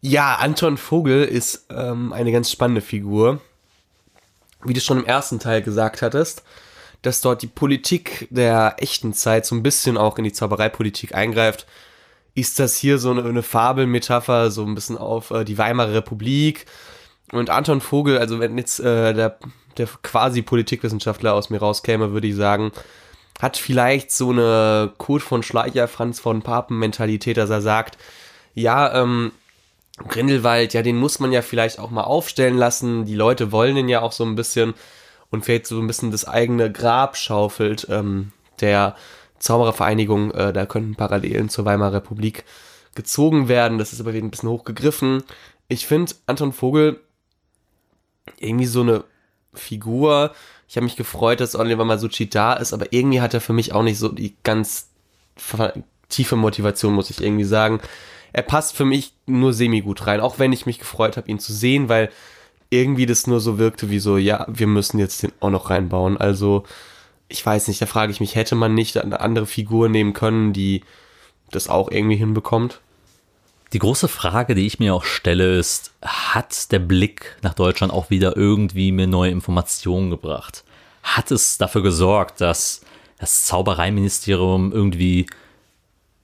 [0.00, 3.40] Ja, Anton Vogel ist ähm, eine ganz spannende Figur.
[4.64, 6.44] Wie du schon im ersten Teil gesagt hattest,
[7.02, 11.66] dass dort die Politik der echten Zeit so ein bisschen auch in die Zaubereipolitik eingreift,
[12.34, 16.66] ist das hier so eine, eine Fabelmetapher, so ein bisschen auf äh, die Weimarer Republik.
[17.32, 19.38] Und Anton Vogel, also wenn jetzt äh, der,
[19.78, 22.72] der quasi Politikwissenschaftler aus mir rauskäme, würde ich sagen,
[23.40, 27.98] hat vielleicht so eine Kurt von Schleicher, Franz von Papen Mentalität, dass er sagt,
[28.54, 29.32] ja, ähm,
[30.08, 33.04] Grindelwald, ja, den muss man ja vielleicht auch mal aufstellen lassen.
[33.04, 34.74] Die Leute wollen den ja auch so ein bisschen
[35.30, 38.96] und vielleicht so ein bisschen das eigene Grab schaufelt ähm, der
[39.38, 40.30] Zauberervereinigung.
[40.32, 42.44] Äh, da könnten Parallelen zur Weimarer Republik
[42.94, 43.78] gezogen werden.
[43.78, 45.24] Das ist aber wieder ein bisschen hochgegriffen.
[45.68, 47.00] Ich finde Anton Vogel
[48.38, 49.04] irgendwie so eine
[49.54, 50.32] Figur.
[50.72, 53.74] Ich habe mich gefreut, dass Oliver Masucci da ist, aber irgendwie hat er für mich
[53.74, 54.88] auch nicht so die ganz
[56.08, 57.78] tiefe Motivation, muss ich irgendwie sagen.
[58.32, 61.52] Er passt für mich nur semi-gut rein, auch wenn ich mich gefreut habe, ihn zu
[61.52, 62.08] sehen, weil
[62.70, 66.16] irgendwie das nur so wirkte wie so, ja, wir müssen jetzt den auch noch reinbauen.
[66.16, 66.64] Also,
[67.28, 70.54] ich weiß nicht, da frage ich mich, hätte man nicht eine andere Figur nehmen können,
[70.54, 70.84] die
[71.50, 72.80] das auch irgendwie hinbekommt?
[73.72, 78.10] Die große Frage, die ich mir auch stelle, ist, hat der Blick nach Deutschland auch
[78.10, 80.62] wieder irgendwie mir neue Informationen gebracht?
[81.02, 82.82] Hat es dafür gesorgt, dass
[83.18, 85.26] das Zaubereiministerium irgendwie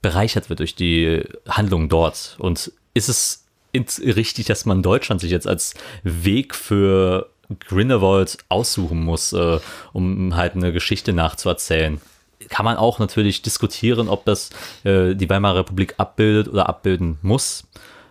[0.03, 2.35] bereichert wird durch die Handlung dort?
[2.37, 5.73] Und ist es richtig, dass man Deutschland sich jetzt als
[6.03, 7.31] Weg für
[7.67, 9.59] Grindelwald aussuchen muss, äh,
[9.91, 11.99] um halt eine Geschichte nachzuerzählen?
[12.47, 14.49] Kann man auch natürlich diskutieren, ob das
[14.83, 17.65] äh, die Weimarer Republik abbildet oder abbilden muss.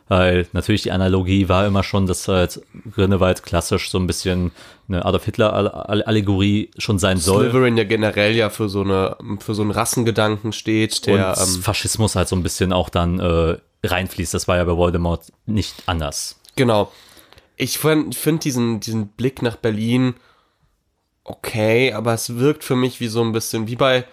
[0.08, 2.62] Weil natürlich die Analogie war immer schon, dass halt
[2.94, 4.52] Grindelwald klassisch so ein bisschen
[4.88, 7.50] eine Adolf Hitler-Allegorie schon sein soll.
[7.50, 11.62] Slytherin ja generell ja für so eine für so einen Rassengedanken steht, der und ähm,
[11.62, 14.32] Faschismus halt so ein bisschen auch dann äh, reinfließt.
[14.32, 16.40] Das war ja bei Voldemort nicht anders.
[16.56, 16.90] Genau.
[17.56, 20.14] Ich finde find diesen, diesen Blick nach Berlin
[21.28, 24.04] okay, aber es wirkt für mich wie so ein bisschen, wie bei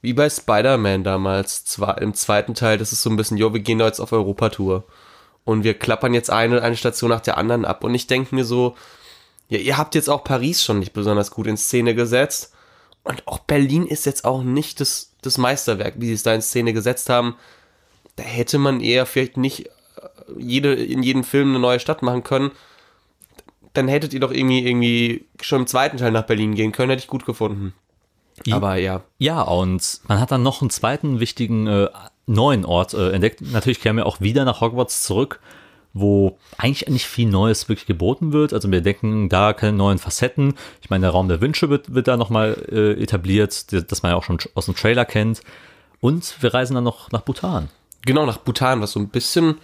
[0.00, 3.60] Wie bei Spider-Man damals, zwar im zweiten Teil, das ist so ein bisschen, jo, wir
[3.60, 4.84] gehen da jetzt auf Europatour.
[5.44, 7.82] Und wir klappern jetzt eine, eine Station nach der anderen ab.
[7.82, 8.76] Und ich denke mir so,
[9.48, 12.52] ja, ihr habt jetzt auch Paris schon nicht besonders gut in Szene gesetzt.
[13.02, 16.42] Und auch Berlin ist jetzt auch nicht das, das Meisterwerk, wie sie es da in
[16.42, 17.34] Szene gesetzt haben.
[18.14, 19.70] Da hätte man eher vielleicht nicht äh,
[20.36, 22.52] jede, in jedem Film eine neue Stadt machen können.
[23.78, 27.02] Dann hättet ihr doch irgendwie, irgendwie schon im zweiten Teil nach Berlin gehen können, hätte
[27.02, 27.74] ich gut gefunden.
[28.50, 29.02] Aber ja.
[29.18, 31.88] Ja, und man hat dann noch einen zweiten wichtigen äh,
[32.26, 33.40] neuen Ort äh, entdeckt.
[33.40, 35.38] Natürlich kehren wir auch wieder nach Hogwarts zurück,
[35.92, 38.52] wo eigentlich nicht viel Neues wirklich geboten wird.
[38.52, 40.54] Also wir denken da keine neuen Facetten.
[40.82, 44.16] Ich meine, der Raum der Wünsche wird, wird da nochmal äh, etabliert, das man ja
[44.16, 45.42] auch schon aus dem Trailer kennt.
[46.00, 47.68] Und wir reisen dann noch nach Bhutan.
[48.02, 49.58] Genau, nach Bhutan, was so ein bisschen,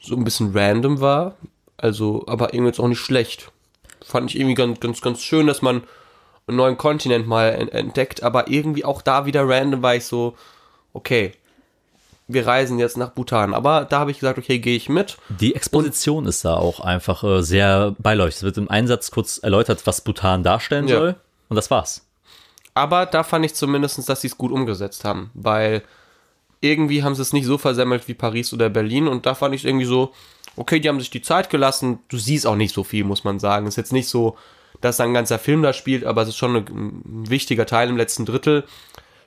[0.00, 1.34] so ein bisschen random war.
[1.82, 3.50] Also, aber irgendwie jetzt auch nicht schlecht.
[4.04, 5.82] Fand ich irgendwie ganz, ganz, ganz schön, dass man
[6.46, 10.36] einen neuen Kontinent mal entdeckt, aber irgendwie auch da wieder random war ich so,
[10.92, 11.32] okay,
[12.28, 13.52] wir reisen jetzt nach Bhutan.
[13.52, 15.18] Aber da habe ich gesagt, okay, gehe ich mit.
[15.28, 18.36] Die Exposition ist da auch einfach äh, sehr beiläufig.
[18.36, 20.98] Es wird im Einsatz kurz erläutert, was Bhutan darstellen Ja.
[20.98, 21.16] soll.
[21.48, 22.06] Und das war's.
[22.74, 25.82] Aber da fand ich zumindest, dass sie es gut umgesetzt haben, weil
[26.60, 29.62] irgendwie haben sie es nicht so versemmelt wie Paris oder Berlin und da fand ich
[29.62, 30.12] es irgendwie so,
[30.56, 32.00] okay, die haben sich die Zeit gelassen.
[32.08, 33.66] Du siehst auch nicht so viel, muss man sagen.
[33.66, 34.36] Ist jetzt nicht so,
[34.80, 37.88] dass da ein ganzer Film da spielt, aber es ist schon ein, ein wichtiger Teil
[37.88, 38.64] im letzten Drittel.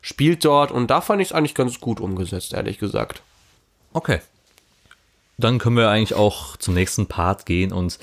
[0.02, 3.22] Spielt dort und da fand ich es eigentlich ganz gut umgesetzt, ehrlich gesagt.
[3.94, 4.20] Okay.
[5.38, 8.00] Dann können wir eigentlich auch zum nächsten Part gehen und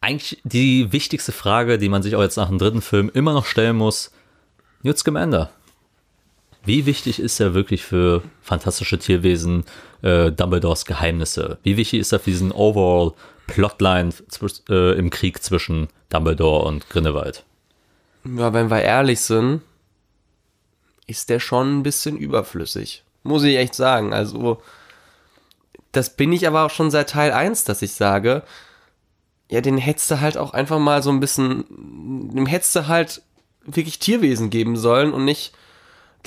[0.00, 3.46] eigentlich die wichtigste Frage, die man sich auch jetzt nach dem dritten Film immer noch
[3.46, 4.12] stellen muss,
[4.82, 5.50] Newt Scamander.
[6.68, 9.64] Wie wichtig ist er wirklich für fantastische Tierwesen,
[10.02, 11.56] äh, Dumbledores Geheimnisse?
[11.62, 13.14] Wie wichtig ist er für diesen overall
[13.46, 14.10] Plotline
[14.68, 17.46] äh, im Krieg zwischen Dumbledore und Grindelwald?
[18.24, 19.62] Ja, wenn wir ehrlich sind,
[21.06, 23.02] ist der schon ein bisschen überflüssig.
[23.22, 24.12] Muss ich echt sagen.
[24.12, 24.60] Also,
[25.92, 28.42] das bin ich aber auch schon seit Teil 1, dass ich sage,
[29.50, 31.64] ja, den hättest du halt auch einfach mal so ein bisschen,
[32.34, 33.22] dem hättest du halt
[33.64, 35.54] wirklich Tierwesen geben sollen und nicht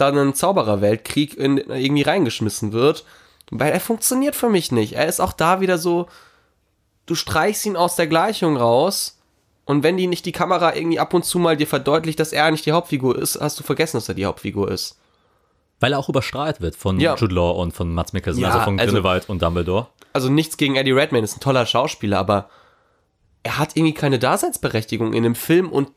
[0.02, 3.06] da einen Zaubererweltkrieg in, irgendwie reingeschmissen wird.
[3.52, 4.93] Weil er funktioniert für mich nicht.
[4.93, 6.08] Er ist auch da wieder so,
[7.06, 9.20] du streichst ihn aus der Gleichung raus
[9.66, 12.49] und wenn die nicht die Kamera irgendwie ab und zu mal dir verdeutlicht, dass er
[12.52, 14.97] nicht die Hauptfigur ist, hast du vergessen, dass er die Hauptfigur ist.
[15.82, 17.16] Weil er auch überstrahlt wird von Ja.
[17.16, 19.88] Jude Law und von Mats Mikkelsen, Ja, also von also- Grindelwald und Dumbledore.
[20.14, 22.49] Also nichts gegen Eddie Redmayne, ist ein toller Schauspieler, aber
[23.43, 25.89] er hat irgendwie keine Daseinsberechtigung in dem Film und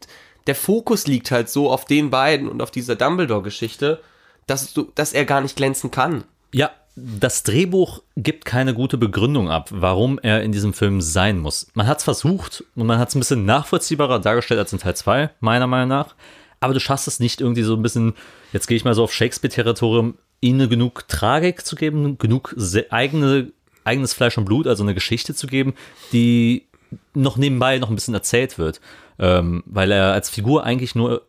[0.47, 4.01] der Fokus liegt halt so auf den beiden und auf dieser Dumbledore-Geschichte,
[4.47, 6.25] dass, dass er gar nicht glänzen kann.
[6.53, 11.67] Ja, das Drehbuch gibt keine gute Begründung ab, warum er in diesem Film sein muss.
[11.75, 14.95] Man hat es versucht und man hat es ein bisschen nachvollziehbarer dargestellt als in Teil
[14.95, 16.15] 2, meiner Meinung nach.
[16.61, 18.15] Aber du schaffst es nicht irgendwie so ein bisschen,
[18.53, 22.55] jetzt gehe ich mal so auf Shakespeare-Territorium, ihnen genug Tragik zu geben, genug
[22.91, 23.51] eigene,
[23.83, 25.75] eigenes Fleisch und Blut, also eine Geschichte zu geben,
[26.13, 26.67] die
[27.13, 28.81] noch nebenbei noch ein bisschen erzählt wird.
[29.19, 31.23] Ähm, weil er als Figur eigentlich nur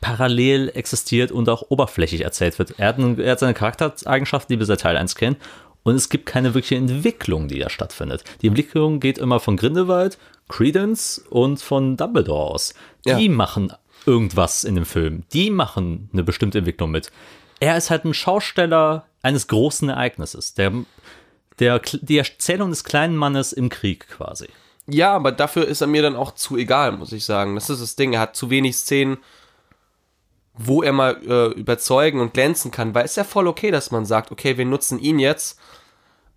[0.00, 2.74] parallel existiert und auch oberflächlich erzählt wird.
[2.78, 5.36] Er hat, einen, er hat seine Charaktereigenschaften, die wir seit Teil 1 kennen.
[5.84, 8.22] Und es gibt keine wirkliche Entwicklung, die da stattfindet.
[8.42, 10.18] Die Entwicklung geht immer von Grindelwald,
[10.48, 12.74] Credence und von Dumbledore aus.
[13.04, 13.30] Die Ja.
[13.30, 13.72] machen
[14.06, 15.24] irgendwas in dem Film.
[15.32, 17.10] Die machen eine bestimmte Entwicklung mit.
[17.60, 20.54] Er ist halt ein Schausteller eines großen Ereignisses.
[20.54, 20.72] Der,
[21.58, 24.48] der, die Erzählung des kleinen Mannes im Krieg quasi.
[24.86, 27.54] Ja, aber dafür ist er mir dann auch zu egal, muss ich sagen.
[27.54, 28.12] Das ist das Ding.
[28.14, 29.18] Er hat zu wenig Szenen,
[30.54, 32.94] wo er mal äh, überzeugen und glänzen kann.
[32.94, 35.58] Weil es ja voll okay, dass man sagt, okay, wir nutzen ihn jetzt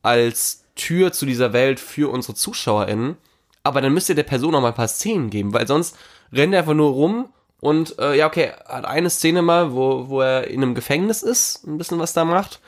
[0.03, 3.17] als Tür zu dieser Welt für unsere ZuschauerInnen.
[3.63, 5.97] Aber dann müsst ihr der Person auch mal ein paar Szenen geben, weil sonst
[6.31, 7.29] rennt er einfach nur rum
[7.61, 11.65] und äh, ja, okay, hat eine Szene mal, wo, wo er in einem Gefängnis ist,
[11.65, 12.59] ein bisschen was da macht.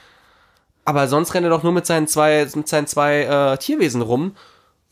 [0.85, 4.35] Aber sonst rennt er doch nur mit seinen zwei, mit seinen zwei äh, Tierwesen rum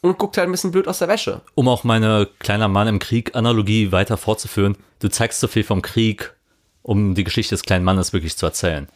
[0.09, 1.41] und guckt halt ein bisschen blöd aus der Wäsche.
[1.55, 6.33] Um auch meine kleiner Mann im Krieg-Analogie weiter fortzuführen, du zeigst so viel vom Krieg,
[6.81, 8.87] um die Geschichte des kleinen Mannes wirklich zu erzählen.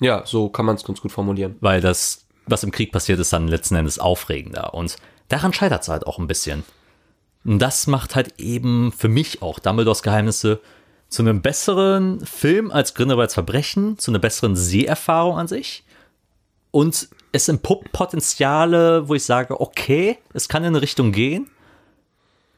[0.00, 1.56] Ja, so kann man es ganz gut formulieren.
[1.60, 4.74] Weil das, was im Krieg passiert, ist dann letzten Endes aufregender.
[4.74, 4.96] Und
[5.28, 6.64] daran scheitert es halt auch ein bisschen.
[7.44, 10.60] Und das macht halt eben für mich auch Dumbledores Geheimnisse
[11.08, 15.84] zu einem besseren Film als Grindelwalds Verbrechen, zu einer besseren Seherfahrung an sich.
[16.72, 21.50] Und es entpuppt Potenziale, wo ich sage, okay, es kann in eine Richtung gehen,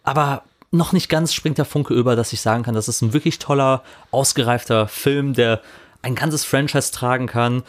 [0.05, 3.13] aber noch nicht ganz springt der Funke über, dass ich sagen kann, das ist ein
[3.13, 5.61] wirklich toller, ausgereifter Film, der
[6.03, 7.63] ein ganzes Franchise tragen kann,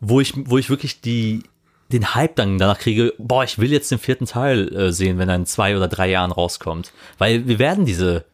[0.00, 1.42] wo ich, wo ich wirklich die,
[1.90, 5.28] den Hype dann danach kriege, boah, ich will jetzt den vierten Teil äh, sehen, wenn
[5.28, 6.92] er in zwei oder drei Jahren rauskommt.
[7.18, 8.24] Weil wir werden diese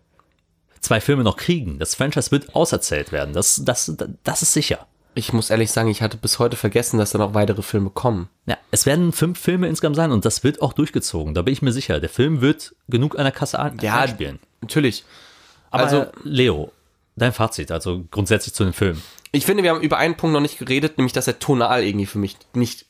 [0.80, 1.78] zwei Filme noch kriegen.
[1.78, 3.32] Das Franchise wird auserzählt werden.
[3.32, 4.86] Das, das, das ist sicher.
[5.18, 8.28] Ich muss ehrlich sagen, ich hatte bis heute vergessen, dass da noch weitere Filme kommen.
[8.46, 11.34] Ja, es werden fünf Filme insgesamt sein und das wird auch durchgezogen.
[11.34, 11.98] Da bin ich mir sicher.
[11.98, 14.06] Der Film wird genug an der Kasse ein Ja.
[14.60, 15.04] Natürlich.
[15.72, 16.70] Aber also- Leo,
[17.16, 19.02] dein Fazit, also grundsätzlich zu dem Film.
[19.32, 22.06] Ich finde, wir haben über einen Punkt noch nicht geredet, nämlich dass er tonal irgendwie
[22.06, 22.86] für mich nicht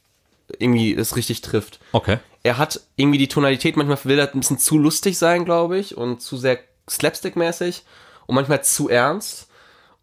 [0.59, 1.81] irgendwie es richtig trifft.
[1.93, 2.19] Okay.
[2.43, 5.97] Er hat irgendwie die Tonalität, manchmal will er ein bisschen zu lustig sein, glaube ich,
[5.97, 6.59] und zu sehr
[6.91, 7.85] slapstick-mäßig
[8.27, 9.48] und manchmal zu ernst.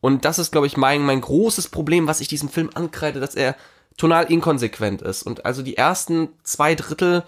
[0.06, 3.34] Und das ist, glaube ich, mein, mein großes Problem, was ich diesem Film ankreide, dass
[3.34, 3.56] er
[3.98, 5.23] tonal inkonsequent ist.
[5.23, 7.23] Und also die ersten zwei Drittel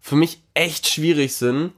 [0.00, 1.74] für mich echt schwierig sind,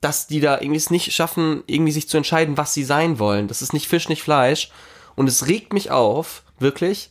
[0.00, 3.48] dass die da irgendwie es nicht schaffen, irgendwie sich zu entscheiden, was sie sein wollen.
[3.48, 4.70] Das ist nicht Fisch, nicht Fleisch.
[5.16, 7.10] Und es regt mich auf, wirklich.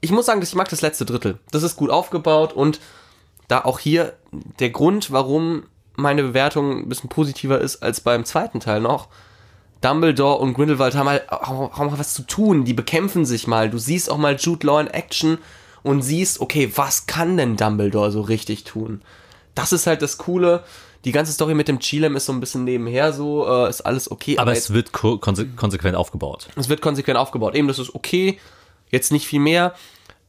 [0.00, 1.40] Ich muss sagen, ich mag das letzte Drittel.
[1.50, 2.80] Das ist gut aufgebaut und
[3.48, 4.14] da auch hier
[4.60, 5.64] der Grund, warum
[5.94, 9.08] meine Bewertung ein bisschen positiver ist als beim zweiten Teil noch.
[9.84, 12.64] Dumbledore und Grindelwald haben halt auch, mal was zu tun.
[12.64, 13.68] Die bekämpfen sich mal.
[13.70, 15.38] Du siehst auch mal Jude Law in Action
[15.82, 19.02] und siehst, okay, was kann denn Dumbledore so richtig tun?
[19.54, 20.64] Das ist halt das Coole.
[21.04, 24.10] Die ganze Story mit dem Chilem ist so ein bisschen nebenher so, äh, ist alles
[24.10, 24.38] okay.
[24.38, 26.48] Aber jetzt- es wird ko konse konsequent aufgebaut.
[26.56, 27.54] es wird konsequent aufgebaut.
[27.54, 28.38] Eben, das ist okay,
[28.90, 29.74] jetzt nicht viel mehr.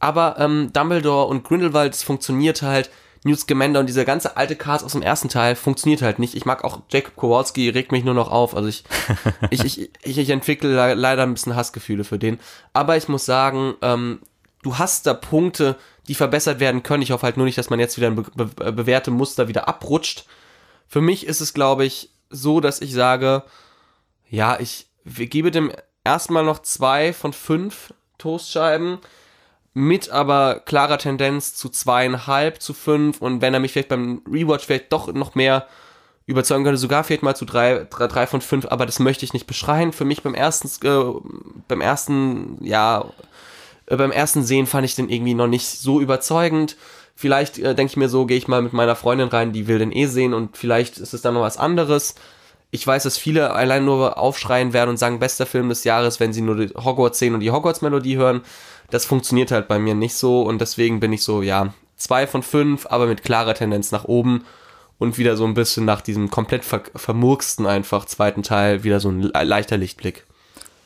[0.00, 2.90] Aber ähm, Dumbledore und Grindelwald, es funktioniert halt.
[3.26, 6.34] Newt Scamander und dieser ganze alte Cast aus dem ersten Teil funktioniert halt nicht.
[6.34, 8.56] Ich mag auch Jacob Kowalski, regt mich nur noch auf.
[8.56, 8.84] Also ich,
[9.50, 12.38] ich, ich, ich, ich entwickle le- leider ein bisschen Hassgefühle für den.
[12.72, 14.20] Aber ich muss sagen, ähm,
[14.62, 15.76] du hast da Punkte,
[16.08, 17.02] die verbessert werden können.
[17.02, 19.68] Ich hoffe halt nur nicht, dass man jetzt wieder ein be be bewährte Muster wieder
[19.68, 20.24] abrutscht.
[20.88, 23.42] Für mich ist es, glaube ich, so, dass ich sage,
[24.30, 25.72] ja, ich gebe dem
[26.04, 28.98] erstmal noch zwei von fünf Toastscheiben
[29.76, 34.64] mit aber klarer Tendenz zu zweieinhalb zu fünf und wenn er mich vielleicht beim Rewatch
[34.64, 35.66] vielleicht doch noch mehr
[36.24, 39.34] überzeugen könnte, sogar vielleicht mal zu drei, drei, drei von fünf, aber das möchte ich
[39.34, 39.92] nicht beschreien.
[39.92, 41.20] Für mich beim ersten, äh,
[41.68, 43.04] beim ersten, ja,
[43.84, 46.78] äh, beim ersten Sehen fand ich den irgendwie noch nicht so überzeugend.
[47.14, 49.78] Vielleicht äh, denke ich mir so, gehe ich mal mit meiner Freundin rein, die will
[49.78, 52.14] den eh sehen und vielleicht ist es dann noch was anderes.
[52.70, 56.32] Ich weiß, dass viele allein nur aufschreien werden und sagen, bester Film des Jahres, wenn
[56.32, 58.42] sie nur die Hogwarts sehen und die Hogwarts-Melodie hören.
[58.90, 62.42] Das funktioniert halt bei mir nicht so und deswegen bin ich so, ja, zwei von
[62.42, 64.44] fünf, aber mit klarer Tendenz nach oben
[64.98, 69.10] und wieder so ein bisschen nach diesem komplett ver vermurksten einfach zweiten Teil wieder so
[69.10, 70.24] ein le- leichter Lichtblick.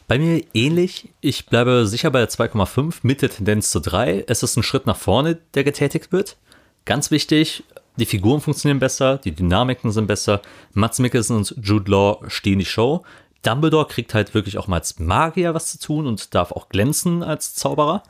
[0.09, 1.09] Bei mir ähnlich.
[1.21, 4.25] Ich bleibe sicher bei der 2,5 mit der Tendenz zu 3.
[4.27, 6.37] Es ist ein Schritt nach vorne, der getätigt wird.
[6.85, 7.63] Ganz wichtig,
[8.01, 10.41] die Figuren funktionieren besser, die Dynamiken sind besser.
[10.73, 13.05] Mats Mikkelsen und Jude Law stehen die Show.
[13.43, 17.23] Dumbledore kriegt halt wirklich auch mal als Magier was zu tun und darf auch glänzen
[17.23, 18.03] als Zauberer.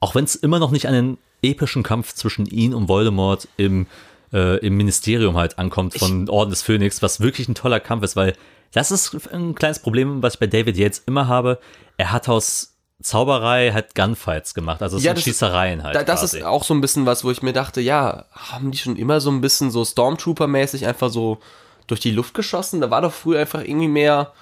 [0.00, 3.86] Auch wenn es immer noch nicht an den epischen Kampf zwischen ihn und Voldemort im,
[4.32, 8.16] äh, im Ministerium halt ankommt von Orden des Phönix, was wirklich ein toller Kampf ist,
[8.16, 8.34] weil
[8.72, 11.58] das ist ein kleines Problem, was ich bei David Yates immer habe.
[11.96, 15.94] Er hat aus Zauberei halt Gunfights gemacht, also es Ja, sind Schießereien halt.
[15.94, 16.38] Da, das quasi.
[16.38, 19.20] ist auch so ein bisschen was, wo ich mir dachte, ja, haben die schon immer
[19.20, 21.38] so ein bisschen so Stormtrooper-mäßig einfach so
[21.86, 22.80] durch die Luft geschossen?
[22.80, 24.32] Da war doch früher einfach irgendwie mehr,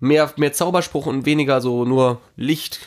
[0.00, 2.80] mehr, mehr Zauberspruch und weniger so nur Licht.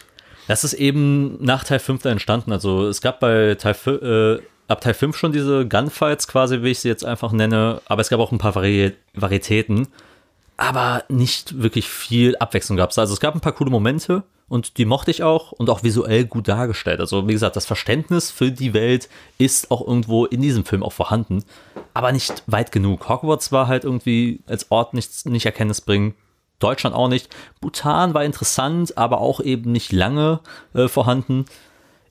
[0.48, 2.52] Das ist eben nach Teil 5 da entstanden.
[2.52, 6.70] Also es gab bei Teil 5, äh, ab Teil 5 schon diese Gunfights quasi, wie
[6.70, 9.88] ich sie jetzt einfach nenne, aber es gab auch ein paar Vari Varietäten,
[10.58, 13.00] aber nicht wirklich viel Abwechslung gab es.
[13.00, 16.26] Also es gab ein paar coole Momente und die mochte ich auch und auch visuell
[16.26, 17.00] gut dargestellt.
[17.00, 19.08] Also wie gesagt, das Verständnis für die Welt
[19.38, 21.44] ist auch irgendwo in diesem Film auch vorhanden,
[21.94, 23.08] aber nicht weit genug.
[23.08, 26.16] Hogwarts war halt irgendwie als Ort nicht, nicht erkenntnisbringend.
[26.58, 27.30] Deutschland auch nicht.
[27.62, 30.42] Bhutan war interessant, aber auch eben nicht lange
[30.74, 31.46] äh, vorhanden.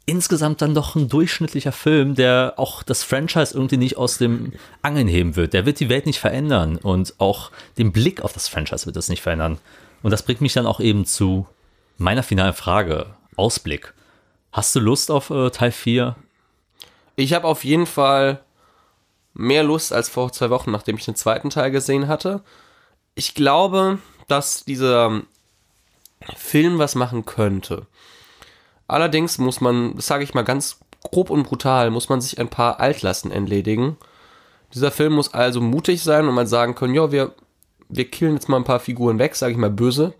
[0.06, 5.06] Insgesamt dann doch ein durchschnittlicher Film, der auch das Franchise irgendwie nicht aus dem Angeln
[5.06, 5.52] heben wird.
[5.52, 9.10] Der wird die Welt nicht verändern und auch den Blick auf das Franchise wird es
[9.10, 9.58] nicht verändern.
[10.02, 11.46] Und das bringt mich dann auch eben zu
[11.98, 13.14] meiner finalen Frage.
[13.36, 13.92] Ausblick.
[14.52, 16.16] Hast du Lust auf äh, Teil 4?
[17.16, 18.40] Ich habe auf jeden Fall
[19.34, 22.42] mehr Lust als vor zwei Wochen, nachdem ich den zweiten Teil gesehen hatte.
[23.14, 23.98] Ich glaube,
[24.28, 25.22] dass dieser
[26.36, 27.86] Film was machen könnte.
[28.86, 32.48] Allerdings muss man, das sage ich mal ganz grob und brutal, muss man sich ein
[32.48, 33.96] paar Altlasten entledigen.
[34.74, 37.34] Dieser Film muss also mutig sein und man sagen können, ja, wir,
[37.88, 40.14] wir killen jetzt mal ein paar Figuren weg, sage ich mal böse.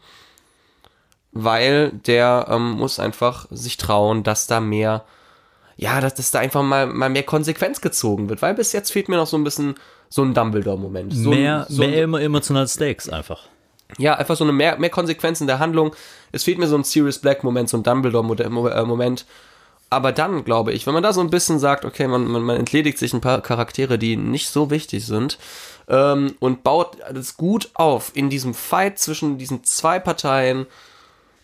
[1.40, 5.04] Weil der ähm, muss einfach sich trauen, dass da mehr
[5.76, 9.08] ja, dass, dass da einfach mal, mal mehr Konsequenz gezogen wird, weil bis jetzt fehlt
[9.08, 9.76] mir noch so ein bisschen
[10.08, 11.12] so ein Dumbledore-Moment.
[11.14, 13.42] So mehr so mehr emo- emotionale Stakes einfach.
[13.96, 15.94] ja, einfach so eine mehr, mehr Konsequenz in der Handlung.
[16.32, 19.24] Es fehlt mir so ein Sirius Black-Moment, so ein Dumbledore-Moment.
[19.90, 22.56] Aber dann, glaube ich, wenn man da so ein bisschen sagt, okay, man, man, man
[22.56, 25.38] entledigt sich ein paar Charaktere, die nicht so wichtig sind,
[25.88, 30.66] ähm, und baut das gut auf in diesem Fight zwischen diesen zwei Parteien.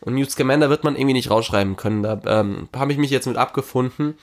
[0.05, 2.03] Und Newt Scamander wird man irgendwie nicht rausschreiben können.
[2.03, 4.15] Da ähm, habe ich mich jetzt mit abgefunden.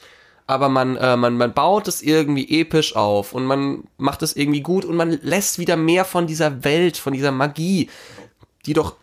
[0.45, 4.61] Aber man, äh, man, man baut es irgendwie episch auf und man macht es irgendwie
[4.61, 7.89] gut und man lässt wieder mehr von dieser Welt, von dieser Magie,
[8.65, 8.95] die doch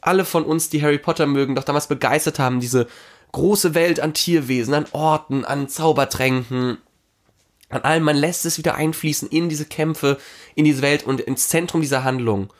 [0.00, 2.86] alle von uns, die Harry Potter mögen, doch damals begeistert haben, diese
[3.32, 6.78] große Welt an Tierwesen, an Orten, an Zaubertränken,
[7.68, 8.04] an allem.
[8.04, 10.18] Man lässt es wieder einfließen in diese Kämpfe,
[10.54, 12.52] in diese Welt und ins Zentrum dieser Handlung.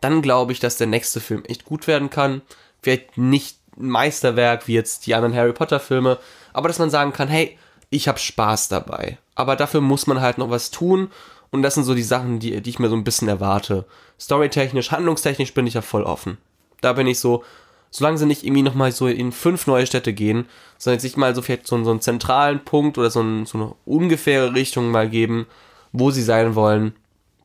[0.00, 2.42] Dann glaube ich, dass der nächste Film echt gut werden kann.
[2.82, 6.18] Vielleicht nicht ein Meisterwerk wie jetzt die anderen Harry Potter Filme,
[6.52, 7.56] aber dass man sagen kann, hey,
[7.90, 9.18] ich habe Spaß dabei.
[9.34, 11.10] Aber dafür muss man halt noch was tun.
[11.50, 13.84] Und das sind so die Sachen, die, die ich mir so ein bisschen erwarte.
[14.18, 16.38] Storytechnisch, handlungstechnisch bin ich ja voll offen.
[16.80, 17.42] Da bin ich so,
[17.90, 20.46] solange sie nicht irgendwie nochmal so in fünf neue Städte gehen,
[20.78, 23.74] sondern sich mal so vielleicht so, so einen zentralen Punkt oder so, ein, so eine
[23.84, 25.46] ungefähre Richtung mal geben,
[25.92, 26.94] wo sie sein wollen,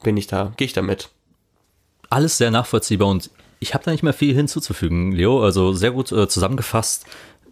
[0.03, 1.09] bin ich da, gehe ich da mit.
[2.09, 3.31] Alles sehr nachvollziehbar und
[3.65, 5.43] ich habe da nicht mehr viel hinzuzufügen, Leo.
[5.43, 7.05] Also sehr gut äh, zusammengefasst,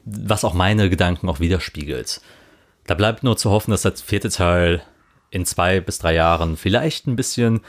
[0.05, 2.21] was auch meine Gedanken auch widerspiegelt.
[2.85, 4.83] Da bleibt nur zu hoffen, dass der vierte Teil
[5.31, 7.61] in zwei bis drei Jahren vielleicht ein bisschen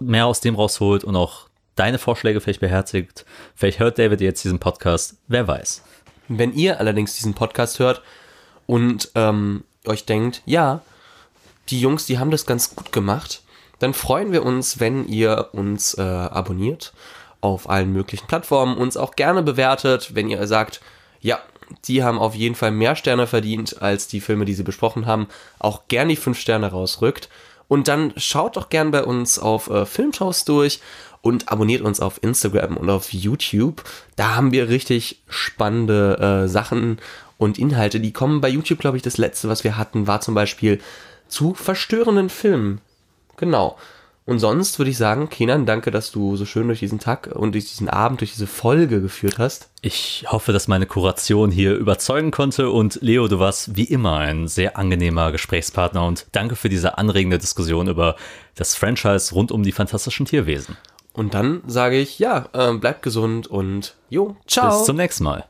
[0.00, 3.24] mehr aus dem rausholt und auch deine Vorschläge vielleicht beherzigt.
[3.54, 5.82] Vielleicht hört David jetzt diesen Podcast, wer weiß.
[6.28, 8.02] Wenn ihr allerdings diesen Podcast hört
[8.66, 10.82] und ähm, euch denkt, ja,
[11.70, 13.40] die Jungs, die haben das ganz gut gemacht,
[13.78, 16.92] dann freuen wir uns, wenn ihr uns äh, abonniert
[17.40, 20.80] auf allen möglichen Plattformen, uns auch gerne bewertet, wenn ihr sagt,
[21.20, 21.38] ja,
[21.84, 25.28] die haben auf jeden Fall mehr Sterne verdient als die Filme, die sie besprochen haben,
[25.58, 27.28] auch gern die fünf Sterne rausrückt.
[27.68, 30.80] Und dann schaut doch gern bei uns auf äh, Filmshows durch
[31.20, 33.84] und abonniert uns auf Instagram und auf YouTube.
[34.16, 36.98] Da haben wir richtig spannende äh, Sachen
[37.36, 38.00] und Inhalte.
[38.00, 40.80] Die kommen bei YouTube, glaube ich, das letzte, was wir hatten, war zum Beispiel
[41.28, 42.80] zu verstörenden Filmen.
[43.36, 43.76] Genau.
[44.28, 47.52] Und sonst würde ich sagen, Kenan, danke, dass du so schön durch diesen Tag und
[47.52, 49.70] durch diesen Abend, durch diese Folge geführt hast.
[49.80, 54.46] Ich hoffe, dass meine Kuration hier überzeugen konnte und Leo, du warst wie immer ein
[54.46, 58.16] sehr angenehmer Gesprächspartner und danke für diese anregende Diskussion über
[58.54, 60.76] das Franchise rund um die fantastischen Tierwesen.
[61.14, 64.76] Und dann sage ich, ja, äh, bleibt gesund und jo, ciao.
[64.76, 65.46] Bis zum nächsten Mal.